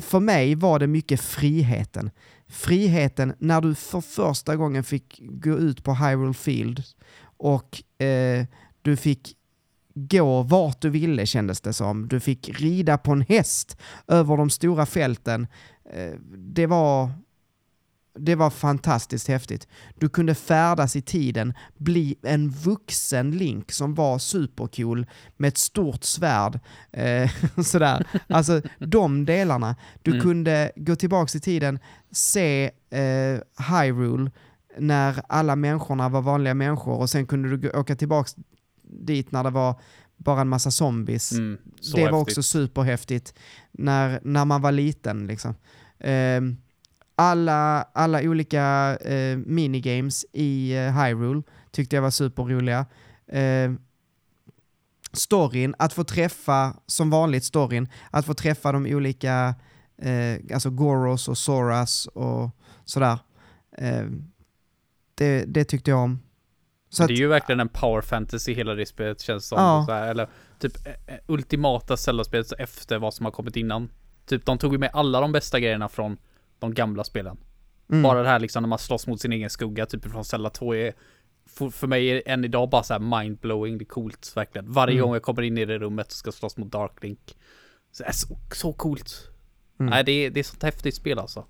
för 0.00 0.20
mig 0.20 0.54
var 0.54 0.78
det 0.78 0.86
mycket 0.86 1.20
friheten. 1.20 2.10
Friheten 2.48 3.34
när 3.38 3.60
du 3.60 3.74
för 3.74 4.00
första 4.00 4.56
gången 4.56 4.84
fick 4.84 5.20
gå 5.22 5.50
ut 5.50 5.84
på 5.84 5.94
Hyrule 5.94 6.34
Field 6.34 6.82
och 7.20 8.02
eh, 8.02 8.46
du 8.82 8.96
fick 8.96 9.34
gå 10.06 10.42
vart 10.42 10.80
du 10.80 10.90
ville 10.90 11.26
kändes 11.26 11.60
det 11.60 11.72
som. 11.72 12.08
Du 12.08 12.20
fick 12.20 12.60
rida 12.60 12.98
på 12.98 13.12
en 13.12 13.20
häst 13.22 13.76
över 14.08 14.36
de 14.36 14.50
stora 14.50 14.86
fälten. 14.86 15.46
Eh, 15.92 16.12
Det 16.36 16.66
var, 16.66 17.10
det 18.18 18.34
var 18.34 18.50
fantastiskt 18.50 19.28
häftigt. 19.28 19.68
Du 19.98 20.08
kunde 20.08 20.34
färdas 20.34 20.96
i 20.96 21.02
tiden, 21.02 21.54
bli 21.76 22.16
en 22.22 22.50
vuxen 22.50 23.30
Link 23.30 23.72
som 23.72 23.94
var 23.94 24.18
supercool 24.18 25.06
med 25.36 25.48
ett 25.48 25.58
stort 25.58 26.04
svärd. 26.04 26.60
Eh, 26.92 27.30
sådär. 27.64 28.06
Alltså 28.28 28.62
de 28.78 29.24
delarna. 29.24 29.76
Du 30.02 30.10
Mm. 30.10 30.22
kunde 30.22 30.72
gå 30.76 30.96
tillbaks 30.96 31.36
i 31.36 31.40
tiden, 31.40 31.78
se 32.10 32.70
eh, 32.90 33.40
Hyrule 33.72 34.30
när 34.78 35.22
alla 35.28 35.56
människorna 35.56 36.08
var 36.08 36.22
vanliga 36.22 36.54
människor 36.54 36.98
och 36.98 37.10
sen 37.10 37.26
kunde 37.26 37.56
du 37.56 37.70
åka 37.70 37.96
tillbaks 37.96 38.36
dit 38.90 39.32
när 39.32 39.44
det 39.44 39.50
var 39.50 39.80
bara 40.16 40.40
en 40.40 40.48
massa 40.48 40.70
zombies. 40.70 41.32
Mm, 41.32 41.58
det 41.64 41.92
var 41.92 42.00
häftigt. 42.00 42.14
också 42.14 42.42
superhäftigt 42.42 43.34
när, 43.72 44.20
när 44.22 44.44
man 44.44 44.62
var 44.62 44.72
liten. 44.72 45.26
Liksom. 45.26 45.54
Ehm, 45.98 46.56
alla, 47.16 47.82
alla 47.92 48.22
olika 48.22 48.96
eh, 48.96 49.38
minigames 49.38 50.26
i 50.32 50.76
uh, 50.76 51.02
Hyrule 51.02 51.42
tyckte 51.70 51.96
jag 51.96 52.02
var 52.02 52.10
superroliga. 52.10 52.86
Ehm, 53.28 53.78
storyn, 55.12 55.74
att 55.78 55.92
få 55.92 56.04
träffa, 56.04 56.76
som 56.86 57.10
vanligt 57.10 57.44
storyn, 57.44 57.88
att 58.10 58.26
få 58.26 58.34
träffa 58.34 58.72
de 58.72 58.86
olika, 58.86 59.54
eh, 60.02 60.54
alltså 60.54 60.70
Goros 60.70 61.28
och 61.28 61.38
Soras 61.38 62.06
och 62.06 62.50
sådär. 62.84 63.18
Ehm, 63.78 64.24
det, 65.14 65.44
det 65.44 65.64
tyckte 65.64 65.90
jag 65.90 66.00
om. 66.00 66.18
Så 66.90 67.06
det 67.06 67.12
är 67.12 67.16
ju 67.16 67.26
verkligen 67.28 67.60
en 67.60 67.68
power 67.68 68.00
fantasy 68.00 68.54
hela 68.54 68.74
det 68.74 68.86
spelet 68.86 69.20
känns 69.20 69.46
som. 69.48 69.58
Ja. 69.60 69.84
Så 69.86 69.92
här, 69.92 70.08
eller 70.10 70.28
typ 70.58 70.86
eh, 70.86 70.92
eh, 71.14 71.20
ultimata 71.26 71.96
Zelda-spelet 71.96 72.52
efter 72.58 72.98
vad 72.98 73.14
som 73.14 73.24
har 73.24 73.32
kommit 73.32 73.56
innan. 73.56 73.90
Typ 74.26 74.44
de 74.46 74.58
tog 74.58 74.72
ju 74.72 74.78
med 74.78 74.90
alla 74.92 75.20
de 75.20 75.32
bästa 75.32 75.60
grejerna 75.60 75.88
från 75.88 76.16
de 76.58 76.74
gamla 76.74 77.04
spelen. 77.04 77.36
mm, 77.90 78.02
Bara 78.02 78.22
det 78.22 78.28
här 78.28 78.38
liksom 78.40 78.62
när 78.62 78.68
man 78.68 78.78
slåss 78.78 79.06
mot 79.06 79.20
sin 79.20 79.32
egen 79.32 79.50
skugga, 79.50 79.86
typ 79.86 80.04
från 80.10 80.24
Zelda 80.24 80.50
2 80.50 80.74
är 80.74 80.92
för, 81.46 81.70
för 81.70 81.86
mig 81.86 82.08
är 82.10 82.22
än 82.26 82.44
idag 82.44 82.70
bara 82.70 82.82
så 82.82 82.92
här 82.94 83.00
mindblowing, 83.20 83.78
det 83.78 83.82
är 83.82 83.86
coolt 83.86 84.32
verkligen. 84.36 84.72
Varje 84.72 84.92
Mm. 84.94 85.02
gång 85.06 85.12
jag 85.14 85.22
kommer 85.22 85.42
in 85.42 85.58
i 85.58 85.64
det 85.64 85.78
rummet 85.78 86.06
och 86.06 86.12
ska 86.12 86.32
slåss 86.32 86.56
mot 86.56 86.72
Dark 86.72 87.02
Link. 87.02 87.36
Så, 87.92 88.04
så, 88.12 88.38
så 88.54 88.72
coolt. 88.72 89.30
Mm. 89.80 89.90
Nej, 89.90 90.04
det 90.04 90.12
är, 90.12 90.30
det 90.30 90.40
är 90.40 90.44
sånt 90.44 90.62
häftigt 90.62 90.94
spel 90.94 91.18
alltså. 91.18 91.44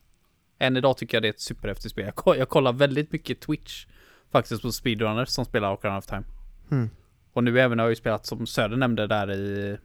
Än 0.59 0.77
idag 0.77 0.97
tycker 0.97 1.17
jag 1.17 1.23
det 1.23 1.29
är 1.29 1.33
ett 1.33 1.41
superhäftigt 1.41 1.91
spel. 1.93 2.13
Jag, 2.25 2.37
jag 2.37 2.49
kollar 2.49 2.73
väldigt 2.73 3.13
mycket 3.13 3.41
Twitch 3.41 3.87
faktiskt 4.33 4.63
på 4.63 4.73
speedrunners 4.73 5.29
som 5.29 5.45
spelar 5.45 5.73
Ocarina 5.73 5.99
of 5.99 6.07
Time. 6.07 6.23
Mm. 6.71 6.91
Och 7.33 7.45
nu 7.45 7.61
även 7.61 7.79
har 7.79 7.87
jag 7.87 7.93
ju 7.93 7.97
spelat 7.97 8.27
som 8.27 8.47
Söder 8.47 8.77
nämnde 8.77 9.07
där 9.07 9.31
i 9.33 9.79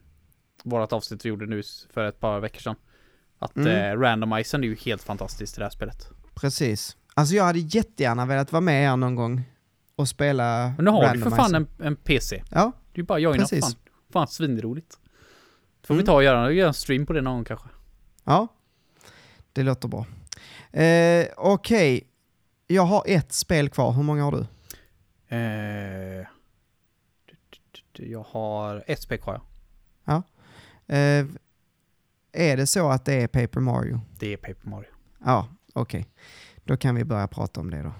vårat 0.64 0.92
avsnitt 0.92 1.24
vi 1.24 1.28
gjorde 1.28 1.46
nu 1.46 1.62
för 1.94 2.04
ett 2.08 2.20
par 2.20 2.40
veckor 2.40 2.60
sedan. 2.60 2.76
Att 3.38 3.56
Mm. 3.56 3.68
eh, 3.92 4.00
randomisen 4.00 4.64
är 4.64 4.68
ju 4.68 4.74
helt 4.74 5.02
fantastiskt 5.02 5.56
i 5.56 5.60
det 5.60 5.64
här 5.64 5.70
spelet. 5.70 6.08
Precis. 6.34 6.96
Alltså 7.14 7.34
jag 7.34 7.44
hade 7.44 7.58
jättegärna 7.58 8.26
velat 8.26 8.52
vara 8.52 8.60
med 8.60 8.84
er 8.92 8.96
någon 8.96 9.14
gång 9.14 9.42
och 9.96 10.08
spela 10.08 10.74
Men 10.76 10.84
nu 10.84 10.90
har 10.90 11.14
du 11.14 11.20
för 11.20 11.30
fan 11.30 11.54
en, 11.54 11.66
en 11.82 11.96
PC. 11.96 12.42
Ja, 12.50 12.72
Det 12.92 12.96
är 12.96 13.00
ju 13.00 13.02
bara 13.06 13.18
joina 13.18 13.42
Precis. 13.42 13.64
fan. 13.64 13.74
Fan 14.12 14.28
svinroligt. 14.28 14.98
Får 15.86 15.94
Mm. 15.94 16.02
vi 16.02 16.06
ta 16.06 16.14
och 16.14 16.24
göra, 16.24 16.52
göra 16.52 16.68
en 16.68 16.74
stream 16.74 17.06
på 17.06 17.12
det 17.12 17.20
någon 17.20 17.34
gång 17.34 17.44
kanske. 17.44 17.68
ja. 18.24 18.48
Det 19.52 19.62
låter 19.62 19.88
bra. 19.88 20.06
Eh, 20.80 21.26
Okej, 21.36 22.08
jag 22.66 22.82
har 22.82 23.02
ett 23.06 23.32
spel 23.32 23.68
kvar. 23.68 23.92
Hur 23.92 24.02
många 24.02 24.24
har 24.24 24.32
du? 24.32 24.46
Eh, 25.36 26.26
jag 27.92 28.22
har 28.22 28.84
ett 28.86 29.02
spel 29.02 29.18
kvar 29.18 29.40
ja. 30.04 30.22
Eh, 30.86 31.26
är 32.32 32.56
det 32.56 32.66
så 32.66 32.88
att 32.88 33.04
det 33.04 33.14
är 33.14 33.26
Paper 33.26 33.60
Mario? 33.60 34.00
Det 34.18 34.32
är 34.32 34.36
Paper 34.36 34.68
Mario. 34.70 34.88
Ja, 35.24 35.48
okej. 35.72 36.06
Då 36.64 36.76
kan 36.76 36.94
vi 36.94 37.04
börja 37.04 37.28
prata 37.28 37.60
om 37.60 37.70
det 37.70 37.82
då. 37.82 37.92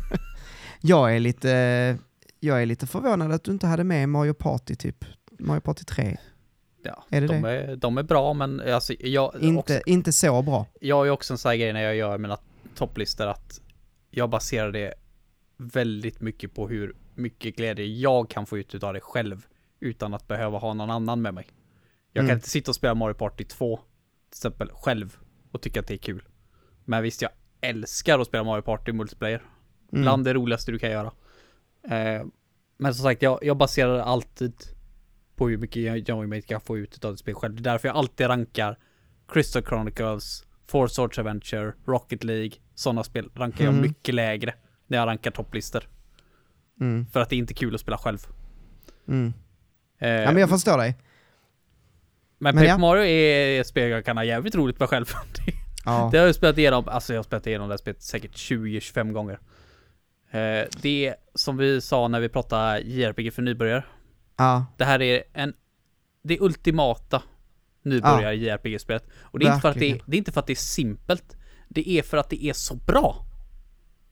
jag, 0.80 1.16
är 1.16 1.20
lite, 1.20 1.48
jag 2.40 2.62
är 2.62 2.66
lite 2.66 2.86
förvånad 2.86 3.32
att 3.32 3.44
du 3.44 3.50
inte 3.52 3.66
hade 3.66 3.84
med 3.84 4.08
Mario 4.08 4.34
Party 4.34 4.74
typ. 4.74 5.04
Mario 5.38 5.60
Party 5.60 5.84
3. 5.84 6.16
Ja, 6.82 7.04
Är 7.10 7.20
det 7.20 7.26
de, 7.26 7.42
det? 7.42 7.50
Är, 7.50 7.76
de 7.76 7.98
är 7.98 8.02
bra 8.02 8.32
men 8.32 8.60
alltså 8.60 8.94
jag, 9.00 9.34
Inte, 9.40 9.58
också, 9.58 9.80
inte 9.86 10.12
så 10.12 10.42
bra. 10.42 10.66
jag 10.80 11.06
ju 11.06 11.10
också 11.10 11.34
en 11.34 11.38
sån 11.38 11.48
här 11.50 11.56
grej 11.56 11.72
när 11.72 11.82
jag 11.82 11.96
gör 11.96 12.18
mina 12.18 12.38
topplistor 12.74 13.26
att 13.26 13.60
jag 14.16 14.30
baserar 14.30 14.72
det 14.72 14.94
väldigt 15.56 16.20
mycket 16.20 16.54
på 16.54 16.68
hur 16.68 16.96
mycket 17.14 17.56
glädje 17.56 17.84
jag 17.86 18.30
kan 18.30 18.46
få 18.46 18.58
ut 18.58 18.82
av 18.84 18.92
det 18.94 19.00
själv 19.00 19.46
utan 19.80 20.14
att 20.14 20.28
behöva 20.28 20.58
ha 20.58 20.74
någon 20.74 20.90
annan 20.90 21.22
med 21.22 21.34
mig. 21.34 21.46
Jag 22.12 22.22
kan 22.22 22.24
Mm. 22.26 22.36
inte 22.36 22.48
sitta 22.48 22.70
och 22.70 22.74
spela 22.74 22.94
Mario 22.94 23.14
Party 23.14 23.44
2 23.44 23.76
till 23.76 23.84
exempel 24.38 24.70
själv 24.74 25.16
och 25.52 25.62
tycka 25.62 25.80
att 25.80 25.86
det 25.86 25.94
är 25.94 25.98
kul. 25.98 26.22
Men 26.84 27.02
visst, 27.02 27.22
jag 27.22 27.30
älskar 27.60 28.18
att 28.18 28.26
spela 28.26 28.44
Mario 28.44 28.62
Party 28.62 28.92
multiplayer. 28.92 29.42
Mm. 29.92 30.02
Bland 30.02 30.24
det 30.24 30.34
roligaste 30.34 30.72
du 30.72 30.78
kan 30.78 30.90
göra. 30.90 31.12
Eh, 31.88 32.24
men 32.78 32.94
som 32.94 33.02
sagt, 33.02 33.22
jag, 33.22 33.38
jag 33.42 33.56
baserar 33.56 33.98
alltid 33.98 34.54
på 35.36 35.48
hur 35.48 35.58
mycket 35.58 35.82
jag 35.82 36.46
kan 36.46 36.60
få 36.60 36.78
ut 36.78 37.04
av 37.04 37.12
ett 37.12 37.18
spel 37.18 37.34
själv. 37.34 37.54
Det 37.54 37.60
är 37.60 37.72
därför 37.72 37.88
jag 37.88 37.96
alltid 37.96 38.26
rankar 38.28 38.78
Crystal 39.28 39.62
Chronicles, 39.62 40.44
Four 40.66 40.86
Swords 40.86 41.18
Adventure, 41.18 41.72
Rocket 41.86 42.24
League, 42.24 42.52
sådana 42.74 43.04
spel 43.04 43.30
rankar 43.34 43.64
jag 43.64 43.72
Mhm. 43.74 43.82
mycket 43.82 44.14
lägre 44.14 44.54
när 44.86 44.98
jag 44.98 45.06
rankar 45.06 45.30
topplistor. 45.30 45.88
Mm. 46.80 47.06
För 47.06 47.20
att 47.20 47.30
det 47.30 47.36
är 47.36 47.38
inte 47.38 47.54
kul 47.54 47.74
att 47.74 47.80
spela 47.80 47.98
själv. 47.98 48.18
Mm. 49.08 49.32
Eh, 49.98 50.08
Ja, 50.08 50.26
men 50.32 50.36
jag 50.36 50.48
förstår 50.50 50.78
dig. 50.78 50.96
men 52.38 52.54
men 52.54 52.54
Paper 52.54 52.68
ja. 52.68 52.78
Mario 52.78 53.04
är 53.04 53.60
ett 53.60 53.66
spel 53.66 53.90
jag 53.90 54.04
kan 54.04 54.16
ha 54.16 54.24
jävligt 54.24 54.54
roligt 54.54 54.78
med 54.80 54.88
själv. 54.88 55.06
Ja. 55.86 56.08
Det 56.12 56.18
har 56.18 56.26
jag 56.26 56.34
spelat 56.34 56.58
igenom, 56.58 56.88
alltså 56.88 57.12
jag 57.12 57.18
har 57.18 57.24
spelat 57.24 57.46
igenom 57.46 57.68
det 57.68 57.72
här 57.72 57.78
spelet 57.78 58.02
säkert 58.02 58.32
20-25 58.36 59.12
gånger. 59.12 59.38
Eh, 60.30 60.64
det 60.82 61.14
som 61.34 61.56
vi 61.56 61.80
sa 61.80 62.08
när 62.08 62.20
vi 62.20 62.28
pratade 62.28 62.80
JRPG 62.80 63.30
för 63.34 63.42
nybörjare. 63.42 63.84
ja. 64.36 64.66
Det 64.76 64.84
här 64.84 65.02
är 65.02 65.22
en, 65.32 65.54
det 66.22 66.40
ultimata 66.40 67.22
nybörjare 67.82 68.34
JRPG-spelet. 68.36 69.04
Och 69.22 69.38
det 69.38 69.46
är, 69.46 69.74
det, 69.78 70.00
det 70.06 70.16
är 70.16 70.18
inte 70.18 70.32
för 70.32 70.40
att 70.40 70.46
det 70.46 70.52
är 70.52 70.54
simpelt. 70.54 71.36
Det 71.74 71.88
är 71.90 72.02
för 72.02 72.16
att 72.16 72.30
det 72.30 72.44
är 72.44 72.52
så 72.52 72.74
bra. 72.74 73.26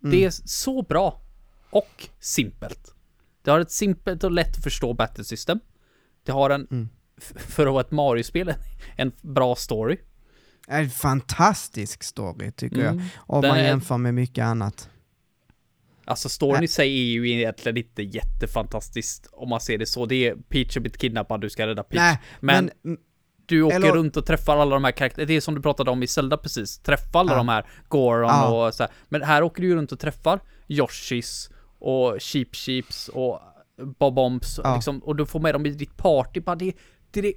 Mm. 0.04 0.10
Det 0.16 0.24
är 0.24 0.30
så 0.44 0.82
bra. 0.82 1.20
Och 1.70 2.08
simpelt. 2.20 2.94
Det 3.42 3.50
har 3.50 3.60
ett 3.60 3.70
simpelt 3.70 4.24
och 4.24 4.30
lätt 4.32 4.56
att 4.56 4.62
förstå 4.64 4.94
battle 4.94 5.24
system. 5.24 5.60
Det 6.24 6.32
har 6.32 6.50
en, 6.50 6.66
Mm. 6.70 6.88
för 7.36 7.66
att 7.66 7.72
vara 7.72 7.80
ett 7.80 7.90
Mario-spel, 7.90 8.54
en 8.96 9.12
bra 9.20 9.54
story. 9.56 9.98
En 10.68 10.90
fantastisk 10.90 12.02
story 12.02 12.52
tycker 12.52 12.78
jag. 12.78 12.92
Mm. 12.92 13.04
Om 13.16 13.42
Den 13.42 13.48
man 13.48 13.58
är- 13.58 13.64
jämför 13.64 13.98
med 13.98 14.14
mycket 14.14 14.44
annat. 14.44 14.88
Alltså 16.04 16.28
storyn 16.28 16.62
i 16.62 16.68
sig 16.68 16.88
är 17.00 17.04
ju 17.12 17.30
egentligen 17.30 17.76
inte 17.76 18.02
jättefantastiskt 18.02 19.28
om 19.32 19.48
man 19.48 19.60
ser 19.60 19.78
det 19.78 19.86
så. 19.86 20.06
Det 20.06 20.28
är 20.28 20.34
Peach 20.48 20.76
har 20.76 20.80
blivit 20.80 20.98
kidnappad, 20.98 21.40
du 21.40 21.50
ska 21.50 21.66
rädda 21.66 21.82
Peach. 21.82 21.98
Nej, 22.00 22.18
men, 22.40 22.70
men, 22.82 22.96
du 23.46 23.62
åker 23.62 23.76
eller- 23.76 23.92
runt 23.92 24.16
och 24.16 24.26
träffar 24.26 24.56
alla 24.56 24.74
de 24.74 24.84
här 24.84 24.92
karaktärerna. 24.92 25.26
Det 25.28 25.36
är 25.36 25.40
som 25.40 25.54
du 25.54 25.62
pratade 25.62 25.90
om 25.90 26.02
i 26.02 26.06
Zelda 26.06 26.36
precis. 26.36 26.78
Träffa 26.78 27.18
alla 27.18 27.32
Ja. 27.32 27.36
de 27.36 27.48
här 27.48 27.66
Goron 27.88 28.28
Ja. 28.28 28.66
och 28.66 28.74
så 28.74 28.82
här. 28.82 28.92
Men 29.08 29.22
här 29.22 29.42
åker 29.42 29.62
du 29.62 29.68
ju 29.68 29.74
runt 29.76 29.92
och 29.92 29.98
träffar 30.00 30.40
Yoshis 30.68 31.50
och 31.78 32.16
Sheep 32.22 32.48
Sheeps 32.56 33.08
och 33.08 33.40
Bob-Ombs 33.98 34.60
Ja. 34.64 34.74
liksom, 34.74 34.98
och 34.98 35.16
du 35.16 35.26
får 35.26 35.40
med 35.40 35.54
dem 35.54 35.66
i 35.66 35.70
ditt 35.70 35.96
party. 35.96 36.40
Bara 36.40 36.56
det, 36.56 36.72
det 37.10 37.20
är 37.20 37.22
det 37.22 37.32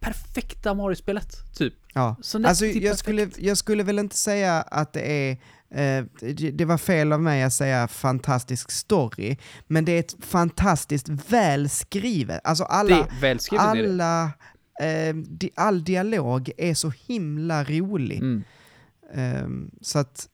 perfekta 0.00 0.74
Mario-spelet, 0.74 1.54
typ. 1.54 1.74
ja. 1.94 2.16
Så 2.22 2.46
Alltså, 2.46 2.66
jag, 2.66 2.98
skulle, 2.98 3.28
jag 3.38 3.56
skulle 3.58 3.82
väl 3.82 3.98
inte 3.98 4.16
säga 4.16 4.62
att 4.62 4.92
det 4.92 5.00
är 5.00 5.30
eh, 5.70 6.04
det 6.20 6.50
det 6.50 6.64
var 6.64 6.78
fel 6.78 7.12
av 7.12 7.20
mig 7.20 7.42
att 7.42 7.52
säga 7.52 7.88
fantastisk 7.88 8.70
story, 8.70 9.36
men 9.66 9.84
det 9.84 9.92
är 9.92 10.00
ett 10.00 10.14
fantastiskt 10.20 11.08
välskrivet. 11.28 12.40
Alltså 12.44 12.64
Det 12.64 12.70
alla, 12.70 12.96
är 12.96 13.20
välskrivet 13.20 13.66
alla 13.66 14.30
eh, 14.82 15.14
all 15.54 15.84
dialog 15.84 16.50
är 16.56 16.74
så 16.74 16.92
himla 17.06 17.64
rolig. 17.64 18.18
Mm. 18.18 18.42
Ehm, 19.14 19.70
så 19.80 19.98
att, 19.98 20.28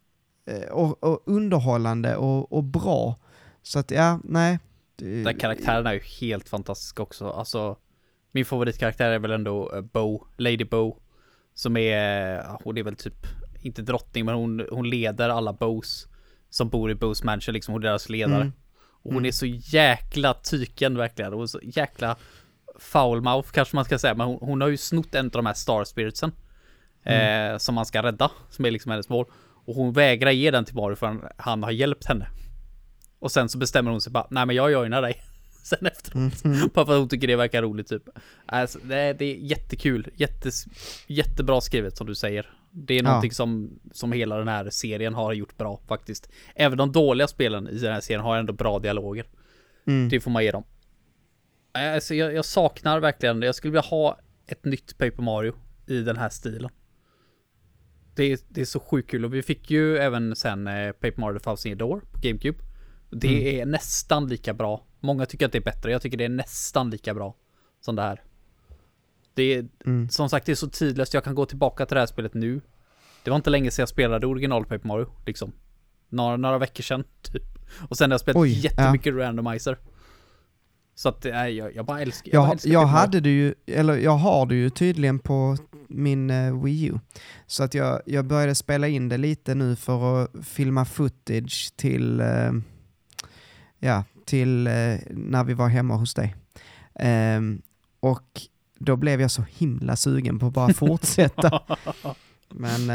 eh, 0.46 0.68
och, 0.70 1.04
och 1.04 1.22
underhållande 1.26 2.16
och, 2.16 2.52
och 2.52 2.64
bra. 2.64 3.16
Så 3.62 3.78
att 3.78 3.90
ja, 3.90 4.20
nej. 4.24 4.58
Den 4.96 5.38
karaktären 5.38 5.86
är 5.86 5.92
ju 5.92 6.00
helt 6.20 6.48
fantastisk 6.48 7.00
också. 7.00 7.30
Alltså, 7.30 7.76
min 8.32 8.44
favoritkaraktär 8.44 9.10
är 9.10 9.18
väl 9.18 9.30
ändå 9.30 9.72
eh, 9.74 9.80
Bo, 9.80 10.26
Lady 10.36 10.64
Bo. 10.64 10.96
Som 11.54 11.76
är, 11.76 12.34
ja, 12.34 12.60
hon 12.64 12.78
är 12.78 12.82
väl 12.82 12.96
typ, 12.96 13.26
inte 13.62 13.82
drottning, 13.82 14.24
men 14.24 14.34
hon, 14.34 14.66
hon 14.70 14.90
leder 14.90 15.28
alla 15.28 15.52
Bows. 15.52 16.08
Som 16.50 16.68
bor 16.68 16.90
i 16.90 16.94
Bows 16.94 17.24
Mansion, 17.24 17.52
liksom 17.54 17.72
hon 17.72 17.82
är 17.82 17.86
deras 17.88 18.08
ledare. 18.08 18.40
Mm. 18.40 18.52
Och 18.78 19.12
hon 19.12 19.12
Mm. 19.12 19.24
är 19.24 19.32
så 19.32 19.46
jäkla 19.46 20.34
tyken 20.34 20.96
verkligen. 20.96 21.32
Hon 21.32 21.42
är 21.42 21.46
så 21.46 21.60
jäkla 21.62 22.16
foulmouth 22.78 23.50
kanske 23.50 23.76
man 23.76 23.84
ska 23.84 23.98
säga. 23.98 24.14
Men 24.14 24.26
hon, 24.26 24.38
hon 24.40 24.60
har 24.60 24.68
ju 24.68 24.76
snott 24.76 25.14
en 25.14 25.26
av 25.26 25.30
de 25.30 25.46
här 25.46 25.54
Star 25.54 25.84
Spiritsen. 25.84 26.32
Mm. 27.04 27.52
Eh, 27.52 27.58
som 27.58 27.74
man 27.74 27.86
ska 27.86 28.02
rädda, 28.02 28.30
som 28.50 28.64
är 28.64 28.70
liksom 28.70 28.90
hennes 28.90 29.08
mål. 29.08 29.26
Och 29.66 29.74
hon 29.74 29.92
vägrar 29.92 30.30
ge 30.30 30.50
den 30.50 30.64
till 30.64 30.74
Mario 30.74 30.96
för 30.96 31.32
han 31.36 31.62
har 31.62 31.70
hjälpt 31.70 32.06
henne. 32.06 32.28
Och 33.18 33.32
sen 33.32 33.48
så 33.48 33.58
bestämmer 33.58 33.90
hon 33.90 34.00
sig 34.00 34.12
bara, 34.12 34.26
nej 34.30 34.46
men 34.46 34.56
jag 34.56 34.72
joinar 34.72 35.02
dig. 35.02 35.22
Sen 35.62 35.86
efteråt. 35.86 36.44
Mm. 36.44 36.68
Bara 36.74 36.86
för 36.86 36.92
att 36.92 36.98
hon 36.98 37.08
tycker 37.08 37.26
det 37.26 37.36
verkar 37.36 37.62
roligt 37.62 37.88
typ. 37.88 38.02
Alltså, 38.46 38.78
det, 38.82 38.96
är, 38.96 39.14
det 39.14 39.24
är 39.24 39.34
jättekul. 39.36 40.08
Jättes, 40.14 40.64
jättebra 41.06 41.60
skrivet 41.60 41.96
som 41.96 42.06
du 42.06 42.14
säger. 42.14 42.50
Det 42.70 42.94
är 42.94 43.02
Ja. 43.02 43.08
någonting 43.08 43.32
som, 43.32 43.78
som 43.92 44.12
hela 44.12 44.36
den 44.38 44.48
här 44.48 44.70
serien 44.70 45.14
har 45.14 45.32
gjort 45.32 45.56
bra 45.56 45.80
faktiskt. 45.88 46.28
Även 46.54 46.78
de 46.78 46.92
dåliga 46.92 47.28
spelen 47.28 47.68
i 47.68 47.78
den 47.78 47.92
här 47.92 48.00
serien 48.00 48.22
har 48.22 48.36
ändå 48.36 48.52
bra 48.52 48.78
dialoger. 48.78 49.26
Mm. 49.86 50.08
Det 50.08 50.20
får 50.20 50.30
man 50.30 50.44
ge 50.44 50.50
dem. 50.50 50.64
Alltså, 51.78 52.14
jag, 52.14 52.34
jag 52.34 52.44
saknar 52.44 53.00
verkligen, 53.00 53.42
jag 53.42 53.54
skulle 53.54 53.70
vilja 53.70 53.80
ha 53.90 54.18
ett 54.46 54.64
nytt 54.64 54.98
Paper 54.98 55.22
Mario 55.22 55.54
i 55.86 56.00
den 56.00 56.16
här 56.16 56.28
stilen. 56.28 56.70
Det 58.14 58.24
är, 58.32 58.38
det 58.48 58.60
är 58.60 58.64
så 58.64 58.80
sjukt 58.80 59.10
kul 59.10 59.24
och 59.24 59.34
vi 59.34 59.42
fick 59.42 59.70
ju 59.70 59.96
även 59.98 60.36
sen 60.36 60.66
eh, 60.68 60.92
Paper 60.92 61.20
Mario 61.20 61.38
The 61.38 61.44
Thousand 61.44 61.76
Door 61.78 62.00
på 62.12 62.18
GameCube. 62.20 62.58
Det 63.10 63.60
är 63.60 63.66
nästan 63.66 64.26
lika 64.28 64.54
bra. 64.54 64.84
Många 65.00 65.26
tycker 65.26 65.46
att 65.46 65.52
det 65.52 65.58
är 65.58 65.62
bättre, 65.62 65.92
jag 65.92 66.02
tycker 66.02 66.16
det 66.18 66.24
är 66.24 66.28
nästan 66.28 66.90
lika 66.90 67.14
bra 67.14 67.36
som 67.80 67.96
det 67.96 68.02
här. 68.02 68.22
Det 69.34 69.42
är, 69.54 69.68
Mm. 69.84 70.08
som 70.08 70.28
sagt, 70.28 70.46
det 70.46 70.52
är 70.52 70.56
så 70.56 70.68
tidlöst. 70.68 71.14
Jag 71.14 71.24
kan 71.24 71.34
gå 71.34 71.46
tillbaka 71.46 71.86
till 71.86 71.94
det 71.94 72.00
här 72.00 72.06
spelet 72.06 72.34
nu. 72.34 72.60
Det 73.24 73.30
var 73.30 73.36
inte 73.36 73.50
länge 73.50 73.70
sedan 73.70 73.82
jag 73.82 73.88
spelade 73.88 74.26
original 74.26 74.64
Paper 74.64 74.88
Mario, 74.88 75.12
liksom. 75.26 75.52
Några, 76.08 76.36
några 76.36 76.58
veckor 76.58 76.82
sedan, 76.82 77.04
typ. 77.22 77.42
Och 77.88 77.96
sen 77.98 78.10
har 78.10 78.14
jag 78.14 78.20
spelat 78.20 78.40
Oj, 78.42 78.50
jättemycket 78.64 79.14
randomizer. 79.14 79.78
Så 80.98 81.08
att, 81.08 81.24
nej, 81.24 81.56
jag, 81.56 81.74
jag 81.74 81.86
bara 81.86 82.00
älskar, 82.00 82.32
Jag, 82.32 82.42
bara 82.42 82.46
jag, 82.46 82.52
älskar 82.52 82.70
Paper 82.70 82.84
Mario. 82.86 82.96
hade 82.96 83.20
det 83.20 83.30
ju, 83.30 83.54
eller 83.66 83.96
jag 83.96 84.16
har 84.16 84.46
det 84.46 84.54
ju 84.54 84.70
tydligen 84.70 85.18
på 85.18 85.56
min 85.88 86.30
eh, 86.30 86.62
Wii 86.62 86.84
U. 86.84 86.98
Så 87.46 87.62
att 87.64 87.74
jag, 87.74 88.00
jag 88.06 88.24
började 88.24 88.54
spela 88.54 88.88
in 88.88 89.08
det 89.08 89.16
lite 89.16 89.54
nu 89.54 89.76
för 89.76 90.22
att 90.22 90.30
filma 90.46 90.84
footage 90.84 91.72
till, 91.76 92.20
eh, 92.20 92.52
ja, 93.78 94.04
till 94.24 94.66
eh, 94.66 94.72
när 95.10 95.44
vi 95.44 95.54
var 95.54 95.68
hemma 95.68 95.94
hos 95.96 96.14
dig. 96.14 96.36
Ehm, 96.94 97.62
och 98.00 98.40
då 98.78 98.96
blev 98.96 99.20
jag 99.20 99.30
så 99.30 99.44
himla 99.50 99.96
sugen 99.96 100.38
på 100.38 100.46
att 100.46 100.52
bara 100.52 100.72
fortsätta. 100.72 101.62
Men 102.48 102.90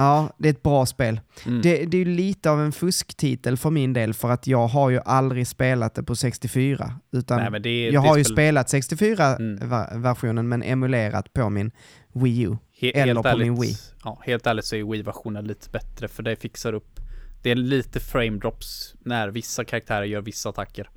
ja, 0.00 0.30
det 0.38 0.48
är 0.48 0.52
ett 0.52 0.62
bra 0.62 0.86
spel. 0.86 1.20
Mm. 1.46 1.62
Det, 1.62 1.84
det 1.84 1.96
är 1.96 2.04
ju 2.04 2.14
lite 2.14 2.50
av 2.50 2.60
en 2.60 2.72
fusktitel 2.72 3.56
för 3.56 3.70
min 3.70 3.92
del 3.92 4.14
för 4.14 4.30
att 4.30 4.46
jag 4.46 4.66
har 4.66 4.90
ju 4.90 5.00
aldrig 5.04 5.46
spelat 5.46 5.94
det 5.94 6.02
på 6.02 6.16
64. 6.16 6.94
Utan 7.12 7.52
Nej, 7.52 7.60
det, 7.60 7.84
jag 7.84 7.92
det 8.04 8.08
har 8.08 8.16
ju 8.18 8.24
spel- 8.24 8.34
spelat 8.34 8.66
64-versionen 8.72 10.38
Mm. 10.38 10.48
men 10.48 10.62
emulerat 10.62 11.32
på 11.32 11.50
min 11.50 11.70
Wii 12.12 12.42
U. 12.42 12.56
He- 12.80 12.90
eller 12.94 13.06
helt 13.06 13.22
på 13.22 13.28
ärligt, 13.28 13.46
min 13.46 13.60
Wii. 13.60 13.76
Ja, 14.04 14.20
helt 14.24 14.46
ärligt 14.46 14.64
så 14.64 14.76
är 14.76 14.84
Wii-versionen 14.84 15.44
lite 15.44 15.70
bättre 15.70 16.08
för 16.08 16.22
det 16.22 16.36
fixar 16.36 16.72
upp 16.72 17.00
Det 17.42 17.50
är 17.50 17.54
lite 17.54 18.00
frame 18.00 18.38
drops 18.38 18.94
när 19.00 19.28
vissa 19.28 19.64
karaktärer 19.64 20.04
gör 20.04 20.20
vissa 20.20 20.48
attacker 20.48 20.90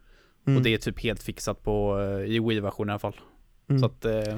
Mm. 0.48 0.58
Och 0.58 0.64
det 0.64 0.74
är 0.74 0.78
typ 0.78 1.00
helt 1.04 1.24
fixat 1.24 1.64
på 1.64 2.00
eh, 2.02 2.32
i 2.36 2.40
Wii-versionen 2.40 2.90
i 2.90 2.92
alla 2.92 3.00
fall 3.00 3.16
Mm. 3.70 3.80
Så 3.80 3.86
att 3.86 4.06
eh, 4.06 4.36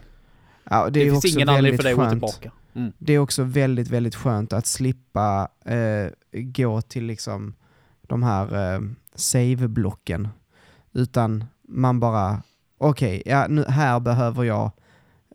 ja, 0.69 0.85
det, 0.85 0.89
det, 0.89 0.99
är 0.99 1.05
finns 1.05 1.17
också 1.17 1.27
ingen 1.27 1.49
anledning 1.49 1.77
för 1.77 1.83
dig 1.83 1.93
att 1.93 1.99
gå 1.99 2.09
tillbaka 2.09 2.51
mm. 2.73 2.93
Det 2.97 3.13
är 3.13 3.19
också 3.19 3.43
väldigt, 3.43 3.87
väldigt 3.87 4.15
skönt 4.15 4.53
att 4.53 4.65
slippa 4.65 5.47
eh, 5.65 6.11
gå 6.31 6.81
till 6.81 7.05
liksom 7.05 7.55
de 8.01 8.23
här 8.23 8.73
eh, 8.73 8.81
save-blocken. 9.15 10.27
Utan 10.93 11.45
man 11.67 11.99
bara, 11.99 12.43
okej, 12.77 13.23
ja, 13.25 13.47
nu, 13.47 13.65
här 13.67 13.99
behöver 13.99 14.43
jag 14.43 14.71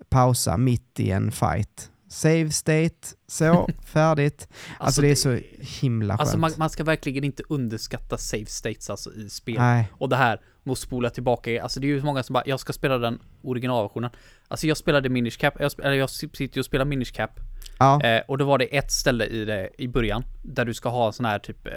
pausa 0.08 0.56
mitt 0.56 1.00
i 1.00 1.10
en 1.10 1.32
fight. 1.32 1.90
Save 2.08 2.50
state, 2.50 3.08
så, 3.26 3.68
färdigt. 3.84 4.48
Alltså, 4.78 5.02
det 5.02 5.10
är 5.10 5.14
så 5.14 5.38
himla 5.58 6.14
skönt. 6.14 6.20
Alltså 6.20 6.38
man, 6.38 6.52
man 6.56 6.70
ska 6.70 6.84
verkligen 6.84 7.24
inte 7.24 7.42
underskatta 7.48 8.18
save 8.18 8.46
states 8.46 8.90
alltså 8.90 9.12
i 9.14 9.30
spel 9.30 9.58
Nej, 9.58 9.92
Och 9.92 10.08
det 10.08 10.16
här 10.16 10.40
att 10.66 10.78
spola 10.78 11.11
tillbaka, 11.11 11.62
alltså 11.62 11.80
det 11.80 11.86
är 11.86 11.88
ju 11.88 12.02
många 12.02 12.22
som 12.22 12.34
bara, 12.34 12.42
jag 12.46 12.61
ska 12.61 12.72
spela 12.72 12.98
den 12.98 13.18
originalversionen 13.42 14.11
Alltså 14.48 14.66
jag 14.66 14.76
spelade 14.76 15.08
Minish 15.08 15.38
Cap, 15.38 15.54
jag, 15.61 15.72
eller 15.82 15.92
jag 15.94 16.11
sitter 16.11 16.42
ju 16.56 16.61
och 16.61 16.64
spelar 16.64 16.84
Minish 16.84 17.12
Cap 17.12 17.30
ja, 17.78 18.02
Eh, 18.02 18.22
och 18.28 18.38
då 18.38 18.44
var 18.44 18.58
det 18.58 18.76
ett 18.76 18.92
ställe 18.92 19.24
i 19.26 19.44
det 19.44 19.70
i 19.78 19.88
början 19.88 20.24
där 20.42 20.64
du 20.64 20.74
ska 20.74 20.88
ha 20.88 21.12
sån 21.12 21.26
här 21.26 21.38
typ 21.38 21.66
eh, 21.66 21.72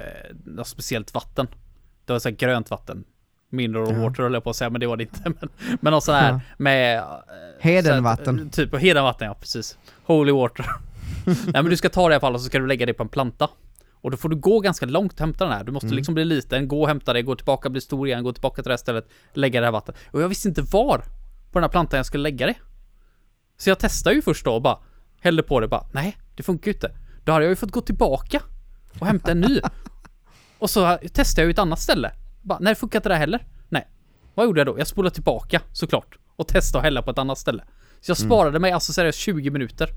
något 0.45 0.67
speciellt 0.67 1.13
vatten. 1.13 1.47
Det 2.05 2.13
var 2.13 2.19
så 2.19 2.29
här 2.29 2.36
grönt 2.36 2.69
vatten. 2.69 3.03
Mineral 3.49 3.93
Ja. 3.93 4.01
water 4.01 4.23
höll 4.23 4.34
jag 4.34 4.43
på 4.43 4.49
att 4.49 4.55
säga, 4.55 4.69
men 4.69 4.81
det 4.81 4.88
var 4.88 4.97
det 4.97 5.03
inte. 5.03 5.19
Men, 5.39 5.49
men 5.81 5.91
något 5.93 6.03
sån 6.03 6.15
här 6.15 6.31
Ja. 6.31 6.39
med... 6.57 6.97
eh, 6.97 7.03
Hedenvatten. 7.59 8.39
här, 8.39 8.45
Typ 8.49 8.75
hedenvatten, 8.75 9.27
ja 9.27 9.34
precis. 9.34 9.77
Holy 10.05 10.31
water. 10.31 10.65
Nej 11.25 11.36
men 11.53 11.65
du 11.65 11.77
ska 11.77 11.89
ta 11.89 12.07
det 12.09 12.13
i 12.13 12.15
alla 12.15 12.19
fall 12.21 12.34
och 12.34 12.41
så 12.41 12.45
ska 12.45 12.59
du 12.59 12.67
lägga 12.67 12.86
det 12.86 12.93
på 12.93 13.03
en 13.03 13.09
planta. 13.09 13.49
Och 14.03 14.11
då 14.11 14.17
får 14.17 14.29
du 14.29 14.35
gå 14.35 14.59
ganska 14.59 14.85
långt 14.85 15.13
och 15.13 15.19
hämta 15.19 15.43
den 15.45 15.53
här. 15.53 15.63
Du 15.63 15.71
måste 15.71 15.87
Mm. 15.87 15.95
liksom 15.95 16.13
bli 16.15 16.25
liten, 16.25 16.67
gå 16.67 16.81
och 16.81 16.87
hämta 16.87 17.13
det, 17.13 17.21
gå 17.21 17.35
tillbaka, 17.35 17.69
bli 17.69 17.81
stor 17.81 18.07
igen, 18.07 18.23
gå 18.23 18.33
tillbaka 18.33 18.55
till 18.55 18.63
det 18.69 18.73
här 18.73 18.77
stället, 18.77 19.07
lägga 19.33 19.59
det 19.59 19.67
här 19.67 19.71
vattnet. 19.71 19.95
Och 20.11 20.21
jag 20.21 20.29
visste 20.29 20.47
inte 20.47 20.61
var 20.61 20.97
på 21.51 21.59
den 21.59 21.63
här 21.63 21.69
plantan 21.69 21.97
jag 21.97 22.05
skulle 22.05 22.23
lägga 22.23 22.45
det. 22.45 22.55
Så 23.57 23.69
jag 23.69 23.79
testade 23.79 24.15
ju 24.15 24.21
först 24.21 24.45
då 24.45 24.53
och 24.53 24.61
bara 24.61 24.77
hällde 25.21 25.43
på 25.43 25.59
det 25.59 25.67
bara, 25.67 25.85
nej, 25.93 26.17
det 26.35 26.43
funkar 26.43 26.67
ju 26.71 26.73
inte. 26.73 26.91
Då 27.23 27.31
hade 27.31 27.45
jag 27.45 27.49
ju 27.49 27.55
fått 27.55 27.71
gå 27.71 27.81
tillbaka 27.81 28.41
och 28.99 29.07
hämta 29.07 29.31
en 29.31 29.39
ny. 29.41 29.61
och 30.59 30.69
så 30.69 30.97
testade 31.13 31.41
jag 31.41 31.47
ju 31.47 31.51
ett 31.51 31.59
annat 31.59 31.79
ställe. 31.79 32.11
Bara, 32.41 32.59
nej, 32.59 32.71
det 32.73 32.79
funkar 32.79 32.99
inte 32.99 33.09
det 33.09 33.15
heller. 33.15 33.47
Nej. 33.69 33.87
Vad 34.35 34.45
gjorde 34.45 34.59
jag 34.59 34.67
då? 34.67 34.79
Jag 34.79 34.87
spolade 34.87 35.15
tillbaka 35.15 35.61
såklart 35.71 36.17
och 36.35 36.47
testade 36.47 36.79
att 36.79 36.83
hälla 36.85 37.01
på 37.01 37.11
ett 37.11 37.17
annat 37.17 37.37
ställe. 37.37 37.63
Så 38.01 38.09
jag 38.09 38.17
sparade 38.17 38.59
mig 38.59 38.71
alltså 38.71 38.93
seriöst 38.93 39.19
20 39.19 39.49
minuter 39.49 39.89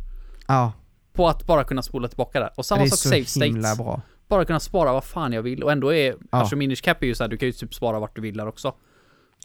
Ja, 0.46 0.72
på 1.16 1.28
att 1.28 1.46
bara 1.46 1.64
kunna 1.64 1.82
spola 1.82 2.08
tillbaka 2.08 2.40
där. 2.40 2.48
Och 2.48 2.54
det 2.56 2.62
samma 2.64 2.82
är 2.82 2.86
sak 2.86 2.98
så 2.98 3.08
save 3.08 3.46
himla 3.46 3.62
states. 3.68 3.78
bra. 3.78 4.00
Bara 4.28 4.44
kunna 4.44 4.60
spara 4.60 4.92
vad 4.92 5.04
fan 5.04 5.32
jag 5.32 5.42
vill 5.42 5.62
och 5.62 5.72
ändå 5.72 5.92
är, 5.94 6.10
Ja. 6.12 6.38
alltså 6.38 6.56
Minish 6.56 6.76
Cap 6.82 7.02
är 7.02 7.06
ju 7.06 7.14
såhär, 7.14 7.28
du 7.28 7.36
kan 7.36 7.46
ju 7.46 7.52
typ 7.52 7.74
spara 7.74 8.00
vart 8.00 8.16
du 8.16 8.22
vill 8.22 8.36
där 8.36 8.46
också. 8.48 8.74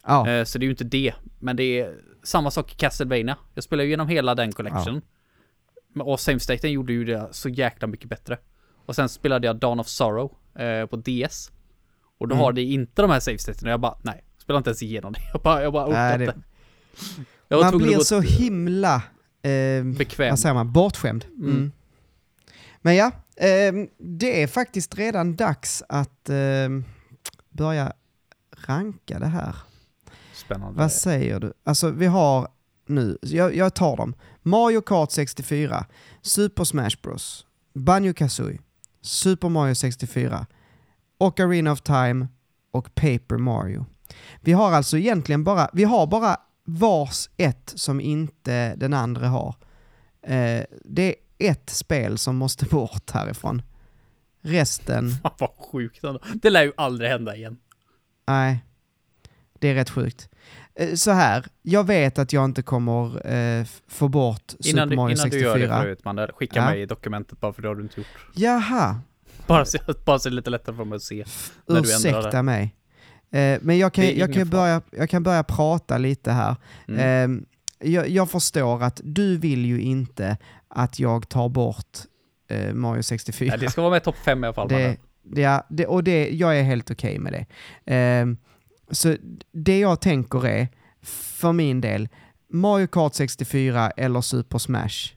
Ja, 0.08 0.30
Eh, 0.30 0.44
så 0.44 0.58
det 0.60 0.64
är 0.64 0.66
ju 0.66 0.72
inte 0.72 0.84
det, 0.84 1.14
men 1.40 1.56
det 1.56 1.80
är 1.80 1.96
samma 2.24 2.52
sak 2.52 2.72
i 2.74 2.76
Castlevania. 2.76 3.38
Jag 3.54 3.64
spelar 3.64 3.84
ju 3.84 3.88
igenom 3.90 4.08
hela 4.08 4.36
den 4.36 4.52
collection. 4.52 5.02
Men- 5.94 6.08
Och 6.08 6.20
save 6.20 6.40
staten 6.40 6.72
gjorde 6.72 6.94
ju 6.94 7.06
det 7.06 7.28
så 7.32 7.50
jäkla 7.50 7.88
mycket 7.88 8.10
bättre. 8.10 8.38
Och 8.86 8.96
sen 8.96 9.10
spelade 9.10 9.48
jag 9.48 9.56
Dawn 9.56 9.80
of 9.80 9.88
Sorrow 9.88 10.32
eh, 10.56 10.86
på 10.86 10.96
DS. 10.96 11.52
Och 12.20 12.28
då 12.28 12.36
Mm. 12.36 12.44
har 12.44 12.52
det 12.54 12.62
inte 12.64 13.02
de 13.02 13.12
här 13.12 13.20
save 13.20 13.38
staten 13.38 13.68
och 13.68 13.72
jag 13.72 13.80
bara, 13.80 13.98
nej, 14.02 14.24
spelar 14.38 14.58
inte 14.58 14.70
ens 14.70 14.84
igenom 14.84 15.14
det. 15.14 15.20
Jag 15.34 15.42
bara, 15.42 15.64
jag 15.64 15.74
bara 15.74 15.86
orkar 15.88 16.18
det- 16.18 16.24
inte. 16.26 16.38
Jag 17.48 17.58
var 17.58 17.64
man 17.72 17.78
blir 17.78 18.00
så 18.00 18.20
himla, 18.22 19.02
eh, 19.42 19.84
bekväm. 19.84 20.30
vad 20.30 20.40
säger 20.40 20.56
man, 20.56 20.72
bortskämd. 20.72 21.26
Mm. 21.38 21.50
Mm. 21.50 21.72
Men 22.82 22.96
ja, 22.96 23.12
ehm, 23.36 23.88
det 23.98 24.44
är 24.44 24.48
faktiskt 24.48 24.98
redan 24.98 25.36
dags 25.36 25.84
att 25.90 26.30
ehm, 26.30 26.84
börja 27.50 27.94
ranka 28.68 29.20
det 29.20 29.28
här. 29.28 29.56
Spännande. 30.34 30.80
Vad 30.80 30.92
säger 30.92 31.40
du? 31.40 31.54
Alltså 31.64 31.90
vi 31.90 32.06
har 32.06 32.48
nu, 32.86 33.18
jag, 33.22 33.56
jag 33.56 33.74
tar 33.74 33.98
dem. 33.98 34.16
Mario 34.42 34.82
Kart 34.82 35.12
64, 35.12 35.86
Super 36.22 36.64
Smash 36.64 37.02
Bros, 37.04 37.46
Banjo 37.74 38.14
Kazooie, 38.14 38.60
Super 39.02 39.50
Mario 39.50 39.76
64, 39.76 40.46
Ocarina 41.18 41.72
of 41.72 41.82
Time 41.82 42.28
och 42.72 42.96
Paper 42.96 43.38
Mario. 43.38 43.86
Vi 44.42 44.52
har 44.52 44.72
alltså 44.72 44.98
egentligen 44.98 45.44
bara, 45.44 45.70
vi 45.74 45.84
har 45.84 46.08
bara 46.08 46.38
vars 46.64 47.30
ett 47.38 47.74
som 47.76 48.02
inte 48.02 48.76
den 48.76 48.94
andra 48.94 49.28
har. 49.28 49.56
Eh, 50.28 50.64
det 50.86 51.16
är 51.38 51.52
ett 51.52 51.70
spel 51.70 52.18
som 52.18 52.36
måste 52.36 52.66
bort 52.66 53.12
härifrån. 53.12 53.62
Resten, 54.42 55.10
Fan 55.24 55.32
vad 55.40 55.50
sjukt 55.72 56.04
ändå. 56.04 56.20
Det 56.36 56.50
lär 56.50 56.64
ju 56.64 56.72
aldrig 56.78 57.10
hända 57.10 57.36
igen. 57.36 57.58
nej. 58.28 58.66
Det 59.60 59.68
är 59.68 59.74
rätt 59.76 59.90
sjukt. 59.90 60.30
Eh, 60.76 60.94
Så 60.94 61.12
här, 61.12 61.46
jag 61.62 61.88
vet 61.88 62.20
att 62.20 62.34
jag 62.34 62.46
inte 62.46 62.62
kommer 62.62 63.32
eh, 63.34 63.66
få 63.88 64.08
bort 64.08 64.54
Innan, 64.60 64.86
Super 64.90 64.96
Mario 64.96 65.12
innan 65.16 65.18
64. 65.18 65.54
du 65.54 65.60
gör 65.62 65.68
det 65.68 65.82
förut 65.84 66.06
man, 66.06 66.28
skicka 66.28 66.60
Ja. 66.60 66.66
mig 66.66 66.86
dokumentet 66.86 67.40
bara 67.40 67.54
för 67.54 67.62
det 67.62 67.68
har 67.68 67.76
du 67.76 67.82
inte 67.84 68.00
gjort. 68.00 68.08
Jaha, 68.36 69.00
Bara 69.48 69.66
så, 69.66 69.78
bara 70.06 70.20
så 70.20 70.30
det 70.30 70.34
är 70.34 70.36
lite 70.36 70.50
lättare 70.50 70.76
för 70.76 70.86
mig 70.86 70.96
att 70.96 71.02
se. 71.02 71.26
När 71.66 71.82
du 71.82 71.94
ändrar 71.94 72.20
ursäkta 72.20 72.44
mig. 72.44 72.76
Eh, 73.32 73.60
men 73.62 73.78
jag 73.78 73.94
kan, 73.94 74.18
jag, 74.18 74.34
kan 74.34 74.50
börja, 74.50 74.82
jag 74.92 75.10
kan 75.10 75.24
börja 75.24 75.44
prata 75.44 75.98
lite 75.98 76.32
här. 76.32 76.56
Mm. 76.88 77.46
Eh, 77.80 77.90
jag, 77.90 78.10
jag 78.10 78.30
förstår 78.30 78.84
att 78.84 79.02
du 79.04 79.38
vill 79.38 79.66
ju 79.66 79.82
inte 79.82 80.38
att 80.68 81.00
jag 81.00 81.30
tar 81.30 81.50
bort 81.50 81.98
eh, 82.50 82.74
Mario 82.74 83.02
64. 83.04 83.50
Nej, 83.50 83.60
det 83.60 83.72
ska 83.72 83.82
vara 83.82 83.92
med 83.92 84.04
topp 84.04 84.18
5 84.26 84.44
i 84.44 84.48
alla 84.48 84.54
fall. 84.54 84.68
Det, 84.68 84.98
det, 85.24 85.42
ja, 85.42 85.66
det, 85.70 85.86
och 85.86 86.04
det, 86.04 86.30
jag 86.30 86.60
är 86.60 86.64
helt 86.64 86.92
okej 86.92 87.20
med 87.20 87.34
det. 87.34 87.46
Ehm, 87.86 88.38
så 88.92 89.16
det 89.52 89.80
jag 89.80 90.02
tänker 90.02 90.48
är, 90.48 90.68
för 91.02 91.54
min 91.54 91.82
del, 91.82 92.10
Mario 92.50 92.88
Kart 92.88 93.14
64 93.14 93.92
eller 93.92 94.22
Super 94.22 94.58
Smash. 94.58 95.14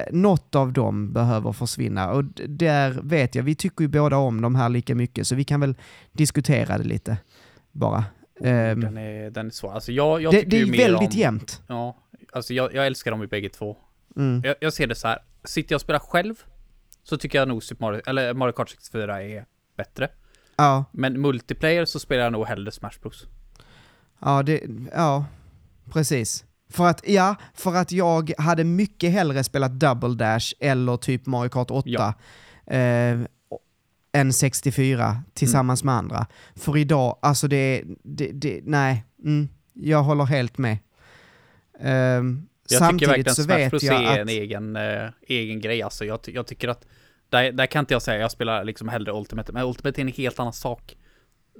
Eh, 0.00 0.12
något 0.12 0.54
av 0.54 0.72
dem 0.72 1.12
behöver 1.12 1.52
försvinna 1.52 2.10
och 2.10 2.24
där 2.48 2.90
vet 3.02 3.34
jag, 3.34 3.42
vi 3.42 3.54
tycker 3.54 3.84
ju 3.84 3.88
båda 3.88 4.16
om 4.16 4.40
de 4.40 4.54
här 4.54 4.68
lika 4.68 4.94
mycket 4.94 5.26
så 5.26 5.34
vi 5.34 5.44
kan 5.44 5.60
väl 5.60 5.74
diskutera 6.12 6.78
det 6.78 6.84
lite 6.84 7.16
bara. 7.72 8.04
Ehm, 8.40 8.80
den, 8.80 8.96
är, 8.98 9.30
den 9.30 9.46
är 9.46 9.50
svår. 9.50 9.72
Alltså 9.72 9.92
jag, 9.92 10.22
jag 10.22 10.32
det, 10.32 10.42
det 10.42 10.56
ju 10.56 10.62
är 10.62 10.66
mer 10.66 10.78
väldigt 10.78 11.14
om, 11.14 11.20
jämnt. 11.20 11.62
Ja, 11.66 11.96
alltså 12.32 12.54
jag, 12.54 12.74
jag 12.74 12.86
älskar 12.86 13.10
dem 13.10 13.22
i 13.22 13.26
bägge 13.26 13.48
två. 13.48 13.76
Mm. 14.16 14.42
Jag, 14.44 14.56
jag 14.60 14.72
ser 14.72 14.86
det 14.86 14.94
så 14.94 15.08
här. 15.08 15.18
Sitter 15.44 15.72
jag 15.72 15.76
och 15.76 15.82
spelar 15.82 15.98
själv 16.00 16.34
så 17.02 17.16
tycker 17.16 17.38
jag 17.38 17.48
nog 17.48 17.62
Super 17.62 17.84
Mario, 17.84 18.00
eller 18.06 18.34
Mario 18.34 18.52
Kart 18.52 18.70
64 18.70 19.22
är 19.22 19.44
bättre. 19.76 20.08
Ja, 20.56 20.84
Men 20.92 21.20
multiplayer 21.20 21.84
så 21.84 21.98
spelar 21.98 22.22
jag 22.22 22.32
nog 22.32 22.46
hellre 22.46 22.72
Smash 22.72 23.00
Bros. 23.02 23.26
ja, 24.20 24.42
det, 24.42 24.62
ja, 24.92 25.24
precis. 25.92 26.44
För 26.74 26.86
att, 26.86 27.08
ja, 27.08 27.36
för 27.54 27.74
att 27.74 27.92
jag 27.92 28.32
hade 28.38 28.64
mycket 28.64 29.12
hellre 29.12 29.44
spelat 29.44 29.72
Double 29.72 30.14
Dash 30.14 30.52
eller 30.60 30.96
typ 30.96 31.26
Mario 31.26 31.48
Kart 31.48 31.70
8 31.70 31.88
Ja. 31.88 32.14
eh, 32.74 33.18
än 34.12 34.32
64 34.32 35.22
tillsammans 35.34 35.84
med 35.84 35.94
andra. 35.94 36.26
För 36.56 36.76
idag, 36.76 37.18
alltså 37.22 37.48
det, 37.48 37.82
det, 38.02 38.30
det 38.32 38.60
nej, 38.64 39.04
mm, 39.24 39.48
jag 39.72 40.02
håller 40.02 40.24
helt 40.24 40.58
med. 40.58 40.78
Ehm, 41.80 42.46
Jag 42.62 42.68
tycker 42.68 42.78
samtidigt 42.78 43.08
verkligen 43.08 43.34
så 43.34 43.42
Smash 43.42 43.56
vet 43.70 43.82
jag 43.82 44.04
är 44.04 44.12
att... 44.12 44.18
en 44.18 44.28
egen, 44.28 44.76
eh, 44.76 45.10
egen 45.28 45.60
grej 45.60 45.82
alltså. 45.82 46.04
Jag, 46.04 46.18
jag 46.26 46.46
tycker 46.46 46.68
att 46.68 46.86
där, 47.28 47.52
där 47.52 47.66
kan 47.66 47.80
inte 47.80 47.94
jag 47.94 48.02
säga 48.02 48.18
jag 48.20 48.30
spelar 48.30 48.64
liksom 48.64 48.88
hellre 48.88 49.12
Ultimate, 49.12 49.52
men 49.52 49.64
Ultimate 49.64 50.00
är 50.00 50.02
en 50.02 50.12
helt 50.12 50.40
annan 50.40 50.52
sak. 50.52 50.96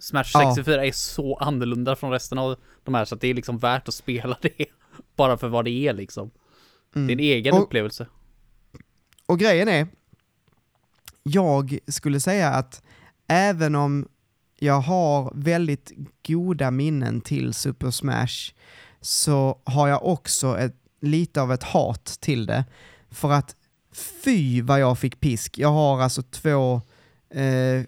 Smash 0.00 0.24
Ja. 0.34 0.54
64 0.54 0.84
är 0.86 0.92
så 0.92 1.36
annorlunda 1.36 1.96
från 1.96 2.10
resten 2.10 2.38
av 2.38 2.56
de 2.84 2.94
här 2.94 3.04
så 3.04 3.14
att 3.14 3.20
det 3.20 3.28
är 3.28 3.34
liksom 3.34 3.58
värt 3.58 3.88
att 3.88 3.94
spela 3.94 4.36
det. 4.42 4.64
Bara 5.16 5.36
för 5.36 5.48
vad 5.48 5.64
det 5.64 5.70
är 5.70 5.92
liksom. 5.92 6.30
Mm. 6.96 7.10
En 7.10 7.20
egen 7.20 7.54
Och- 7.54 7.62
upplevelse. 7.62 8.06
Och 9.26 9.38
grejen 9.38 9.68
är, 9.68 9.86
jag 11.22 11.78
skulle 11.88 12.20
säga 12.20 12.48
att 12.50 12.82
även 13.28 13.74
om 13.74 14.08
jag 14.58 14.80
har 14.80 15.32
väldigt 15.34 15.92
goda 16.26 16.70
minnen 16.70 17.20
till 17.20 17.54
Super 17.54 17.90
Smash 17.90 18.52
så 19.00 19.58
har 19.64 19.88
jag 19.88 20.04
också 20.06 20.58
ett, 20.58 20.76
lite 21.00 21.42
av 21.42 21.52
ett 21.52 21.62
hat 21.62 22.04
till 22.20 22.46
det. 22.46 22.64
För 23.10 23.32
att 23.32 23.56
fy 24.24 24.62
vad 24.62 24.80
jag 24.80 24.98
fick 24.98 25.20
pisk. 25.20 25.58
Jag 25.58 25.68
har 25.72 26.00
alltså 26.00 26.22
två 26.22 26.80
eh, 27.30 27.82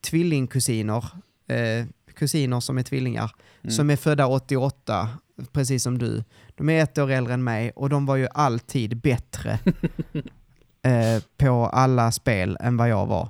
tvillingkusiner, 0.00 1.04
eh, 1.46 1.86
kusiner 2.14 2.60
som 2.60 2.78
är 2.78 2.82
tvillingar, 2.82 3.30
Mm. 3.62 3.72
som 3.72 3.90
är 3.90 3.96
födda 3.96 4.26
88, 4.26 5.08
precis 5.52 5.82
som 5.82 5.98
du. 5.98 6.24
De 6.56 6.68
är 6.68 6.82
ett 6.82 6.98
år 6.98 7.10
äldre 7.10 7.34
än 7.34 7.44
mig 7.44 7.70
och 7.76 7.88
de 7.88 8.06
var 8.06 8.16
ju 8.16 8.28
alltid 8.34 8.96
bättre 8.96 9.58
eh, 10.82 11.22
på 11.36 11.66
alla 11.66 12.12
spel 12.12 12.56
än 12.60 12.76
vad 12.76 12.88
jag 12.88 13.06
var. 13.06 13.28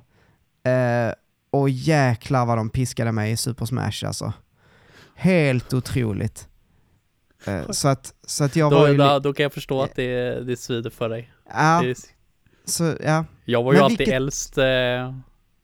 Eh, 0.71 1.13
och 1.51 1.69
jäklar 1.69 2.45
vad 2.45 2.57
de 2.57 2.69
piskade 2.69 3.11
mig 3.11 3.31
i 3.31 3.37
Super 3.37 3.65
Smash 3.65 4.05
alltså. 4.07 4.33
Helt 5.15 5.73
otroligt. 5.73 6.47
Eh, 7.45 7.69
så, 7.71 7.87
att, 7.87 8.13
så 8.27 8.43
att 8.43 8.55
jag 8.55 8.69
var 8.69 8.79
Då, 8.79 8.87
ju... 8.87 8.93
li- 8.93 8.97
då, 9.03 9.19
då 9.19 9.33
kan 9.33 9.43
jag 9.43 9.53
förstå 9.53 9.81
att 9.83 9.95
det, 9.95 10.41
det 10.43 10.57
svider 10.57 10.89
för 10.89 11.09
dig. 11.09 11.33
Ja, 11.49 11.83
är- 11.83 11.95
så, 12.65 12.93
ja. 13.03 13.25
Jag 13.45 13.63
var 13.63 13.73
ju 13.73 13.77
Men 13.77 13.83
alltid 13.85 13.97
vilket- 13.97 14.15
äldst. 14.15 14.57
Eh, 14.57 15.15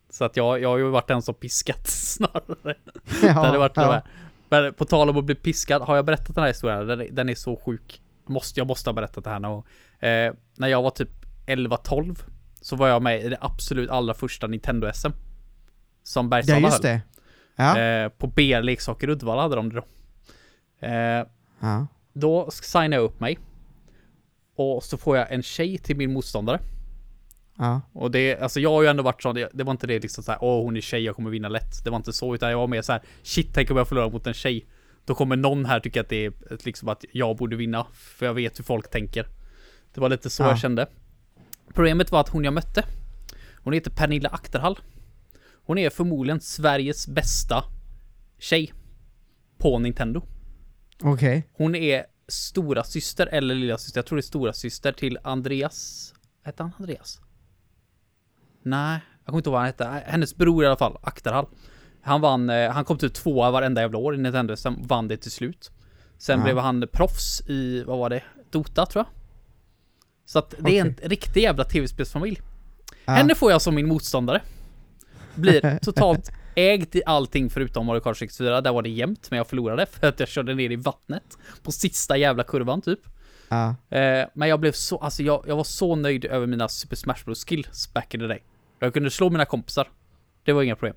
så 0.10 0.26
att 0.26 0.38
jag, 0.38 0.62
jag 0.62 0.70
har 0.70 0.78
ju 0.78 0.90
varit 0.90 1.08
den 1.08 1.22
som 1.22 1.34
piskat 1.36 1.88
snarare. 1.88 2.46
ja, 2.64 2.76
det 3.22 3.30
hade 3.32 3.58
varit 3.58 3.72
ja. 3.76 4.02
Men 4.50 4.74
på 4.74 4.86
tal 4.86 5.10
om 5.10 5.18
att 5.18 5.26
bli 5.26 5.36
piskad, 5.36 5.82
har 5.82 5.96
jag 5.96 6.06
berättat 6.06 6.36
den 6.36 6.42
här 6.42 6.48
historien? 6.48 6.88
Den, 6.88 7.02
är- 7.02 7.10
den 7.12 7.30
är 7.30 7.36
så 7.36 7.56
sjuk. 7.66 8.02
Måste, 8.26 8.60
jag 8.60 8.68
måste 8.68 8.90
ha 8.90 8.94
berättat 8.94 9.24
det 9.24 9.30
här 9.30 9.40
någon 9.40 9.64
eh, 10.00 10.34
När 10.58 10.68
jag 10.68 10.82
var 10.82 10.90
typ 10.90 11.10
11-12 11.48 12.20
så 12.62 12.76
var 12.76 12.88
jag 12.88 13.02
med 13.02 13.22
i 13.24 13.30
det 13.30 13.38
absolut 13.42 13.90
allra 13.90 14.14
första 14.14 14.48
Nintendo-SM. 14.48 15.12
Som 16.04 16.26
Ja, 16.26 16.30
Bergsala 16.30 16.60
just 16.60 16.74
höll. 16.74 16.82
det. 16.82 17.02
Ja. 17.56 17.80
Eh, 17.80 18.10
på 18.10 18.28
BR 18.28 18.62
Leksaker 18.62 19.10
Uddevalla 19.10 19.42
hade 19.42 19.56
de 19.56 19.70
det 19.70 19.76
då. 19.76 19.84
Eh, 20.88 21.26
ja. 21.60 21.88
då 22.14 22.52
signade 22.52 22.96
jag 22.96 23.04
upp 23.04 23.20
mig. 23.20 23.40
Och 24.56 24.84
så 24.84 24.98
får 24.98 25.18
jag 25.18 25.32
en 25.32 25.44
tjej 25.44 25.78
till 25.78 25.98
min 25.98 26.14
motståndare. 26.14 26.60
Ja. 27.60 27.82
Och 27.94 28.12
det, 28.12 28.38
alltså 28.40 28.60
jag 28.60 28.70
har 28.72 28.82
ju 28.82 28.88
ändå 28.88 29.04
varit 29.04 29.22
sån, 29.22 29.36
det, 29.36 29.50
det 29.54 29.64
var 29.64 29.72
inte 29.72 29.88
det 29.88 30.00
liksom 30.00 30.24
såhär, 30.24 30.40
åh 30.44 30.64
hon 30.64 30.78
är 30.78 30.82
tjej, 30.82 31.04
jag 31.04 31.16
kommer 31.16 31.30
vinna 31.30 31.50
lätt. 31.50 31.84
Det 31.84 31.90
var 31.90 31.98
inte 31.98 32.14
så, 32.14 32.36
utan 32.36 32.52
jag 32.52 32.58
var 32.58 32.68
mer 32.68 32.82
så 32.82 32.92
här, 32.92 33.02
shit, 33.24 33.50
tänk 33.54 33.72
om 33.72 33.78
jag 33.78 33.88
förlorar 33.88 34.10
mot 34.10 34.28
en 34.28 34.34
tjej. 34.34 34.66
Då 35.06 35.16
kommer 35.16 35.36
någon 35.36 35.66
här 35.66 35.80
tycka 35.80 36.02
att 36.02 36.10
det 36.10 36.26
är 36.26 36.34
liksom 36.66 36.90
att 36.90 37.06
jag 37.12 37.38
borde 37.38 37.56
vinna, 37.56 37.88
för 37.94 38.26
jag 38.26 38.34
vet 38.34 38.60
hur 38.60 38.64
folk 38.64 38.90
tänker. 38.90 39.28
Det 39.94 40.02
var 40.02 40.10
lite 40.10 40.30
så 40.30 40.44
Ja. 40.44 40.50
jag 40.50 40.60
kände. 40.60 40.88
Problemet 41.74 42.12
var 42.12 42.22
att 42.22 42.30
hon 42.30 42.44
jag 42.44 42.54
mötte, 42.54 42.86
hon 43.64 43.74
heter 43.74 43.92
Pernilla 43.92 44.30
Akterhall. 44.30 44.80
Hon 45.66 45.78
är 45.78 45.90
förmodligen 45.90 46.42
Sveriges 46.42 47.08
bästa 47.08 47.64
tjej 48.40 48.74
på 49.58 49.80
Nintendo. 49.80 50.22
Okej. 51.02 51.48
Hon 51.54 51.76
är 51.76 52.06
stora 52.28 52.84
syster 52.84 53.28
eller 53.28 53.56
lilla 53.56 53.78
syster. 53.78 53.98
jag 53.98 54.06
tror 54.06 54.18
det 54.18 54.20
är 54.20 54.22
stora 54.22 54.54
syster 54.54 54.92
till 54.92 55.18
Andreas. 55.24 56.14
Hette 56.44 56.64
han 56.64 56.72
Andreas? 56.80 57.22
Nej, 58.64 59.00
jag 59.20 59.26
kommer 59.26 59.38
inte 59.38 59.50
ihåg 59.50 59.54
vad 59.54 59.62
han 59.62 59.66
hette. 59.68 60.04
Hennes 60.12 60.36
bror 60.36 60.64
i 60.64 60.68
alla 60.68 60.78
fall, 60.78 60.98
Akterhall. 61.02 61.46
Han 62.02 62.22
vann, 62.22 62.50
eh, 62.50 62.72
han 62.72 62.86
kom 62.86 62.98
typ 62.98 63.14
tvåa 63.14 63.52
varenda 63.52 63.82
jävla 63.82 63.98
år 63.98 64.16
i 64.16 64.18
Nintendo, 64.18 64.56
sen 64.56 64.88
vann 64.88 65.08
det 65.08 65.18
till 65.18 65.32
slut. 65.32 65.72
Sen 66.18 66.40
Ja. 66.40 66.44
blev 66.44 66.58
han 66.58 66.88
proffs 66.92 67.42
i, 67.48 67.84
vad 67.84 67.98
var 67.98 68.10
det? 68.10 68.24
Dota 68.50 68.86
tror 68.86 69.06
jag. 69.06 69.14
Så 70.26 70.40
att 70.40 70.54
det 70.60 70.78
är 70.80 70.86
en 70.86 70.96
riktig 71.04 71.42
jävla 71.42 71.64
tv-spelsfamilj. 71.64 72.42
Ja. 73.06 73.14
Henne 73.14 73.36
får 73.36 73.52
jag 73.52 73.62
som 73.62 73.76
min 73.76 73.88
motståndare. 73.88 74.42
Blir 75.36 75.80
totalt 75.82 76.32
ägd 76.56 76.96
i 76.96 77.02
allting 77.06 77.50
förutom 77.50 77.86
Mario 77.86 78.00
Kart 78.00 78.18
64. 78.18 78.62
Där 78.62 78.72
var 78.74 78.82
det 78.82 78.90
jämnt, 78.90 79.28
men 79.32 79.38
jag 79.38 79.48
förlorade 79.48 79.86
för 79.86 80.08
att 80.08 80.20
jag 80.20 80.30
körde 80.30 80.56
ner 80.56 80.72
i 80.72 80.76
vattnet. 80.76 81.38
På 81.64 81.72
sista 81.72 82.18
jävla 82.18 82.44
kurvan 82.44 82.82
typ. 82.82 83.00
Ja. 83.50 83.76
Eh, 83.98 84.28
men 84.34 84.50
jag 84.50 84.60
blev 84.60 84.72
så, 84.72 84.98
alltså 84.98 85.24
jag, 85.24 85.44
jag 85.48 85.56
var 85.56 85.64
så 85.64 85.96
nöjd 85.96 86.26
över 86.26 86.48
mina 86.48 86.70
Super 86.70 86.96
Smash 86.96 87.26
Bros 87.26 87.46
skills 87.46 87.94
back 87.94 88.14
in 88.14 88.20
the 88.20 88.28
day. 88.28 88.44
Jag 88.80 88.94
kunde 88.94 89.12
slå 89.12 89.30
mina 89.30 89.46
kompisar. 89.46 89.90
Det 90.44 90.54
var 90.54 90.64
inga 90.64 90.76
problem. 90.76 90.96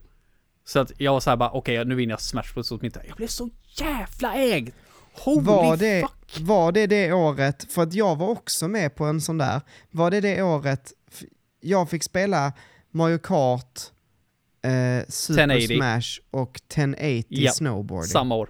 Så 0.65 0.81
att 0.81 0.93
jag 0.99 1.13
var 1.13 1.21
såhär 1.21 1.37
bara, 1.37 1.51
okej 1.51 1.85
nu 1.85 1.95
vinner 1.95 2.13
jag 2.13 2.21
Smash 2.21 2.55
Bros 2.55 2.71
åtminstone. 2.73 3.05
Jag 3.09 3.17
blev 3.17 3.27
så 3.27 3.51
jävla 3.79 4.35
ägd! 4.35 4.71
Holy 5.15 5.47
Var 5.47 5.77
det, 5.77 6.01
fuck! 6.01 6.41
var 6.41 6.73
det 6.73 6.87
det 6.87 7.13
året, 7.13 7.73
för 7.73 7.83
att 7.83 7.95
jag 7.95 8.17
var 8.17 8.29
också 8.29 8.69
med 8.69 8.95
på 8.95 9.05
en 9.05 9.21
sån 9.21 9.39
där, 9.39 9.61
var 9.91 10.11
det 10.11 10.21
det 10.21 10.43
året 10.43 10.93
jag 11.61 11.91
fick 11.91 12.03
spela 12.03 12.53
Mario 12.91 13.19
Kart, 13.19 13.81
eh, 14.63 15.09
Super 15.09 15.43
1080. 15.43 15.77
Smash 15.77 16.21
och 16.31 16.61
1080 16.69 17.27
Ja, 17.29 17.53
Snowboarding? 17.53 18.09
Samma 18.09 18.35
år. 18.35 18.49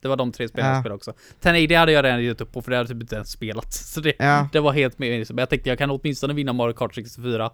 Det 0.00 0.08
var 0.08 0.16
de 0.16 0.32
tre 0.32 0.48
spelen 0.48 0.66
Ja. 0.66 0.72
jag 0.74 0.82
spelade 0.82 0.96
också. 0.96 1.10
1080 1.10 1.76
hade 1.76 1.92
jag 1.92 2.04
redan 2.04 2.24
gett 2.24 2.40
upp 2.40 2.52
på 2.52 2.62
för 2.62 2.70
det 2.70 2.76
hade 2.76 2.88
typ 2.88 3.02
inte 3.02 3.14
ens 3.14 3.30
spelat. 3.30 3.72
Så 3.74 4.00
det, 4.00 4.12
Ja, 4.18 4.48
det 4.52 4.60
var 4.60 4.72
helt 4.72 4.98
meningslöst. 4.98 5.30
Men 5.34 5.42
jag 5.42 5.48
tänkte 5.50 5.68
jag 5.68 5.78
kan 5.78 5.90
åtminstone 5.90 6.34
vinna 6.34 6.52
Mario 6.52 6.72
Kart 6.72 6.94
64 6.94 7.44
eh, 7.44 7.50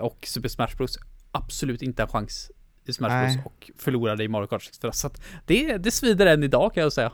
och 0.00 0.26
Super 0.26 0.48
Smash 0.48 0.76
Bros. 0.76 0.98
Absolut 1.32 1.82
inte 1.82 2.02
en 2.02 2.08
chans 2.08 2.50
i 2.84 2.92
Smash 2.92 3.08
Nej. 3.08 3.34
Bros. 3.36 3.46
och 3.46 3.70
förlorade 3.76 4.24
i 4.24 4.28
Mario 4.28 4.46
Kart 4.46 4.62
64. 4.62 4.92
Så 4.92 5.06
att 5.06 5.20
det, 5.46 5.76
det 5.76 5.90
svider 5.90 6.26
än 6.26 6.42
idag 6.42 6.74
kan 6.74 6.82
jag 6.82 6.92
säga. 6.92 7.12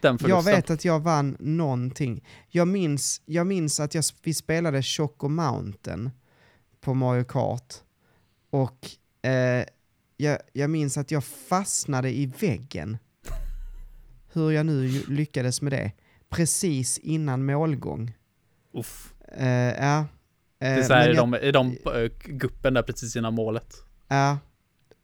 Den 0.00 0.12
jag 0.12 0.20
förlusten. 0.20 0.54
vet 0.54 0.70
att 0.70 0.84
jag 0.84 1.00
vann 1.00 1.36
någonting. 1.40 2.24
Jag 2.48 2.68
minns, 2.68 3.22
jag 3.24 3.46
minns 3.46 3.80
att 3.80 3.94
jag, 3.94 4.04
vi 4.22 4.34
spelade 4.34 4.82
Choco 4.82 5.28
Mountain 5.28 6.10
på 6.80 6.94
Mario 6.94 7.24
Kart. 7.24 7.74
Och 8.50 8.88
eh, 9.22 9.64
jag, 10.16 10.38
jag 10.52 10.70
minns 10.70 10.98
att 10.98 11.10
jag 11.10 11.24
fastnade 11.24 12.10
i 12.10 12.26
väggen. 12.26 12.98
Hur 14.32 14.50
jag 14.50 14.66
nu 14.66 14.88
lyckades 15.08 15.62
med 15.62 15.72
det. 15.72 15.92
Precis 16.28 16.98
innan 16.98 17.44
målgång. 17.44 18.12
Uff. 18.72 19.14
Eh, 19.28 19.84
ja. 19.84 20.06
Det 20.58 20.66
är 20.66 20.78
Eh, 20.78 20.86
så 20.86 20.94
här 20.94 21.10
i 21.10 21.14
de, 21.14 21.34
i 21.34 21.52
de 21.52 21.66
eh, 21.70 22.10
guppen 22.24 22.74
där 22.74 22.82
precis 22.82 23.16
innan 23.16 23.34
målet. 23.34 23.74
Ja. 24.08 24.38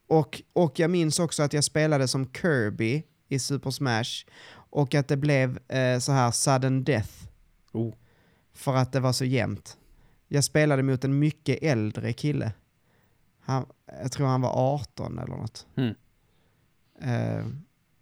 Och, 0.09 0.43
och 0.53 0.79
jag 0.79 0.91
minns 0.91 1.19
också 1.19 1.43
att 1.43 1.53
jag 1.53 1.65
spelade 1.65 2.09
som 2.09 2.33
Kirby 2.33 3.03
i 3.29 3.39
Super 3.39 3.71
Smash. 3.71 4.27
Och 4.53 4.95
att 4.95 5.09
det 5.09 5.17
blev 5.17 5.59
eh, 5.69 5.99
så 5.99 6.13
här 6.13 6.31
sudden 6.31 6.85
death. 6.85 7.13
Oh. 7.73 7.95
För 8.55 8.77
att 8.77 8.93
det 8.93 9.01
var 9.01 9.13
så 9.13 9.25
jämnt. 9.25 9.79
Jag 10.29 10.45
spelade 10.45 10.83
mot 10.83 11.05
en 11.05 11.19
mycket 11.19 11.63
äldre 11.63 12.13
kille. 12.13 12.53
Han, 13.41 13.67
jag 14.03 14.13
tror 14.13 14.27
han 14.27 14.41
var 14.41 14.75
18 14.75 15.19
eller 15.19 15.37
något. 15.37 15.67
Mm. 15.77 15.95
Eh, 17.03 17.47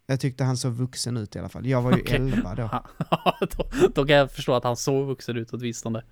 jag 0.06 0.20
tyckte 0.20 0.44
han 0.44 0.56
såg 0.56 0.72
vuxen 0.72 1.16
ut 1.16 1.36
i 1.36 1.38
alla 1.38 1.48
fall. 1.48 1.66
Jag 1.66 1.82
var 1.82 1.92
ju 1.92 2.02
Okej. 2.02 2.16
11 2.16 2.54
då. 2.54 2.82
då, 3.56 3.88
då 3.94 4.06
kan 4.06 4.16
jag 4.16 4.32
förstå 4.32 4.54
att 4.54 4.64
han 4.64 4.76
såg 4.76 5.06
vuxen 5.06 5.36
ut 5.36 5.52
åtminstone. 5.52 6.02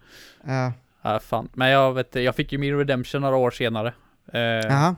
Ja. 0.45 0.73
Ja, 1.07 1.21
fan. 1.21 1.49
Men 1.53 1.69
jag 1.69 1.93
vet 1.93 2.15
jag 2.15 2.35
fick 2.35 2.53
ju 2.53 2.59
min 2.59 2.79
redemption 2.79 3.21
några 3.21 3.37
år 3.37 3.51
senare. 3.51 3.95
Eh, 4.33 4.93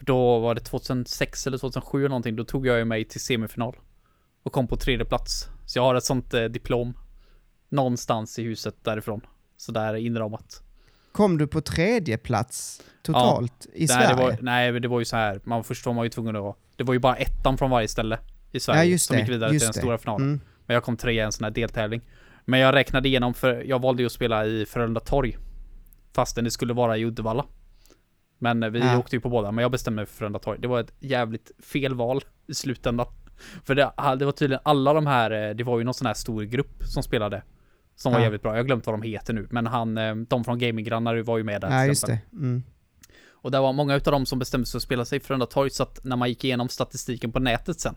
då 0.00 0.38
var 0.38 0.54
det 0.54 0.60
2006 0.60 1.46
eller 1.46 1.58
2007 1.58 1.98
eller 1.98 2.08
någonting, 2.08 2.36
då 2.36 2.44
tog 2.44 2.66
jag 2.66 2.78
ju 2.78 2.84
mig 2.84 3.04
till 3.04 3.20
semifinal. 3.20 3.76
Och 4.42 4.52
kom 4.52 4.68
på 4.68 4.76
tredje 4.76 5.04
plats. 5.04 5.48
Så 5.66 5.78
jag 5.78 5.82
har 5.82 5.94
ett 5.94 6.04
sånt 6.04 6.34
eh, 6.34 6.44
diplom. 6.44 6.94
Någonstans 7.68 8.38
i 8.38 8.42
huset 8.42 8.84
därifrån. 8.84 9.20
Så 9.56 9.72
där 9.72 9.94
inramat. 9.94 10.62
Kom 11.12 11.38
du 11.38 11.46
på 11.46 11.60
tredje 11.60 12.18
plats 12.18 12.82
totalt 13.02 13.66
i 13.72 13.78
nej, 13.78 13.88
Sverige? 13.88 14.08
det 14.08 14.14
var, 14.14 14.38
nej, 14.40 14.80
det 14.80 14.88
var 14.88 14.98
ju 14.98 15.04
så 15.04 15.16
här. 15.16 15.40
Man 15.44 15.64
först 15.64 15.86
var 15.86 15.92
man 15.92 16.04
ju 16.04 16.10
tvungen 16.10 16.36
att... 16.36 16.56
Det 16.76 16.84
var 16.84 16.94
ju 16.94 17.00
bara 17.00 17.16
ettan 17.16 17.58
från 17.58 17.70
varje 17.70 17.88
ställe 17.88 18.18
i 18.52 18.60
Sverige 18.60 18.92
ja, 18.92 18.98
som 18.98 19.16
det. 19.16 19.20
gick 19.20 19.30
vidare 19.30 19.50
till 19.50 19.60
den 19.60 19.72
det. 19.72 19.78
stora 19.78 19.98
finalen. 19.98 20.26
Mm. 20.26 20.40
Men 20.66 20.74
jag 20.74 20.82
kom 20.82 20.96
trea 20.96 21.22
i 21.22 21.26
en 21.26 21.32
sån 21.32 21.44
här 21.44 21.50
deltävling. 21.50 22.00
Men 22.48 22.60
jag 22.60 22.74
räknade 22.74 23.08
igenom 23.08 23.34
för 23.34 23.62
jag 23.64 23.82
valde 23.82 24.02
ju 24.02 24.06
att 24.06 24.12
spela 24.12 24.46
i 24.46 24.66
Frölunda 24.66 25.00
Torg. 25.00 25.36
Fastän 26.14 26.44
det 26.44 26.50
skulle 26.50 26.72
vara 26.74 26.96
i 26.96 27.04
Uddevalla. 27.04 27.44
Men 28.38 28.62
eh, 28.62 28.70
vi 28.70 28.78
Ja. 28.78 28.98
åkte 28.98 29.16
ju 29.16 29.20
på 29.20 29.28
båda, 29.28 29.52
men 29.52 29.62
jag 29.62 29.70
bestämde 29.70 29.96
mig 29.96 30.06
för 30.06 30.14
Frölunda 30.16 30.38
Torg. 30.38 30.58
Det 30.60 30.68
var 30.68 30.80
ett 30.80 30.92
jävligt 31.00 31.50
fel 31.64 31.94
val 31.94 32.24
i 32.46 32.54
slutändan. 32.54 33.06
För 33.64 33.74
det, 33.74 33.92
det 34.18 34.24
var 34.24 34.32
tydligen 34.32 34.60
alla 34.64 34.92
de 34.92 35.06
här, 35.06 35.30
eh, 35.48 35.54
det 35.54 35.64
var 35.64 35.78
ju 35.78 35.84
någon 35.84 35.94
sån 35.94 36.06
här 36.06 36.14
stor 36.14 36.42
grupp 36.42 36.82
som 36.84 37.02
spelade. 37.02 37.42
Som 37.94 38.12
var 38.12 38.18
Ja. 38.20 38.24
jävligt 38.24 38.42
bra. 38.42 38.52
Jag 38.52 38.58
har 38.58 38.64
glömt 38.64 38.86
vad 38.86 38.94
de 38.94 39.02
heter 39.02 39.34
nu, 39.34 39.46
men 39.50 39.66
han, 39.66 39.98
eh, 39.98 40.14
de 40.14 40.44
från 40.44 40.58
Gaminggrannar 40.58 41.16
var 41.16 41.38
ju 41.38 41.44
med 41.44 41.60
där. 41.60 41.70
Ja, 41.70 41.86
just 41.86 42.06
det. 42.06 42.18
Mm. 42.32 42.62
Och 43.30 43.50
det 43.50 43.60
var 43.60 43.72
många 43.72 43.94
utav 43.96 44.12
dem 44.12 44.26
som 44.26 44.38
bestämde 44.38 44.66
sig 44.66 44.72
för 44.72 44.78
att 44.78 44.82
spela 44.82 45.04
sig 45.04 45.16
i 45.16 45.20
Frölunda 45.20 45.46
Torg, 45.46 45.70
så 45.70 45.82
att 45.82 46.04
när 46.04 46.16
man 46.16 46.28
gick 46.28 46.44
igenom 46.44 46.68
statistiken 46.68 47.32
på 47.32 47.38
nätet 47.38 47.80
sen, 47.80 47.94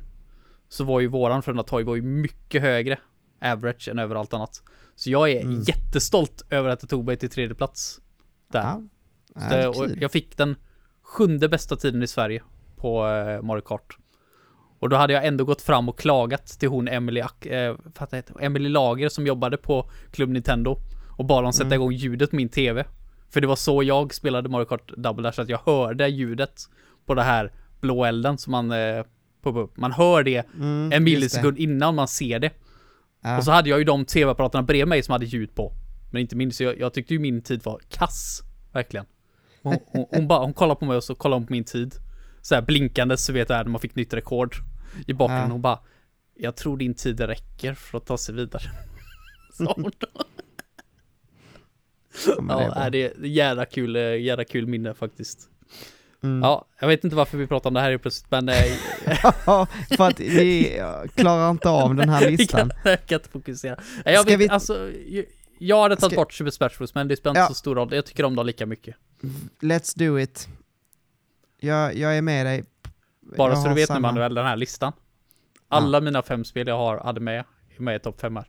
så 0.70 0.84
var 0.84 1.00
ju 1.00 1.08
våran 1.08 1.42
Frölunda 1.44 1.64
Torg 1.64 1.84
var 1.84 1.96
ju 1.96 2.02
mycket 2.02 2.62
högre 2.62 2.98
average 3.42 3.88
än 3.88 4.00
överallt 4.00 4.34
annat. 4.34 4.62
Så 4.96 5.10
jag 5.12 5.30
är 5.32 5.42
Mm. 5.42 5.62
jättestolt 5.62 6.46
över 6.50 6.70
att 6.70 6.84
jag 6.84 6.90
tog 6.90 7.06
mig 7.06 7.18
till 7.18 7.30
tredje 7.30 7.56
plats. 7.56 8.00
Där. 8.52 8.60
Ja. 8.62 8.82
Ja, 9.36 9.42
det 9.58 9.68
och 9.68 9.88
jag 10.00 10.12
fick 10.12 10.38
den 10.38 10.56
sjunde 11.02 11.50
bästa 11.50 11.76
tiden 11.76 12.04
i 12.04 12.08
Sverige 12.08 12.44
på 12.76 13.08
eh, 13.08 13.42
Mario 13.42 13.62
Kart. 13.62 13.98
Och 14.80 14.90
då 14.90 14.96
hade 14.96 15.14
jag 15.14 15.26
ändå 15.26 15.46
gått 15.46 15.62
fram 15.62 15.90
och 15.90 16.00
klagat 16.00 16.48
till 16.48 16.70
hon 16.70 16.88
Emily, 16.88 17.20
eh, 17.20 17.76
hon? 18.00 18.42
Emily 18.44 18.70
Lager 18.70 19.10
som 19.10 19.28
jobbade 19.28 19.58
på 19.58 19.90
Club 20.12 20.30
Nintendo. 20.30 20.78
Och 21.18 21.26
bad 21.26 21.44
dem 21.44 21.54
sätta 21.54 21.66
Mm. 21.66 21.74
igång 21.76 21.92
ljudet 21.92 22.30
på 22.30 22.36
min 22.36 22.50
TV. 22.50 22.86
För 23.30 23.42
det 23.42 23.48
var 23.48 23.56
så 23.56 23.84
jag 23.84 24.14
spelade 24.14 24.50
Mario 24.50 24.66
Kart 24.66 24.92
Double 24.98 25.24
Dash, 25.24 25.40
att 25.42 25.50
jag 25.50 25.60
hörde 25.66 26.08
ljudet 26.08 26.62
på 27.06 27.14
det 27.14 27.24
här 27.24 27.52
blå 27.82 28.06
elden 28.06 28.38
som 28.38 28.52
man 28.52 28.72
eh, 28.72 29.04
poppar 29.42 29.60
upp. 29.60 29.78
Man 29.78 29.92
hör 29.92 30.24
det 30.24 30.46
Mm, 30.56 30.66
en 30.66 30.84
just 30.84 30.92
det. 30.92 31.00
millisekund 31.00 31.58
innan 31.58 31.96
man 31.96 32.08
ser 32.08 32.40
det. 32.40 32.52
Ja. 33.22 33.38
Och 33.38 33.44
så 33.44 33.52
hade 33.52 33.70
jag 33.70 33.80
ju 33.80 33.86
de 33.86 34.06
tv-apparaterna 34.06 34.64
bredvid 34.64 34.88
mig 34.88 35.04
som 35.04 35.12
hade 35.12 35.26
ljud 35.26 35.56
på. 35.56 35.74
Men 36.12 36.22
inte 36.22 36.36
min, 36.36 36.52
så 36.52 36.64
jag, 36.64 36.80
jag 36.80 36.94
tyckte 36.94 37.14
ju 37.14 37.20
min 37.20 37.42
tid 37.42 37.64
var 37.64 37.80
kass. 37.90 38.42
Verkligen. 38.72 39.06
Hon, 39.62 39.78
hon, 39.86 40.06
hon, 40.10 40.28
bara, 40.28 40.40
hon 40.40 40.54
kollade 40.54 40.80
på 40.80 40.86
mig 40.86 40.98
och 40.98 41.04
så 41.04 41.16
kollade 41.16 41.40
hon 41.40 41.48
på 41.48 41.54
min 41.54 41.64
tid. 41.64 41.96
Så 42.42 42.56
här 42.56 42.62
blinkande 42.62 43.18
så 43.18 43.34
vet 43.34 43.50
jag 43.50 43.66
när 43.66 43.72
man 43.72 43.82
fick 43.82 43.96
nytt 43.96 44.14
rekord. 44.14 44.56
I 45.08 45.14
bakgrunden. 45.14 45.48
Ja. 45.48 45.52
Hon 45.52 45.62
bara 45.62 45.80
Jag 46.36 46.56
tror 46.56 46.78
din 46.78 46.94
tid 46.94 47.20
räcker 47.20 47.74
för 47.74 47.98
att 47.98 48.06
ta 48.06 48.18
sig 48.18 48.36
vidare. 48.36 48.64
Sa 49.54 49.74
hon 49.76 49.92
då. 49.98 50.08
Ja, 52.26 52.56
det 52.58 52.64
är 52.64 52.84
Ja, 52.84 52.90
det 52.90 53.04
är 53.04 53.26
jävla 53.26 53.66
kul, 53.66 53.96
eh, 53.96 54.02
jävla 54.02 54.44
kul 54.44 54.68
minne 54.68 54.94
faktiskt. 54.94 55.50
Mm. 56.24 56.42
Ja, 56.44 56.66
jag 56.80 56.88
vet 56.88 57.04
inte 57.04 57.16
varför 57.16 57.38
vi 57.38 57.48
pratar 57.48 57.70
om 57.70 57.74
det 57.74 57.80
här 57.82 57.98
plötsligt 57.98 58.32
men 58.32 58.50
eh, 58.50 58.56
Ja, 59.46 59.68
för 59.98 60.08
att 60.08 60.20
vi 60.20 60.82
klarar 61.16 61.50
inte 61.52 61.70
av 61.70 61.96
den 61.96 62.10
här 62.10 62.30
listan. 62.32 62.70
kan, 62.70 62.92
jag 62.92 63.06
kan 63.06 63.16
inte 63.20 63.30
fokusera. 63.30 63.80
Jag 64.06 64.24
vet, 64.26 64.40
vi- 64.40 64.50
alltså, 64.50 64.92
jag- 65.08 65.26
jag 65.60 65.82
hade 65.82 65.96
tagit 65.96 66.12
Ska- 66.14 66.22
bort 66.22 66.34
Super 66.34 66.52
Smash 66.52 66.70
Bros 66.78 66.96
men 66.96 67.08
det 67.08 67.16
spelar 67.18 67.32
inte 67.32 67.40
Ja. 67.40 67.48
så 67.48 67.54
stor 67.54 67.76
roll. 67.76 67.94
Jag 67.96 68.06
tycker 68.06 68.24
om 68.26 68.36
dem 68.36 68.46
lika 68.46 68.66
mycket. 68.66 68.96
Let's 69.62 70.00
do 70.00 70.20
it. 70.20 70.48
Jag, 71.60 71.96
jag 71.96 72.18
är 72.18 72.22
med 72.22 72.46
dig. 72.46 72.64
Bara 73.38 73.52
Jag 73.52 73.58
så 73.62 73.68
du 73.68 73.74
vet 73.74 73.90
nu 73.90 73.96
samma. 73.96 74.08
Manuel, 74.12 74.34
den 74.34 74.46
här 74.46 74.58
listan. 74.58 74.94
Alla 75.68 76.02
mina 76.02 76.22
fem 76.22 76.46
spel 76.46 76.68
jag 76.68 76.78
har, 76.78 76.98
hade 76.98 77.20
med, 77.20 77.44
är 77.78 77.82
med 77.82 77.96
i 77.96 78.00
topp 78.00 78.22
fem 78.22 78.36
här. 78.36 78.46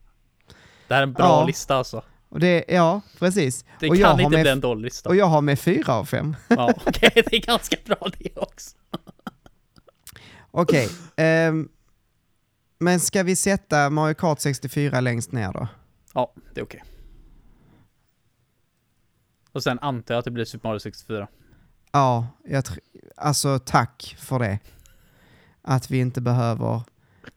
Det 0.89 0.95
här 0.95 1.01
är 1.03 1.07
en 1.07 1.13
bra 1.13 1.27
Ja. 1.27 1.45
lista 1.47 1.75
alltså. 1.77 2.03
Och 2.31 2.41
det, 2.41 2.65
ja, 2.69 3.01
precis. 3.19 3.65
Det 3.81 3.91
och 3.91 3.97
kan 3.97 4.21
inte 4.21 4.41
bli 4.41 4.51
en 4.51 4.61
dålig 4.61 4.83
lista. 4.83 5.09
Och 5.09 5.17
jag 5.17 5.27
har 5.27 5.41
med 5.41 5.59
fyra 5.59 5.95
av 5.95 6.05
fem. 6.05 6.37
Ja, 6.49 6.73
okej, 6.87 7.11
det 7.15 7.37
är 7.37 7.47
ganska 7.47 7.77
bra 7.85 8.09
det 8.19 8.37
också. 8.37 8.77
Okej. 10.51 10.89
ehm, 11.17 11.69
men 12.79 13.01
ska 13.01 13.23
vi 13.23 13.37
sätta 13.37 13.91
Mario 13.91 14.15
Kart 14.15 14.41
64 14.41 15.01
längst 15.01 15.33
ner 15.33 15.53
då? 15.53 15.69
Ja, 16.15 16.35
det 16.55 16.61
är 16.61 16.65
okej. 16.65 16.85
Och 19.53 19.63
sen 19.63 19.79
antar 19.79 20.15
jag 20.15 20.19
att 20.19 20.25
det 20.25 20.31
blir 20.31 20.45
Super 20.45 20.69
Mario 20.69 20.79
64. 20.79 21.29
Ja, 21.93 22.27
jag 22.45 22.65
alltså 23.17 23.59
tack 23.59 24.17
för 24.19 24.39
det. 24.39 24.59
Att 25.63 25.91
vi 25.91 25.99
inte 25.99 26.21
behöver... 26.21 26.83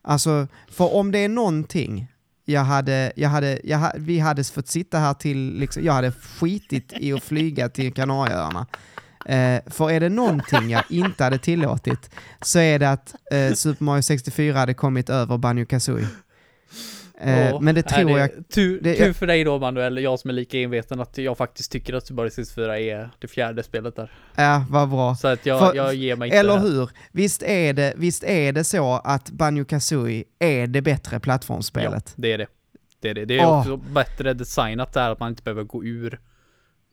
Alltså, 0.01 0.47
för 0.67 0.93
om 0.95 1.11
det 1.11 1.19
är 1.19 1.29
någonting 1.29 2.12
jag 2.45 2.63
hade, 2.63 3.11
jag 3.15 3.29
hade, 3.29 3.59
jag 3.63 3.77
hade, 3.77 3.99
vi 3.99 4.19
hade 4.19 4.43
fått 4.43 4.67
sitta 4.67 4.99
här 4.99 5.13
till, 5.13 5.53
liksom, 5.59 5.83
jag 5.83 5.93
hade 5.93 6.11
skitit 6.11 6.93
i 6.99 7.13
att 7.13 7.23
flyga 7.23 7.69
till 7.69 7.93
Kanarieöarna. 7.93 8.65
Eh, 9.25 9.61
för 9.67 9.91
är 9.91 9.99
det 9.99 10.09
någonting 10.09 10.69
jag 10.69 10.83
inte 10.89 11.23
hade 11.23 11.37
tillåtit 11.37 12.09
så 12.41 12.59
är 12.59 12.79
det 12.79 12.91
att 12.91 13.15
eh, 13.31 13.53
Super 13.53 13.83
Mario 13.83 14.01
64 14.01 14.57
hade 14.57 14.73
kommit 14.73 15.09
över 15.09 15.37
Banjo 15.37 15.65
Kazooie. 15.65 16.07
Eh, 17.23 17.61
men 17.61 17.75
det 17.75 17.81
tror 17.83 18.19
jag... 18.19 18.29
Tur, 18.49 18.79
det- 18.81 18.95
tur 18.95 19.13
för 19.13 19.27
dig 19.27 19.43
då 19.43 19.59
Manuel, 19.59 19.97
jag 19.97 20.19
som 20.19 20.29
är 20.29 20.33
lika 20.33 20.57
enveten 20.59 20.99
att 20.99 21.17
jag 21.17 21.37
faktiskt 21.37 21.71
tycker 21.71 21.93
att 21.93 22.07
Super 22.07 22.15
Mario 22.15 22.29
64 22.29 22.79
är 22.79 23.09
det 23.19 23.27
fjärde 23.27 23.63
spelet 23.63 23.95
där. 23.95 24.11
Ja, 24.35 24.65
vad 24.69 24.89
bra. 24.89 25.15
Så 25.15 25.27
att 25.27 25.45
jag, 25.45 25.59
För- 25.59 25.75
jag 25.75 25.95
ger 25.95 26.15
mig 26.15 26.27
inte 26.27 26.37
Eller 26.37 26.57
hur? 26.59 26.89
Visst 27.11 27.43
är, 27.43 27.73
det, 27.73 27.93
visst 27.97 28.23
är 28.23 28.51
det 28.51 28.63
så 28.63 28.93
att 29.03 29.29
Banjo 29.31 29.65
Kazooie 29.65 30.23
är 30.39 30.67
det 30.67 30.81
bättre 30.81 31.19
plattformsspelet? 31.19 32.03
Ja, 32.07 32.13
det 32.21 32.33
är 32.33 32.37
det. 32.37 32.47
Det 33.01 33.09
är 33.09 33.13
det. 33.13 33.25
Det 33.25 33.39
är 33.39 33.45
Åh. 33.47 33.59
också 33.59 33.77
bättre 33.77 34.33
designat 34.33 34.93
där 34.93 35.11
att 35.11 35.19
man 35.19 35.29
inte 35.29 35.43
behöver 35.43 35.63
gå 35.63 35.83
ur 35.85 36.19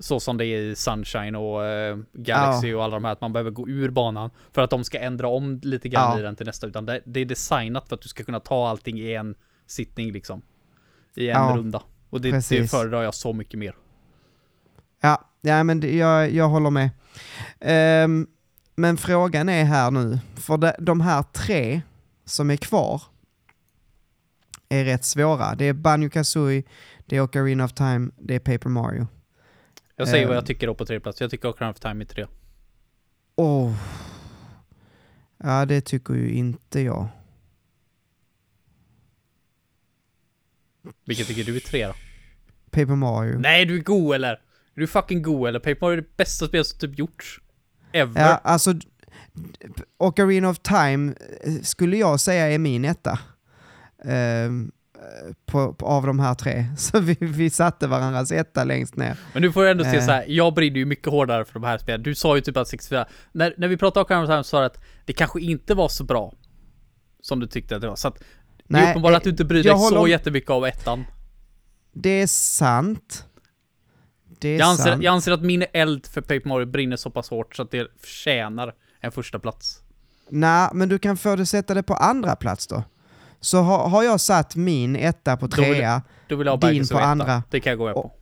så 0.03 0.21
som 0.21 0.37
det 0.37 0.47
är 0.47 0.59
i 0.61 0.77
Sunshine 0.77 1.35
och 1.37 1.65
eh, 1.67 1.97
Galaxy 2.13 2.75
och 2.75 2.85
alla 2.85 2.95
de 2.95 3.05
här, 3.05 3.13
att 3.13 3.21
man 3.21 3.33
behöver 3.33 3.51
gå 3.51 3.69
ur 3.69 3.91
banan 3.91 4.31
för 4.53 4.63
att 4.63 4.71
de 4.71 4.85
ska 4.85 4.99
ändra 4.99 5.29
om 5.29 5.61
lite 5.63 5.89
grann 5.89 6.13
Ja. 6.13 6.19
i 6.19 6.23
den 6.23 6.37
till 6.37 6.47
nästa, 6.47 6.67
utan 6.67 6.87
det, 6.87 7.01
det 7.05 7.21
är 7.21 7.25
designat 7.25 7.89
för 7.89 7.95
att 7.95 8.03
du 8.03 8.09
ska 8.09 8.25
kunna 8.25 8.41
ta 8.41 8.69
allting 8.69 8.99
i 9.01 9.15
en 9.15 9.35
sittning 9.71 10.13
liksom. 10.13 10.43
I 11.15 11.29
en 11.31 11.37
Ja, 11.43 11.55
runda. 11.57 11.83
Och 12.11 12.21
det, 12.21 12.49
det 12.49 12.71
föredrar 12.71 13.03
jag 13.03 13.15
så 13.15 13.33
mycket 13.33 13.59
mer. 13.59 13.77
Ja, 15.01 15.29
ja 15.41 15.65
men 15.65 15.81
det, 15.81 15.97
jag, 15.97 16.31
jag 16.31 16.49
håller 16.49 16.71
med. 16.71 16.91
Ehm, 17.61 18.27
men 18.77 18.97
frågan 18.97 19.49
är 19.49 19.65
här 19.65 19.91
nu, 19.91 20.19
för 20.37 20.57
de, 20.57 20.73
de 20.79 21.01
här 21.01 21.23
tre 21.23 21.83
som 22.25 22.51
är 22.51 22.57
kvar 22.57 23.03
är 24.69 24.85
rätt 24.85 25.05
svåra. 25.05 25.55
Det 25.55 25.65
är 25.65 25.73
Banjo 25.73 26.11
Kazooie, 26.11 26.63
det 27.07 27.17
är 27.17 27.21
Ocarina 27.21 27.65
of 27.65 27.73
Time, 27.73 28.11
det 28.19 28.35
är 28.35 28.39
Paper 28.39 28.69
Mario. 28.69 29.07
Jag 29.97 30.09
säger 30.09 30.23
Ehm. 30.23 30.29
vad 30.29 30.37
jag 30.37 30.47
tycker 30.47 30.67
då 30.67 30.75
på 30.75 30.85
tredje 30.87 31.01
plats. 31.01 31.21
Jag 31.21 31.31
tycker 31.31 31.49
Ocarina 31.49 31.71
of 31.71 31.81
Time 31.81 32.05
är 32.05 32.07
tre. 32.07 32.27
Åh. 33.37 33.75
Ja, 35.37 35.65
det 35.67 35.81
tycker 35.81 36.15
ju 36.15 36.31
inte 36.33 36.81
jag. 36.81 37.09
Vilket 41.07 41.27
tycker 41.27 41.45
du 41.45 41.57
är 41.57 41.61
tre 41.61 41.87
då? 41.87 41.95
Paper 42.71 42.97
Mario. 42.97 43.39
Nej, 43.39 43.65
du 43.65 43.77
är 43.77 43.83
god 43.83 44.15
eller? 44.15 44.33
Är 44.77 44.81
du 44.81 44.87
fucking 44.87 45.23
god 45.23 45.49
eller? 45.49 45.59
Paper 45.59 45.79
Mario 45.81 45.93
är 45.93 45.97
det 46.03 46.17
bästa 46.17 46.47
spelet 46.47 46.67
som 46.67 46.79
typ 46.79 46.99
gjorts. 46.99 47.41
Ever. 47.93 48.21
Ja, 48.21 48.41
alltså 48.45 48.75
Ocarina 49.99 50.49
of 50.49 50.59
Time 50.59 51.15
eh, 51.45 51.63
skulle 51.63 51.97
jag 51.97 52.21
säga 52.21 52.51
är 52.51 52.59
min 52.59 52.85
etta. 52.85 53.19
Eh, 54.05 54.51
på, 55.47 55.75
på, 55.75 55.87
av 55.87 56.07
de 56.07 56.19
här 56.21 56.35
tre. 56.35 56.65
Så 56.79 57.01
vi, 57.01 57.17
vi 57.21 57.51
satte 57.51 57.87
varandras 57.87 58.33
etta 58.33 58.65
längst 58.65 58.97
ner. 58.97 59.17
Men 59.33 59.43
du 59.43 59.53
får 59.53 59.65
ju 59.65 59.71
ändå 59.71 59.85
se 59.85 59.97
Eh. 59.97 60.05
så 60.05 60.11
här. 60.11 60.25
jag 60.29 60.55
brinner 60.55 60.77
ju 60.79 60.85
mycket 60.85 61.07
hårdare 61.09 61.45
för 61.45 61.53
de 61.53 61.65
här 61.65 61.79
spelen. 61.79 62.03
Du 62.03 62.15
sa 62.15 62.37
ju 62.37 62.41
typ 62.43 62.57
att 62.57 62.69
64, 62.69 63.07
när, 63.33 63.55
när 63.57 63.69
vi 63.69 63.77
pratade 63.77 64.01
om 64.01 64.05
Ocarina 64.05 64.23
of 64.25 64.29
Time 64.29 64.45
så 64.45 64.49
sa 64.49 64.61
du 64.61 64.67
att 64.67 64.79
det 65.05 65.13
kanske 65.13 65.41
inte 65.41 65.75
var 65.75 65.89
så 65.89 66.05
bra. 66.05 66.35
Som 67.23 67.41
du 67.41 67.47
tyckte 67.47 67.75
att 67.77 67.81
det 67.83 67.89
var. 67.89 67.97
Så 67.97 68.09
att 68.09 68.23
det 68.71 68.79
är 68.79 68.83
Nej, 68.83 68.91
uppenbart 68.91 69.15
att 69.15 69.23
du 69.25 69.31
inte 69.31 69.45
bryr 69.45 69.63
dig 69.63 69.73
så 69.73 69.79
håller- 69.79 70.07
jättemycket 70.11 70.51
av 70.51 70.67
ettan. 70.67 71.05
Det 71.93 72.11
är 72.23 72.27
sant. 72.27 73.25
Det 74.41 74.49
är 74.49 74.59
Jag 74.59 74.69
anser, 74.69 74.85
sant. 74.91 75.03
jag 75.03 75.13
anser 75.15 75.33
att 75.33 75.43
min 75.43 75.65
eld 75.73 76.07
för 76.07 76.21
Paper 76.21 76.49
Mario 76.49 76.67
brinner 76.67 76.97
så 76.97 77.11
pass 77.11 77.31
hårt 77.31 77.57
så 77.57 77.63
att 77.63 77.71
det 77.71 77.89
förtjänar 78.01 78.75
en 79.01 79.13
första 79.13 79.39
plats. 79.39 79.81
Nej, 80.29 80.69
men 80.73 80.89
du 80.89 80.99
kan 80.99 81.17
få 81.17 81.37
det 81.37 81.47
sätta 81.47 81.75
det 81.75 81.83
på 81.83 81.95
andra 81.95 82.37
plats 82.37 82.67
då. 82.67 82.83
Så 83.41 83.59
har, 83.63 83.89
har 83.89 84.03
jag 84.03 84.21
satt 84.21 84.57
min 84.57 84.97
etta 84.97 85.37
på 85.37 85.47
Då 85.47 85.63
vill- 85.63 85.75
trea 85.75 86.03
Du 86.29 86.37
vill 86.37 86.49
ha 86.49 86.57
Din 86.57 86.89
på 86.89 86.95
etta. 86.95 87.05
andra. 87.05 87.43
Det 87.51 87.61
kan 87.61 87.71
jag 87.71 87.79
gå 87.79 87.85
med 87.85 87.95
på. 87.95 88.13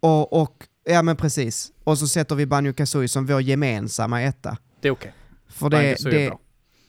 och, 0.00 0.32
och, 0.42 0.64
ja 0.84 1.02
men 1.02 1.16
precis. 1.16 1.72
Och 1.84 1.98
så 1.98 2.08
sätter 2.08 2.34
vi 2.34 2.46
Banjo 2.46 2.72
Kazooie 2.72 3.08
som 3.08 3.26
vår 3.26 3.40
gemensamma 3.40 4.22
etta. 4.22 4.56
Det 4.80 4.88
är 4.88 4.92
okej. 4.92 5.12
För 5.48 5.70
Banjo 5.70 5.86
det, 5.88 5.92
Kazooie 5.94 6.16
är 6.18 6.20
det, 6.22 6.28
bra. 6.28 6.38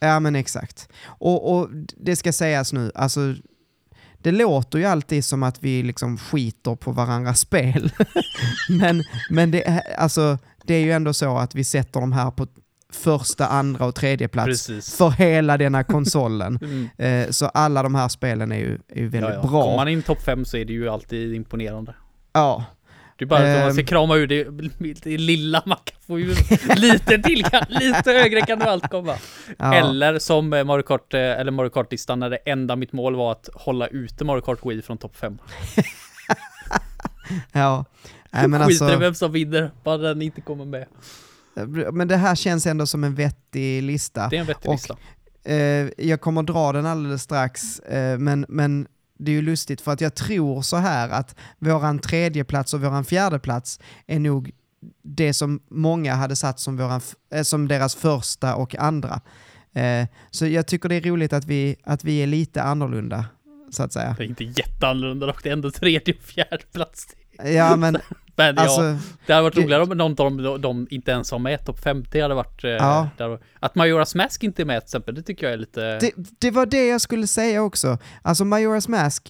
Ja 0.00 0.20
men 0.20 0.36
exakt. 0.36 0.88
Och, 1.04 1.56
och 1.58 1.68
det 1.96 2.16
ska 2.16 2.32
sägas 2.32 2.72
nu, 2.72 2.92
alltså 2.94 3.34
det 4.22 4.32
låter 4.32 4.78
ju 4.78 4.84
alltid 4.84 5.24
som 5.24 5.42
att 5.42 5.62
vi 5.62 5.82
liksom 5.82 6.18
skiter 6.18 6.74
på 6.76 6.92
varandras 6.92 7.40
spel. 7.40 7.90
men 8.80 9.04
men 9.30 9.50
det, 9.50 9.68
är- 9.68 9.82
alltså, 9.98 10.38
det 10.64 10.74
är 10.74 10.80
ju 10.80 10.92
ändå 10.92 11.12
så 11.14 11.38
att 11.38 11.54
vi 11.54 11.64
sätter 11.64 12.00
de 12.00 12.12
här 12.12 12.30
på 12.30 12.46
första, 12.92 13.46
andra 13.46 13.84
och 13.86 13.94
tredje 13.94 14.28
plats 14.28 14.46
Precis. 14.46 14.96
för 14.96 15.10
hela 15.10 15.56
denna 15.58 15.84
konsolen. 15.84 16.58
Mm. 16.68 16.88
Eh, 17.26 17.30
så 17.30 17.46
alla 17.46 17.82
de 17.82 17.94
här 17.94 18.08
spelen 18.08 18.52
är 18.52 18.56
ju, 18.58 18.78
är 18.88 19.00
ju 19.00 19.08
väldigt 19.08 19.30
Ja, 19.34 19.40
ja. 19.42 19.48
bra. 19.50 19.62
Kommer 19.62 19.76
man 19.76 19.88
in 19.88 20.02
topp 20.02 20.22
5 20.22 20.44
så 20.44 20.56
är 20.56 20.64
det 20.64 20.72
ju 20.72 20.88
alltid 20.88 21.34
imponerande. 21.34 21.94
Ja, 22.32 22.64
Det 23.18 23.24
är 23.24 23.26
bara 23.26 23.52
att 23.58 23.62
man 23.64 23.72
ska 23.72 23.80
Ehm. 23.80 23.86
krama 23.86 24.16
ur 24.16 24.26
det, 24.26 24.44
det 25.02 25.18
lilla 25.18 25.62
man 25.66 25.78
kan 25.84 25.96
få 26.06 26.20
ur 26.20 26.36
lite 26.76 27.18
till, 27.18 27.44
kan, 27.44 27.64
lite 27.68 28.10
högre 28.12 28.40
kan 28.40 28.58
du 28.58 28.64
allt 28.64 28.90
komma. 28.90 29.14
ja. 29.58 29.74
Eller 29.74 30.18
som 30.18 30.52
eh, 30.52 30.64
Mario 30.64 30.82
Kart, 30.82 31.14
eh, 31.14 31.20
eller 31.20 31.50
Mario 31.50 31.70
Kart-listan 31.70 32.20
när 32.20 32.30
det 32.30 32.36
enda 32.36 32.76
mitt 32.76 32.92
mål 32.92 33.16
var 33.16 33.32
att 33.32 33.48
hålla 33.54 33.86
ute 33.86 34.24
Mario 34.24 34.40
Kart 34.40 34.58
Wii 34.66 34.82
från 34.82 34.98
topp 34.98 35.16
5. 35.16 35.38
ja. 37.52 37.84
Nej, 38.30 38.48
men, 38.48 38.60
Skiter 38.66 38.84
i 38.84 38.88
alltså, 38.88 38.98
vem 39.00 39.14
som 39.14 39.32
vinner, 39.32 39.70
bara 39.84 39.96
den 39.98 40.22
inte 40.22 40.40
kommer 40.40 40.64
med. 40.64 40.86
men 41.92 42.08
det 42.08 42.16
här 42.16 42.34
känns 42.34 42.66
ändå 42.66 42.86
som 42.86 43.04
en 43.04 43.14
vettig 43.14 43.82
lista. 43.82 44.28
Det 44.28 44.36
är 44.36 44.40
en 44.40 44.46
vettig 44.46 44.68
Och- 44.68 44.74
lista. 44.74 44.96
Eh, 45.44 45.88
jag 46.06 46.20
kommer 46.20 46.42
dra 46.42 46.72
den 46.72 46.86
alldeles 46.86 47.22
strax, 47.22 47.78
eh, 47.80 48.18
men, 48.18 48.46
men 48.48 48.86
det 49.18 49.30
är 49.30 49.34
ju 49.34 49.42
lustigt 49.42 49.80
för 49.80 49.92
att 49.92 50.00
jag 50.00 50.14
tror 50.14 50.62
så 50.62 50.76
här 50.76 51.08
att 51.08 51.36
våran 51.58 51.98
tredje 51.98 52.44
plats 52.44 52.74
och 52.74 52.80
våran 52.80 53.04
fjärde 53.04 53.38
plats 53.38 53.80
är 54.06 54.18
nog 54.18 54.50
det 55.02 55.34
som 55.34 55.60
många 55.68 56.14
hade 56.14 56.36
satt 56.36 56.60
som, 56.60 56.76
våran, 56.76 57.00
eh, 57.32 57.42
som 57.42 57.68
deras 57.68 57.94
första 57.94 58.54
och 58.54 58.74
andra. 58.74 59.20
Eh, 59.72 60.06
så 60.30 60.46
jag 60.46 60.66
tycker 60.66 60.88
det 60.88 60.94
är 60.94 61.00
roligt 61.00 61.32
att 61.32 61.44
vi, 61.44 61.76
att 61.84 62.04
vi 62.04 62.22
är 62.22 62.26
lite 62.26 62.62
annorlunda, 62.62 63.24
så 63.70 63.82
att 63.82 63.92
säga. 63.92 64.14
Det 64.18 64.24
är 64.24 64.28
inte 64.28 64.44
jätteannorlunda 64.44 65.26
dock, 65.26 65.42
det 65.42 65.48
är 65.48 65.52
ändå 65.52 65.70
tredje 65.70 66.14
och 66.14 66.22
fjärde 66.22 66.64
plats. 66.72 67.06
Ja, 67.44 67.76
men 67.76 67.96
Men 68.38 68.54
ja, 68.56 68.62
alltså, 68.62 68.96
det 69.26 69.32
hade 69.32 69.42
varit 69.42 69.54
det- 69.54 69.62
roligare 69.62 69.82
om 69.82 69.88
någon 69.98 70.10
av 70.20 70.36
dem 70.36 70.60
de 70.60 70.86
inte 70.90 71.10
ens 71.10 71.30
har 71.30 71.38
med 71.38 71.64
topp 71.64 71.78
50 71.80 72.20
hade 72.20 72.34
varit... 72.34 72.64
eh, 72.64 72.70
Ja. 72.70 73.08
varit- 73.18 73.40
Att 73.60 73.74
Majoras 73.74 74.14
Mask 74.14 74.42
inte 74.44 74.62
är 74.62 74.66
med 74.66 74.80
till 74.80 74.86
exempel, 74.86 75.14
det 75.14 75.22
tycker 75.22 75.46
jag 75.46 75.52
är 75.52 75.56
lite... 75.58 75.98
det, 75.98 76.12
det 76.38 76.50
var 76.50 76.66
det 76.66 76.86
jag 76.86 77.00
skulle 77.00 77.26
säga 77.26 77.62
också. 77.62 77.98
Alltså 78.22 78.44
Majora's 78.44 78.90
Mask 78.90 79.28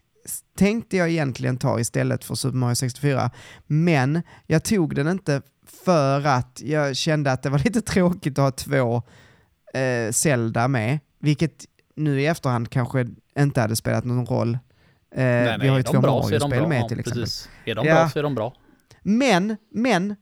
tänkte 0.59 0.96
jag 0.96 1.11
egentligen 1.11 1.56
ta 1.59 1.80
istället 1.80 2.24
för 2.24 2.34
Super 2.34 2.56
Mario 2.56 2.74
64, 2.74 3.30
men 3.66 4.22
jag 4.46 4.64
tog 4.64 4.94
den 4.94 5.09
inte 5.09 5.42
för 5.84 6.26
att 6.26 6.61
jag 6.64 6.96
kände 6.96 7.32
att 7.32 7.42
det 7.42 7.50
var 7.50 7.59
lite 7.64 7.80
tråkigt 7.80 8.38
att 8.38 8.44
ha 8.44 8.50
två 8.50 9.02
eh, 9.80 10.12
Zelda 10.12 10.68
med, 10.68 10.98
vilket 11.20 11.64
nu 11.96 12.20
i 12.20 12.26
efterhand 12.26 12.70
kanske 12.70 13.06
inte 13.38 13.61
hade 13.61 13.76
spelat 13.76 14.04
någon 14.04 14.26
roll. 14.26 14.54
Eh, 15.14 15.22
Nej, 15.24 15.59
vi 15.61 15.68
har 15.68 15.76
ju 15.76 15.82
de 15.82 15.88
två 15.92 16.00
de 16.00 16.06
Mario-spel 16.06 16.66
med 16.68 16.80
Ja, 16.82 16.88
till 16.88 17.00
exempel. 17.00 17.22
Precis. 17.22 17.48
Är 17.64 17.74
de 17.74 17.86
Ja. 17.86 17.94
bra 17.94 18.09
så 18.09 18.18
är 18.18 18.22
de 18.22 18.34
bra. 18.34 18.54
Men, 19.09 19.56
men, 19.70 20.16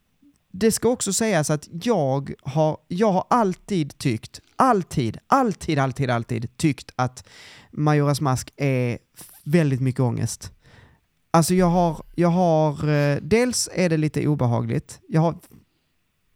det 0.52 0.72
ska 0.72 0.88
också 0.88 1.12
sägas 1.12 1.50
att 1.50 1.68
jag 1.82 2.32
har, 2.42 2.78
jag 2.88 3.12
har 3.12 3.24
alltid 3.30 3.98
tyckt, 3.98 4.40
alltid, 4.56 5.18
alltid, 5.26 5.78
alltid, 5.78 6.10
alltid 6.10 6.56
tyckt 6.56 6.92
att 6.96 7.28
Majoras 7.70 8.20
Mask 8.20 8.50
är 8.56 8.98
väldigt 9.44 9.80
mycket 9.80 10.00
ångest. 10.00 10.52
Alltså 11.30 11.54
jag 11.54 11.66
har, 11.66 12.02
jag 12.14 12.28
har, 12.28 12.88
eh, 12.88 13.18
dels 13.22 13.68
är 13.72 13.88
det 13.88 13.96
lite 13.96 14.28
obehagligt, 14.28 15.00
jag 15.08 15.20
har 15.20 15.38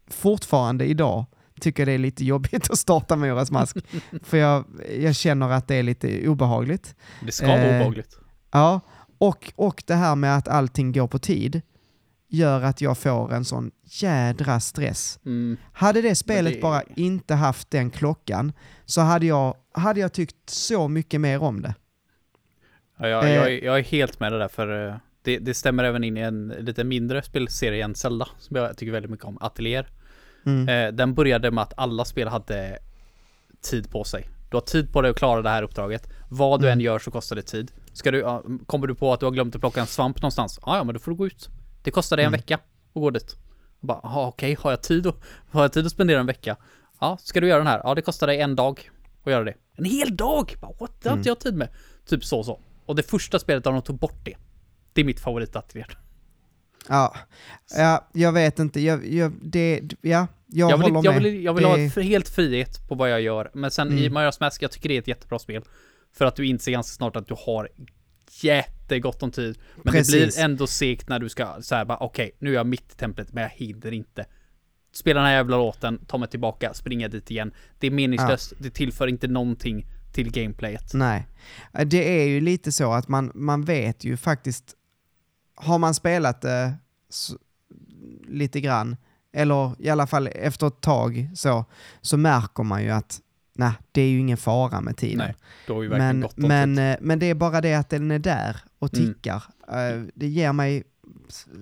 fortfarande 0.07 0.85
idag 0.85 1.25
tycker 1.61 1.85
det 1.85 1.91
är 1.91 1.97
lite 1.97 2.25
jobbigt 2.25 2.71
att 2.71 2.79
starta 2.79 3.15
Majoras 3.15 3.51
Mask, 3.51 3.77
för 4.23 4.37
jag, 4.37 4.65
jag 4.99 5.15
känner 5.15 5.49
att 5.49 5.67
det 5.67 5.75
är 5.75 5.83
lite 5.83 6.27
obehagligt. 6.27 6.95
Det 7.25 7.31
ska 7.31 7.47
vara 7.47 7.61
Eh, 7.61 7.75
obehagligt. 7.75 8.17
Ja, 8.51 8.81
och, 9.17 9.53
och 9.55 9.83
det 9.87 9.95
här 9.95 10.15
med 10.15 10.37
att 10.37 10.47
allting 10.47 10.91
går 10.91 11.07
på 11.07 11.19
tid 11.19 11.61
gör 12.31 12.61
att 12.61 12.81
jag 12.81 12.97
får 12.97 13.33
en 13.33 13.45
sån 13.45 13.71
jädra 13.83 14.59
stress. 14.59 15.19
Mm. 15.25 15.57
Hade 15.73 16.01
det 16.01 16.15
spelet 16.15 16.53
det- 16.53 16.61
bara 16.61 16.81
inte 16.95 17.33
haft 17.35 17.71
den 17.71 17.89
klockan 17.89 18.53
så 18.85 19.01
hade 19.01 19.25
jag, 19.25 19.55
hade 19.73 19.99
jag 19.99 20.13
tyckt 20.13 20.49
så 20.49 20.87
mycket 20.87 21.21
mer 21.21 21.41
om 21.43 21.61
det. 21.61 21.75
Ja, 22.97 23.07
jag, 23.07 23.23
Eh. 23.25 23.31
jag, 23.35 23.53
är- 23.53 23.63
jag 23.65 23.79
är 23.79 23.83
helt 23.83 24.19
med 24.19 24.31
det 24.31 24.39
där 24.39 24.47
för 24.47 24.87
eh, 24.89 24.95
det, 25.21 25.37
det 25.37 25.53
stämmer 25.53 25.83
även 25.83 26.03
in 26.03 26.17
i 26.17 26.21
en 26.21 26.47
lite 26.59 26.83
mindre 26.83 27.23
spelserie 27.23 27.83
än 27.85 27.95
Zelda 27.95 28.27
som 28.39 28.55
jag 28.55 28.77
tycker 28.77 28.91
väldigt 28.91 29.11
mycket 29.11 29.25
om, 29.25 29.37
Atelier. 29.41 29.87
Mm. 30.45 30.69
Eh, 30.69 30.91
den 30.95 31.13
började 31.13 31.51
med 31.51 31.61
att 31.61 31.73
alla 31.77 32.05
spel 32.05 32.27
hade 32.27 32.79
tid 33.61 33.89
på 33.91 34.03
sig. 34.03 34.27
Du 34.49 34.57
har 34.57 34.61
tid 34.61 34.93
på 34.93 35.01
dig 35.01 35.11
att 35.11 35.17
klara 35.17 35.41
det 35.41 35.49
här 35.49 35.63
uppdraget. 35.63 36.09
Vad 36.29 36.59
du 36.61 36.67
Mm. 36.67 36.79
än 36.79 36.83
gör 36.85 36.99
så 36.99 37.11
kostar 37.11 37.35
det 37.35 37.41
tid. 37.41 37.71
Ska 37.93 38.11
du, 38.11 38.21
kommer 38.65 38.87
du 38.87 38.95
på 38.95 39.13
att 39.13 39.19
du 39.19 39.25
har 39.25 39.31
glömt 39.33 39.55
att 39.55 39.61
plocka 39.61 39.81
en 39.81 39.87
svamp 39.87 40.21
någonstans? 40.21 40.59
Ja, 40.65 40.77
ja, 40.77 40.83
men 40.83 40.93
då 40.93 40.99
får 40.99 41.11
du 41.11 41.17
gå 41.17 41.27
ut. 41.27 41.49
Det 41.83 41.91
kostar 41.91 42.17
dig 42.17 42.23
en 42.25 42.27
Mm. 42.29 42.37
vecka 42.39 42.55
att 42.55 42.61
gå 43.01 43.09
dit. 43.09 43.35
Och 43.79 43.87
bara, 43.87 43.99
"Jaha, 44.03 44.27
okej, 44.27 44.57
har 44.59 44.71
jag 44.71 44.83
tid 44.83 45.07
att, 45.07 45.15
har 45.51 45.61
jag 45.61 45.73
tid 45.73 45.85
att 45.85 45.91
spendera 45.91 46.19
en 46.19 46.25
vecka? 46.25 46.55
Ja, 46.99 47.17
ska 47.21 47.39
du 47.41 47.47
göra 47.47 47.57
den 47.57 47.67
här? 47.67 47.81
Ja, 47.83 47.95
det 47.95 48.01
kostar 48.01 48.27
dig 48.27 48.41
en 48.41 48.55
dag 48.55 48.89
att 49.23 49.31
göra 49.31 49.43
det. 49.43 49.53
En 49.75 49.85
hel 49.85 50.15
dag! 50.15 50.53
Bara, 50.61 50.71
What? 50.79 51.01
Det 51.01 51.09
har 51.09 51.13
Mm. 51.13 51.19
inte 51.19 51.29
jag 51.29 51.39
tid 51.39 51.55
med. 51.55 51.69
Typ 52.05 52.25
så 52.25 52.43
så. 52.43 52.59
Och 52.85 52.95
det 52.95 53.03
första 53.03 53.39
spelet 53.39 53.63
där 53.63 53.71
de 53.71 53.81
tog 53.81 53.99
bort 53.99 54.25
det. 54.25 54.35
Det 54.93 55.01
är 55.01 55.05
mitt 55.05 55.19
favoritatelier. 55.19 55.97
Ja. 56.89 57.15
ja, 57.77 58.07
jag 58.13 58.31
vet 58.31 58.59
inte. 58.59 58.79
Jag, 58.81 59.07
jag, 59.13 59.33
det, 59.41 59.81
ja, 60.01 60.27
jag, 60.47 60.71
Jag 60.71 60.77
vill, 60.77 60.91
håller 60.91 61.05
jag 61.09 61.13
med. 61.13 61.23
vill, 61.23 61.43
jag 61.43 61.53
vill 61.53 61.63
det, 61.63 61.69
ha 61.95 62.01
helt 62.03 62.29
frihet 62.29 62.87
på 62.87 62.95
vad 62.95 63.09
jag 63.11 63.21
gör. 63.21 63.51
Men 63.53 63.71
sen 63.71 63.97
i 63.97 64.05
Mm. 64.05 64.17
Majora's 64.17 64.37
Mask, 64.39 64.61
jag 64.61 64.71
tycker 64.71 64.89
det 64.89 64.95
är 64.95 64.99
ett 64.99 65.07
jättebra 65.07 65.39
spel. 65.39 65.63
För 66.13 66.25
att 66.25 66.35
du 66.35 66.45
inser 66.47 66.71
ganska 66.71 66.95
snart 66.95 67.15
att 67.15 67.27
du 67.27 67.35
har 67.45 67.69
jättegott 68.43 69.23
om 69.23 69.31
tid. 69.31 69.57
Men 69.83 69.91
Precis. 69.93 70.13
det 70.13 70.17
blir 70.35 70.45
ändå 70.45 70.67
segt 70.67 71.09
när 71.09 71.19
du 71.19 71.29
ska 71.29 71.61
säga 71.61 71.85
bara 71.85 71.97
okej, 71.97 72.31
nu 72.39 72.49
är 72.49 72.53
jag 72.53 72.67
mitt 72.67 72.91
i 72.93 72.95
templet 72.95 73.33
men 73.33 73.41
jag 73.43 73.49
hinner 73.49 73.91
inte. 73.91 74.25
Spela 74.93 75.19
den 75.19 75.27
här 75.29 75.35
jävla 75.35 75.57
låten, 75.57 76.05
ta 76.07 76.17
mig 76.17 76.29
tillbaka, 76.29 76.73
springa 76.73 77.07
dit 77.07 77.31
igen. 77.31 77.51
Det 77.79 77.87
är 77.87 77.91
meningslöst, 77.91 78.53
det 78.59 78.69
tillför 78.69 79.07
inte 79.07 79.27
någonting 79.27 79.85
till 80.13 80.31
gameplayet. 80.31 80.93
Nej. 80.93 81.27
Eh, 81.73 81.85
Det 81.87 82.21
är 82.21 82.27
ju 82.27 82.41
lite 82.41 82.71
så 82.71 82.93
att 82.93 83.07
man, 83.07 83.31
man 83.35 83.61
vet 83.65 84.03
ju 84.03 84.17
faktiskt, 84.17 84.75
har 85.55 85.77
man 85.77 85.93
spelat 85.93 86.41
det 86.41 86.73
s- 87.09 87.31
lite 88.27 88.61
grann, 88.61 88.97
eller 89.33 89.75
i 89.79 89.89
alla 89.89 90.07
fall 90.07 90.27
efter 90.27 90.67
ett 90.67 90.81
tag 90.81 91.29
så, 91.35 91.65
så 92.01 92.17
märker 92.17 92.63
man 92.63 92.83
ju 92.83 92.89
att 92.89 93.19
nej, 93.61 93.73
det 93.91 94.01
är 94.01 94.07
ju 94.09 94.19
ingen 94.19 94.37
fara 94.37 94.81
med 94.81 94.97
tiden. 94.97 95.17
Nej, 95.17 95.35
då 95.67 95.73
har 95.73 95.81
vi 95.81 95.87
verkligen 95.87 96.07
Men, 96.07 96.21
gott 96.21 96.37
om 96.37 96.47
men, 96.47 96.75
tid. 96.75 96.91
eh, 96.91 96.95
men 97.01 97.19
det 97.19 97.25
är 97.25 97.33
bara 97.35 97.61
det 97.61 97.73
att 97.73 97.89
den 97.89 98.11
är 98.11 98.19
där 98.19 98.57
och 98.79 98.93
Mm. 98.97 99.13
tickar. 99.13 99.43
Eh, 99.67 100.03
Det 100.15 100.27
ger 100.27 100.53
mig 100.53 100.83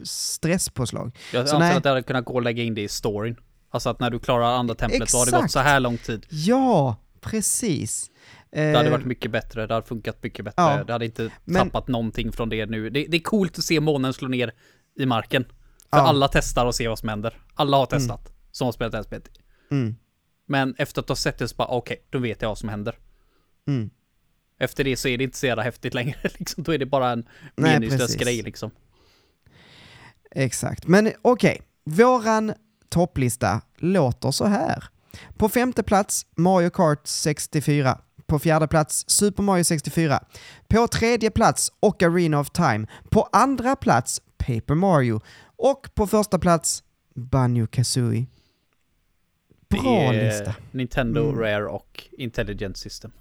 stresspåslag. 0.03 1.17
Jag 1.33 1.49
så 1.49 1.55
anser 1.55 1.67
nej. 1.67 1.77
att 1.77 1.85
jag 1.85 1.91
hade 1.91 2.03
kunnat 2.03 2.25
gå 2.25 2.33
och 2.33 2.41
lägga 2.41 2.63
in 2.63 2.75
det 2.75 2.81
i 2.81 2.87
storyn. 2.87 3.35
Alltså 3.71 3.89
att 3.89 3.99
när 3.99 4.09
du 4.09 4.19
klarar 4.19 4.43
andra 4.57 4.75
templet, 4.75 5.11
då 5.11 5.17
har 5.17 5.25
det 5.25 5.31
gått 5.31 5.37
Exakt. 5.39 5.51
så 5.53 5.59
här 5.59 5.79
lång 5.79 5.97
tid. 5.97 6.25
Ja, 6.29 6.95
precis. 7.21 8.11
Det 8.51 8.75
hade 8.75 8.85
Eh, 8.85 8.91
varit 8.91 9.05
mycket 9.05 9.31
bättre, 9.31 9.67
det 9.67 9.73
hade 9.73 9.87
funkat 9.87 10.23
mycket 10.23 10.45
bättre. 10.45 10.61
Ja. 10.63 10.83
Det 10.83 10.93
hade 10.93 11.05
inte 11.05 11.29
Men- 11.45 11.67
tappat 11.69 11.87
någonting 11.87 12.31
från 12.31 12.49
det 12.49 12.65
nu. 12.65 12.89
Det, 12.89 13.05
det 13.09 13.17
är 13.17 13.21
coolt 13.21 13.57
att 13.57 13.63
se 13.63 13.79
månen 13.79 14.13
slå 14.13 14.27
ner 14.27 14.51
i 14.99 15.05
marken. 15.05 15.43
För 15.43 15.97
Ja. 15.97 16.07
alla 16.07 16.27
testar 16.27 16.65
och 16.65 16.75
ser 16.75 16.89
vad 16.89 16.99
som 16.99 17.09
händer. 17.09 17.37
Alla 17.53 17.77
har 17.77 17.85
testat, 17.85 18.31
som 18.51 18.65
har 18.65 18.71
spelat 18.71 18.91
det 18.91 18.97
här 18.97 19.03
spelet. 19.03 19.29
mm, 19.71 19.95
Men 20.49 20.75
efter 20.77 21.01
att 21.01 21.09
ha 21.09 21.15
sett 21.15 21.37
det 21.37 21.47
så 21.47 21.55
bara, 21.55 21.67
okej, 21.67 22.03
då 22.09 22.19
vet 22.19 22.41
jag 22.41 22.49
vad 22.49 22.57
som 22.57 22.69
händer. 22.69 22.97
mm. 23.67 23.89
Efter 24.61 24.83
det 24.83 24.97
så 24.97 25.07
är 25.07 25.17
det 25.17 25.23
inte 25.23 25.37
så 25.37 25.45
jävla 25.45 25.63
häftigt 25.63 25.93
längre 25.93 26.17
liksom. 26.39 26.63
Då 26.63 26.73
är 26.73 26.77
det 26.77 26.85
bara 26.85 27.11
en 27.11 27.25
meningslös 27.55 28.15
grej 28.15 28.41
liksom. 28.41 28.71
Exakt. 30.31 30.87
Men 30.87 31.11
okej, 31.21 31.61
våran 31.83 32.53
topplista 32.89 33.61
låter 33.77 34.31
så 34.31 34.45
här. 34.45 34.83
På 35.37 35.49
femte 35.49 35.83
plats 35.83 36.25
Mario 36.35 36.69
Kart 36.69 37.07
64. 37.07 38.01
På 38.27 38.39
fjärde 38.39 38.67
plats 38.67 39.05
Super 39.07 39.43
Mario 39.43 39.63
64. 39.63 40.23
På 40.67 40.87
tredje 40.87 41.31
plats 41.31 41.71
Ocarina 41.79 42.39
of 42.39 42.49
Time. 42.49 42.87
På 43.09 43.29
andra 43.31 43.75
plats 43.75 44.21
Paper 44.37 44.75
Mario. 44.75 45.21
Och 45.57 45.89
på 45.95 46.07
första 46.07 46.39
plats 46.39 46.83
Banjo 47.15 47.67
Kazooie. 47.67 48.25
Bra 49.69 49.81
det 50.11 50.19
är 50.19 50.25
lista. 50.25 50.55
Nintendo, 50.71 51.21
Mm. 51.29 51.39
Rare 51.39 51.65
och 51.67 52.03
Intelligent 52.11 52.77
System. 52.77 53.11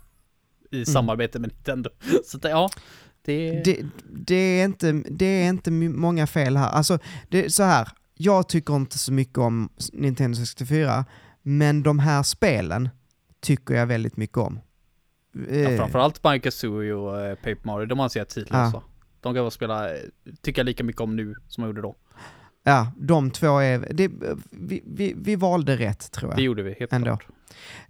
I 0.71 0.85
samarbete 0.85 1.39
med 1.39 1.51
Nintendo. 1.51 1.91
Så 2.25 2.39
det, 2.39 2.49
ja, 2.51 2.71
det... 3.23 3.63
Det, 3.65 3.87
det, 4.11 4.35
är 4.35 4.65
inte, 4.65 4.93
det 4.93 5.27
är 5.27 5.49
inte 5.49 5.71
många 5.71 6.27
fel 6.27 6.57
här. 6.57 6.69
Alltså, 6.69 6.99
det 7.29 7.55
så 7.55 7.63
här. 7.63 7.89
Jag 8.15 8.49
tycker 8.49 8.77
inte 8.77 8.99
så 8.99 9.13
mycket 9.13 9.39
om 9.39 9.69
Nintendo 9.93 10.37
64, 10.37 11.05
men 11.43 11.83
de 11.83 11.99
här 11.99 12.23
spelen 12.23 12.89
tycker 13.41 13.75
jag 13.75 13.87
väldigt 13.87 14.17
mycket 14.17 14.39
om. 14.39 14.61
Ja, 15.33 15.55
Eh, 15.55 15.77
framförallt 15.77 16.23
Banjo 16.23 16.41
Kazooie 16.41 16.93
och 16.93 17.21
eh, 17.21 17.35
Paper 17.35 17.59
Mario, 17.63 17.87
de 17.87 18.01
anser 18.01 18.21
jag 18.21 18.29
tidlösa. 18.29 18.71
Ja. 18.75 18.83
De 19.21 19.35
kan 19.35 19.43
vara 19.43 19.51
spela, 19.51 19.95
eh, 19.95 20.01
tycker 20.43 20.61
jag 20.61 20.67
lika 20.67 20.85
mycket 20.85 21.01
om 21.01 21.17
nu 21.17 21.35
som 21.49 21.63
jag 21.63 21.69
gjorde 21.69 21.83
då. 21.83 21.95
Ja, 22.69 22.93
de 22.97 23.31
två 23.31 23.59
är... 23.59 23.89
Det, 23.91 24.11
vi, 24.51 24.83
vi, 24.87 25.15
vi 25.17 25.37
valde 25.37 25.77
rätt 25.77 26.13
tror 26.13 26.31
Det 26.31 26.35
jag. 26.37 26.45
gjorde 26.45 26.63
vi 26.63 26.77
helt 26.79 26.93
Ändå. 26.93 27.07
klart. 27.07 27.27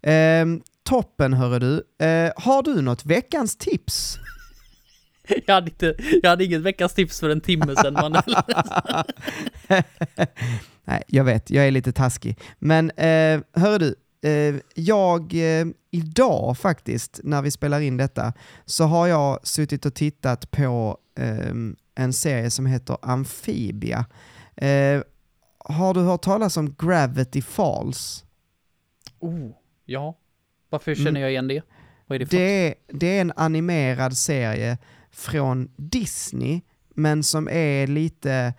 Ehm, 0.03 0.61
toppen 0.83 1.33
hörru 1.33 1.59
du. 1.59 2.07
Eh, 2.07 2.33
har 2.37 2.62
du 2.62 2.83
något 2.83 3.07
veckans 3.07 3.57
tips? 3.57 4.18
Jag 5.47 5.55
hade, 5.55 5.70
inte, 5.70 5.95
jag 6.22 6.31
hade 6.31 6.45
inget 6.45 6.61
veckans 6.61 6.95
tips 6.95 7.20
för 7.20 7.31
en 7.31 7.41
timme 7.41 7.76
sedan 7.76 7.95
Manuel. 7.95 8.37
Nej, 10.85 11.03
jag 11.07 11.24
vet, 11.24 11.51
jag 11.51 11.66
är 11.66 11.70
lite 11.70 11.93
taskig. 11.93 12.39
Men 12.59 12.91
eh, 12.91 13.41
hörru 13.53 13.79
du, 13.79 13.95
eh, 14.29 14.55
jag 14.74 15.35
eh, 15.35 15.66
idag 15.91 16.59
faktiskt, 16.59 17.20
när 17.24 17.43
vi 17.43 17.51
spelar 17.51 17.81
in 17.81 17.97
detta, 17.97 18.33
så 18.64 18.85
har 18.85 19.07
jag 19.07 19.47
suttit 19.47 19.87
och 19.87 19.95
tittat 19.95 20.51
på 20.51 20.99
eh, 21.18 21.55
en 21.95 22.12
serie 22.12 22.51
som 22.51 22.66
heter 22.66 22.97
Amphibia. 23.03 24.07
Eh, 24.67 25.03
har 25.59 25.95
du 25.95 26.01
hört 26.01 26.23
talas 26.23 26.57
om 26.57 26.75
Gravity 26.79 27.43
Falls? 27.43 28.25
Oh, 29.19 29.51
ja. 29.85 30.19
Varför 30.71 30.95
känner 30.95 31.11
Mm. 31.11 31.23
jag 31.23 31.31
igen 31.31 31.49
det? 31.49 31.63
Vad 32.07 32.17
är 32.17 32.19
det 32.19 32.27
för 32.27 32.37
Det 32.37 32.69
är, 32.69 32.75
det 32.87 33.07
är 33.07 33.21
en 33.21 33.33
animerad 33.37 34.17
serie 34.17 34.79
från 35.11 35.71
Disney, 35.77 36.61
men 36.89 37.23
som 37.25 37.49
är 37.49 37.87
lite... 37.87 38.55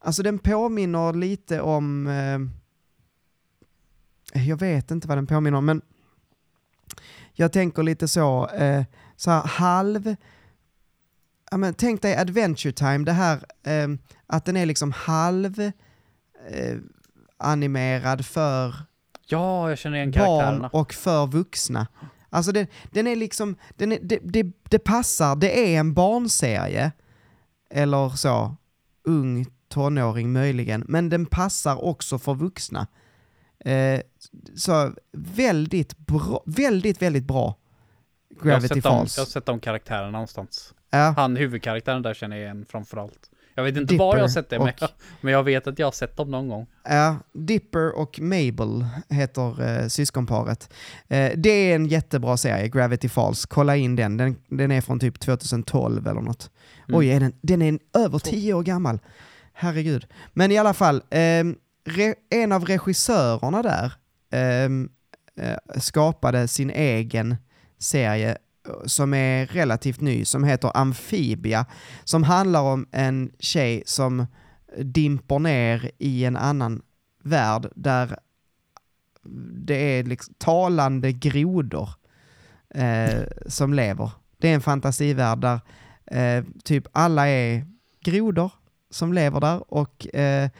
Alltså 0.00 0.22
den 0.22 0.38
påminner 0.38 1.12
lite 1.12 1.60
om... 1.60 2.06
Eh, 2.06 2.38
jag 4.48 4.56
vet 4.56 4.90
inte 4.90 5.08
vad 5.08 5.18
den 5.18 5.26
påminner 5.26 5.58
om, 5.58 5.64
men 5.66 5.82
jag 7.32 7.52
tänker 7.52 7.82
lite 7.82 8.08
så, 8.08 8.48
eh, 8.48 8.84
så 9.16 9.30
här 9.30 9.42
halv... 9.42 10.16
Ja, 11.54 11.58
men 11.58 11.74
tänk 11.74 12.02
dig 12.02 12.16
Adventure 12.16 12.72
Time, 12.72 12.98
det 12.98 13.12
här 13.12 13.44
eh, 13.66 13.88
att 14.26 14.44
den 14.44 14.56
är 14.56 14.66
liksom 14.66 14.92
halv 14.92 15.60
eh, 15.60 16.76
animerad 17.36 18.26
för 18.26 18.74
Ja, 19.26 19.68
jag 19.68 19.78
känner 19.78 19.96
igen 19.96 20.10
barn 20.10 20.68
och 20.72 20.94
för 20.94 21.26
vuxna. 21.26 21.86
Alltså 22.30 22.52
den, 22.52 22.66
den 22.90 23.06
är 23.06 23.16
liksom, 23.16 23.56
den 23.76 23.92
är, 23.92 23.98
det, 24.02 24.18
det, 24.22 24.46
det 24.62 24.78
passar, 24.78 25.36
det 25.36 25.74
är 25.74 25.80
en 25.80 25.94
barnserie, 25.94 26.92
eller 27.70 28.08
så, 28.08 28.56
ung 29.04 29.46
tonåring 29.68 30.32
möjligen, 30.32 30.84
men 30.88 31.08
den 31.08 31.26
passar 31.26 31.84
också 31.84 32.18
för 32.18 32.34
vuxna. 32.34 32.86
Eh, 33.64 34.00
så 34.56 34.94
väldigt 35.12 35.98
bra, 35.98 36.42
väldigt, 36.46 37.02
väldigt 37.02 37.24
bra. 37.24 37.56
Jag 38.28 38.46
Gravity 38.46 38.80
dem, 38.80 38.82
Falls. 38.82 39.16
jag 39.16 39.24
har 39.24 39.30
sett 39.30 39.46
de 39.46 39.60
karaktärerna 39.60 40.10
någonstans. 40.10 40.73
Ja, 40.96 41.14
Han 41.16 41.36
huvudkaraktären 41.36 42.02
där 42.02 42.14
känner 42.14 42.36
jag 42.36 42.44
igen 42.44 42.66
framförallt. 42.68 43.30
Jag 43.56 43.64
vet 43.64 43.76
inte 43.76 43.96
var 43.96 44.16
jag 44.16 44.22
har 44.22 44.28
Dipper 44.28 44.32
sett 44.42 44.50
det, 44.50 44.58
men 44.58 44.68
och- 44.68 44.74
jag, 44.80 44.88
men 45.20 45.32
jag 45.32 45.42
vet 45.42 45.66
att 45.66 45.78
jag 45.78 45.86
har 45.86 45.92
sett 45.92 46.16
dem 46.16 46.30
någon 46.30 46.48
gång. 46.48 46.66
Ja, 46.88 47.16
Dipper 47.32 47.98
och 47.98 48.20
Mabel 48.20 48.86
heter 49.08 49.80
eh, 49.82 49.88
syskonparet. 49.88 50.72
Eh, 51.08 51.32
det 51.36 51.48
är 51.50 51.74
en 51.74 51.86
jättebra 51.86 52.36
serie, 52.36 52.68
Gravity 52.68 53.08
Falls. 53.08 53.46
Kolla 53.46 53.76
in 53.76 53.96
den. 53.96 54.16
Den, 54.16 54.36
den 54.48 54.70
är 54.70 54.80
från 54.80 55.00
typ 55.00 55.20
2012 55.20 56.06
eller 56.08 56.20
något. 56.20 56.50
Mm. 56.88 56.98
Oj, 56.98 57.08
är 57.08 57.20
den, 57.20 57.32
den 57.42 57.62
är 57.62 57.68
en, 57.68 57.78
över 57.94 58.18
tio 58.18 58.54
år 58.54 58.62
gammal. 58.62 58.98
Herregud. 59.52 60.06
Men 60.32 60.50
i 60.50 60.58
alla 60.58 60.74
fall, 60.74 61.02
ehm, 61.10 61.56
re, 61.84 62.14
en 62.30 62.52
av 62.52 62.64
regissörerna 62.64 63.62
där 63.62 63.92
ehm, 64.32 64.88
eh, 65.40 65.80
skapade 65.80 66.48
sin 66.48 66.70
egen 66.70 67.36
serie 67.78 68.30
eh, 68.30 68.36
som 68.86 69.14
är 69.14 69.46
relativt 69.46 70.00
ny, 70.00 70.24
som 70.24 70.44
heter 70.44 70.76
Amphibia, 70.76 71.66
som 72.04 72.22
handlar 72.22 72.62
om 72.62 72.86
en 72.92 73.32
tjej 73.38 73.82
som 73.86 74.26
dimper 74.78 75.38
ner 75.38 75.90
i 75.98 76.24
en 76.24 76.36
annan 76.36 76.82
värld 77.22 77.68
där 77.74 78.18
det 79.66 79.98
är 79.98 80.04
liksom 80.04 80.34
talande 80.38 81.12
grodor 81.12 81.88
eh, 82.74 83.22
som 83.46 83.74
lever. 83.74 84.10
Det 84.38 84.48
är 84.50 84.54
en 84.54 84.60
fantasivärld 84.60 85.38
där 85.38 85.60
eh, 86.06 86.44
typ 86.64 86.86
alla 86.92 87.28
är 87.28 87.66
grodor 88.04 88.50
som 88.90 89.12
lever 89.12 89.40
där 89.40 89.74
och 89.74 90.14
eh, 90.14 90.50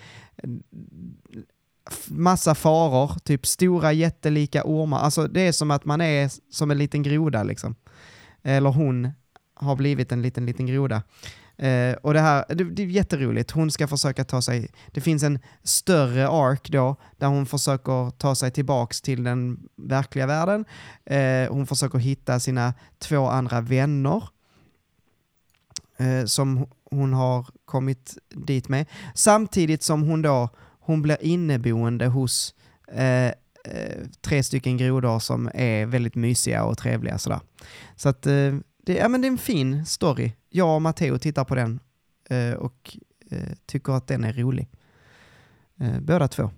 massa 2.06 2.54
faror, 2.54 3.12
typ 3.24 3.46
stora 3.46 3.92
jättelika 3.92 4.62
ormar. 4.64 4.98
Alltså 4.98 5.26
det 5.26 5.40
är 5.40 5.52
som 5.52 5.70
att 5.70 5.84
man 5.84 6.00
är 6.00 6.30
som 6.50 6.70
en 6.70 6.78
liten 6.78 7.02
groda 7.02 7.42
liksom. 7.42 7.74
Eller 8.42 8.70
hon 8.70 9.10
har 9.54 9.76
blivit 9.76 10.12
en 10.12 10.22
liten, 10.22 10.46
liten 10.46 10.66
groda. 10.66 11.02
Eh, 11.56 11.94
och 12.02 12.14
det 12.14 12.20
här, 12.20 12.44
det, 12.48 12.64
det 12.64 12.82
är 12.82 12.86
jätteroligt. 12.86 13.50
Hon 13.50 13.70
ska 13.70 13.88
försöka 13.88 14.24
ta 14.24 14.42
sig, 14.42 14.68
det 14.86 15.00
finns 15.00 15.22
en 15.22 15.38
större 15.62 16.28
ark 16.28 16.68
då, 16.70 16.96
där 17.16 17.26
hon 17.26 17.46
försöker 17.46 18.10
ta 18.10 18.34
sig 18.34 18.50
tillbaks 18.50 19.00
till 19.00 19.24
den 19.24 19.68
verkliga 19.76 20.26
världen. 20.26 20.64
Eh, 21.04 21.52
hon 21.52 21.66
försöker 21.66 21.98
hitta 21.98 22.40
sina 22.40 22.74
två 22.98 23.26
andra 23.26 23.60
vänner 23.60 24.22
eh, 25.96 26.24
som 26.24 26.66
hon 26.90 27.12
har 27.12 27.46
kommit 27.64 28.18
dit 28.30 28.68
med. 28.68 28.86
Samtidigt 29.14 29.82
som 29.82 30.02
hon 30.02 30.22
då, 30.22 30.48
hon 30.84 31.02
blir 31.02 31.16
inneboende 31.20 32.06
hos 32.06 32.54
eh, 32.88 33.26
eh, 33.26 33.32
tre 34.20 34.42
stycken 34.42 34.76
grodor 34.76 35.18
som 35.18 35.50
är 35.54 35.86
väldigt 35.86 36.14
mysiga 36.14 36.64
och 36.64 36.78
trevliga 36.78 37.18
sådär. 37.18 37.40
Så 37.96 38.08
att 38.08 38.26
eh, 38.26 38.54
det, 38.86 38.94
ja, 38.94 39.08
men 39.08 39.20
det 39.20 39.26
är 39.26 39.30
en 39.30 39.38
fin 39.38 39.86
story. 39.86 40.32
Jag 40.48 40.74
och 40.74 40.82
Matteo 40.82 41.18
tittar 41.18 41.44
på 41.44 41.54
den 41.54 41.80
eh, 42.30 42.52
och 42.52 42.96
eh, 43.30 43.52
tycker 43.66 43.92
att 43.92 44.06
den 44.06 44.24
är 44.24 44.32
rolig. 44.32 44.68
Eh, 45.80 46.00
båda 46.00 46.28
två. 46.28 46.50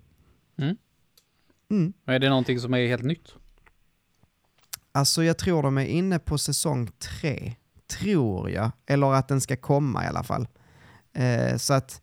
Mm. 0.57 0.77
Mm. 1.69 1.93
Är 2.05 2.19
det 2.19 2.29
någonting 2.29 2.59
som 2.59 2.73
är 2.73 2.87
helt 2.87 3.03
nytt? 3.03 3.33
Alltså 4.91 5.23
jag 5.23 5.37
tror 5.37 5.63
de 5.63 5.77
är 5.77 5.85
inne 5.85 6.19
på 6.19 6.37
säsong 6.37 6.89
tre 6.99 7.55
tror 7.87 8.49
jag. 8.49 8.71
Eller 8.85 9.13
att 9.13 9.27
den 9.27 9.41
ska 9.41 9.55
komma 9.55 10.03
i 10.03 10.07
alla 10.07 10.23
fall. 10.23 10.47
Eh, 11.13 11.57
så 11.57 11.73
att 11.73 12.01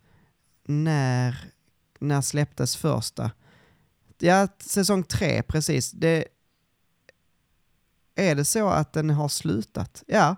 när, 0.66 1.53
när 2.04 2.20
släpptes 2.20 2.76
första? 2.76 3.30
Ja, 4.18 4.48
säsong 4.58 5.02
tre, 5.02 5.42
precis. 5.42 5.90
Det, 5.90 6.24
är 8.14 8.34
det 8.34 8.44
så 8.44 8.68
att 8.68 8.92
den 8.92 9.10
har 9.10 9.28
slutat? 9.28 10.02
Ja, 10.06 10.36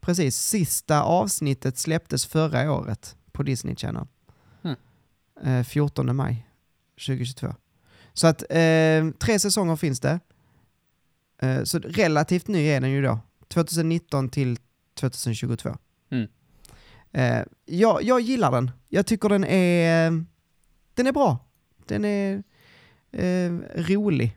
precis. 0.00 0.36
Sista 0.36 1.02
avsnittet 1.02 1.78
släpptes 1.78 2.26
förra 2.26 2.72
året 2.72 3.16
på 3.32 3.42
Disney 3.42 3.76
Channel. 3.76 4.06
Mm. 4.62 4.76
Eh, 5.42 5.64
14 5.64 6.16
maj 6.16 6.46
2022. 7.06 7.54
Så 8.12 8.26
att 8.26 8.42
eh, 8.50 9.10
tre 9.18 9.38
säsonger 9.38 9.76
finns 9.76 10.00
det. 10.00 10.20
Eh, 11.38 11.64
så 11.64 11.78
relativt 11.78 12.48
ny 12.48 12.66
är 12.66 12.80
den 12.80 12.90
ju 12.90 13.02
då. 13.02 13.18
2019 13.48 14.28
till 14.28 14.58
2022. 15.00 15.76
Mm. 16.10 16.28
Eh, 17.12 17.44
jag, 17.64 18.02
jag 18.02 18.20
gillar 18.20 18.50
den. 18.50 18.70
Jag 18.88 19.06
tycker 19.06 19.28
den 19.28 19.44
är, 19.44 20.24
den 20.94 21.06
är 21.06 21.12
bra. 21.12 21.38
Den 21.86 22.04
är 22.04 22.42
eh, 23.12 23.52
rolig. 23.74 24.36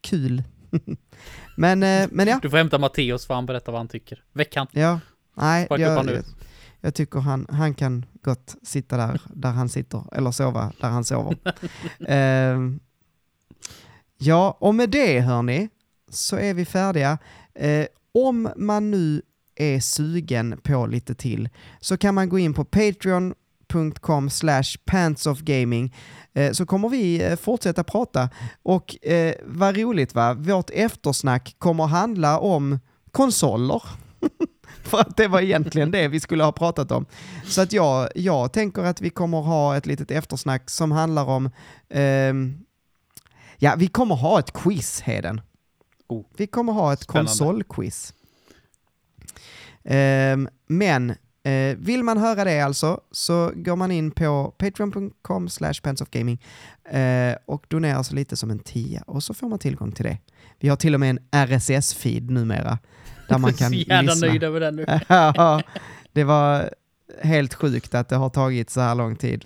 Kul. 0.00 0.42
men, 1.56 1.82
eh, 1.82 2.08
men 2.10 2.28
ja. 2.28 2.38
Du 2.42 2.50
får 2.50 2.56
hämta 2.56 2.78
Matteus 2.78 3.26
för 3.26 3.34
han 3.34 3.46
berättar 3.46 3.72
vad 3.72 3.78
han 3.78 3.88
tycker. 3.88 4.24
Väck 4.32 4.56
han. 4.56 4.66
ja. 4.70 5.00
Nej, 5.34 5.66
jag, 5.70 5.80
jag, 5.80 6.24
jag 6.80 6.94
tycker 6.94 7.20
han, 7.20 7.46
han 7.50 7.74
kan 7.74 8.04
gott 8.22 8.56
sitta 8.62 8.96
där, 8.96 9.20
där 9.34 9.50
han 9.50 9.68
sitter, 9.68 10.04
eller 10.12 10.30
sova 10.30 10.72
där 10.80 10.88
han 10.88 11.04
sover. 11.04 11.36
Ehm, 12.08 12.80
ja, 14.18 14.56
och 14.60 14.74
med 14.74 14.90
det 14.90 15.20
hörni, 15.20 15.68
så 16.10 16.36
är 16.36 16.54
vi 16.54 16.64
färdiga. 16.64 17.18
Eh, 17.54 17.86
om 18.12 18.52
man 18.56 18.90
nu 18.90 19.22
är 19.54 19.80
sugen 19.80 20.60
på 20.62 20.86
lite 20.86 21.14
till 21.14 21.48
så 21.80 21.96
kan 21.96 22.14
man 22.14 22.28
gå 22.28 22.38
in 22.38 22.54
på 22.54 22.64
patreon.com 23.72 24.30
pantsofgaming 24.84 25.94
eh, 26.34 26.52
så 26.52 26.66
kommer 26.66 26.88
vi 26.88 27.22
eh, 27.22 27.36
fortsätta 27.36 27.84
prata. 27.84 28.30
Och 28.62 29.06
eh, 29.06 29.34
vad 29.44 29.76
roligt 29.76 30.14
va, 30.14 30.34
vårt 30.34 30.70
eftersnack 30.70 31.54
kommer 31.58 31.86
handla 31.86 32.38
om 32.38 32.78
konsoler. 33.10 33.82
För 34.82 34.98
att 34.98 35.16
det 35.16 35.28
var 35.28 35.40
egentligen 35.40 35.90
det 35.90 36.08
vi 36.08 36.20
skulle 36.20 36.44
ha 36.44 36.52
pratat 36.52 36.90
om. 36.90 37.06
Så 37.44 37.60
att 37.60 37.72
jag, 37.72 38.08
jag 38.14 38.52
tänker 38.52 38.82
att 38.82 39.00
vi 39.00 39.10
kommer 39.10 39.40
ha 39.40 39.76
ett 39.76 39.86
litet 39.86 40.10
eftersnack 40.10 40.70
som 40.70 40.92
handlar 40.92 41.24
om... 41.24 41.50
ehm, 41.90 42.64
ja, 43.58 43.74
vi 43.78 43.88
kommer 43.88 44.14
ha 44.14 44.38
ett 44.38 44.52
quiz, 44.52 45.00
Heden. 45.00 45.40
Oh. 46.08 46.24
Vi 46.36 46.46
kommer 46.46 46.72
ha 46.72 46.92
ett 46.92 47.06
konsolquiz. 47.06 48.14
Ehm, 49.84 50.48
men 50.66 51.14
eh, 51.44 51.76
vill 51.78 52.02
man 52.04 52.18
höra 52.18 52.44
det 52.44 52.60
alltså 52.60 53.00
så 53.10 53.52
går 53.54 53.76
man 53.76 53.90
in 53.90 54.10
på 54.10 54.54
patreon.com 54.58 55.48
slash 55.48 55.74
pantsofgaming 55.82 56.42
eh, 56.90 57.34
och 57.46 57.64
donerar 57.68 58.02
så 58.02 58.14
lite 58.14 58.36
som 58.36 58.50
en 58.50 58.58
tia 58.58 59.02
och 59.06 59.22
så 59.22 59.34
får 59.34 59.48
man 59.48 59.58
tillgång 59.58 59.92
till 59.92 60.04
det. 60.04 60.18
Vi 60.60 60.68
har 60.68 60.76
till 60.76 60.94
och 60.94 61.00
med 61.00 61.10
en 61.10 61.18
RSS-feed 61.48 62.30
numera 62.30 62.78
där 63.28 63.38
man 63.38 63.52
kan 63.58 63.68
Så 63.70 63.74
jävla 63.74 64.14
nöjd 64.14 64.42
över 64.42 64.60
den 64.60 64.76
nu. 64.76 64.86
Det 66.12 66.24
var 66.24 66.70
helt 67.22 67.54
sjukt 67.54 67.94
att 67.94 68.08
det 68.08 68.16
har 68.16 68.28
tagit 68.28 68.70
så 68.70 68.80
här 68.80 68.94
lång 68.94 69.16
tid. 69.16 69.44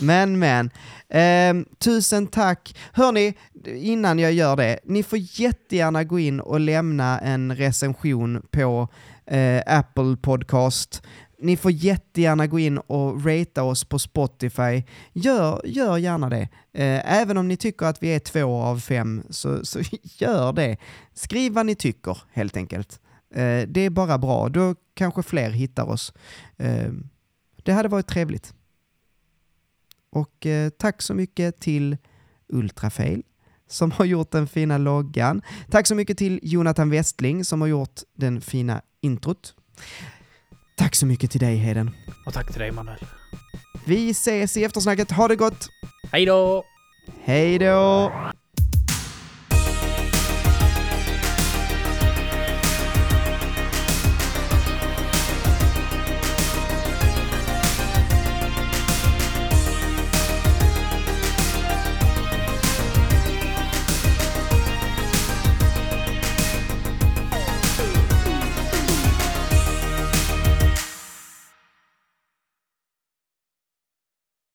Men, 0.00 0.38
men. 0.38 0.70
Ehm, 1.08 1.66
tusen 1.78 2.26
tack. 2.26 2.76
Hörni, 2.92 3.34
innan 3.66 4.18
jag 4.18 4.32
gör 4.32 4.56
det, 4.56 4.78
ni 4.84 5.02
får 5.02 5.18
jättegärna 5.20 6.04
gå 6.04 6.18
in 6.18 6.40
och 6.40 6.60
lämna 6.60 7.18
en 7.18 7.56
recension 7.56 8.42
på 8.50 8.88
eh, 9.26 9.62
Apple 9.66 10.16
Podcast. 10.22 11.02
Ni 11.44 11.56
får 11.56 11.70
jättegärna 11.70 12.46
gå 12.46 12.58
in 12.58 12.78
och 12.78 13.24
ratea 13.26 13.62
oss 13.62 13.84
på 13.84 13.98
Spotify. 13.98 14.82
Gör, 15.12 15.60
gör 15.64 15.98
gärna 15.98 16.28
det. 16.28 16.48
Eh, 16.72 17.20
även 17.20 17.38
om 17.38 17.48
ni 17.48 17.56
tycker 17.56 17.86
att 17.86 18.02
vi 18.02 18.08
är 18.08 18.18
två 18.18 18.56
av 18.56 18.78
fem, 18.80 19.22
så, 19.30 19.64
så 19.64 19.80
gör 20.02 20.52
det. 20.52 20.76
Skriv 21.14 21.52
vad 21.52 21.66
ni 21.66 21.74
tycker, 21.74 22.18
helt 22.32 22.56
enkelt. 22.56 23.00
Eh, 23.34 23.68
det 23.68 23.80
är 23.80 23.90
bara 23.90 24.18
bra, 24.18 24.48
då 24.48 24.74
kanske 24.94 25.22
fler 25.22 25.50
hittar 25.50 25.84
oss. 25.84 26.12
Eh, 26.56 26.92
det 27.62 27.72
hade 27.72 27.88
varit 27.88 28.06
trevligt. 28.06 28.54
Och 30.10 30.46
eh, 30.46 30.70
tack 30.70 31.02
så 31.02 31.14
mycket 31.14 31.60
till 31.60 31.96
Ultrafail 32.48 33.22
som 33.66 33.90
har 33.90 34.04
gjort 34.04 34.30
den 34.30 34.46
fina 34.46 34.78
loggan. 34.78 35.42
Tack 35.70 35.86
så 35.86 35.94
mycket 35.94 36.18
till 36.18 36.40
Jonathan 36.42 36.90
Westling 36.90 37.44
som 37.44 37.60
har 37.60 37.68
gjort 37.68 38.00
den 38.14 38.40
fina 38.40 38.82
introt. 39.00 39.54
Tack 40.74 40.94
så 40.94 41.06
mycket 41.06 41.30
till 41.30 41.40
dig 41.40 41.56
Heden. 41.56 41.90
Och 42.26 42.32
tack 42.32 42.46
till 42.52 42.60
dig 42.60 42.72
Manuel. 42.72 42.98
Vi 43.86 44.10
ses 44.10 44.56
i 44.56 44.64
eftersnacket. 44.64 45.10
Ha 45.10 45.28
det 45.28 45.36
gott! 45.36 45.68
Hej 46.12 46.26
då! 46.26 46.64
Hej 47.24 47.58
då! 47.58 48.12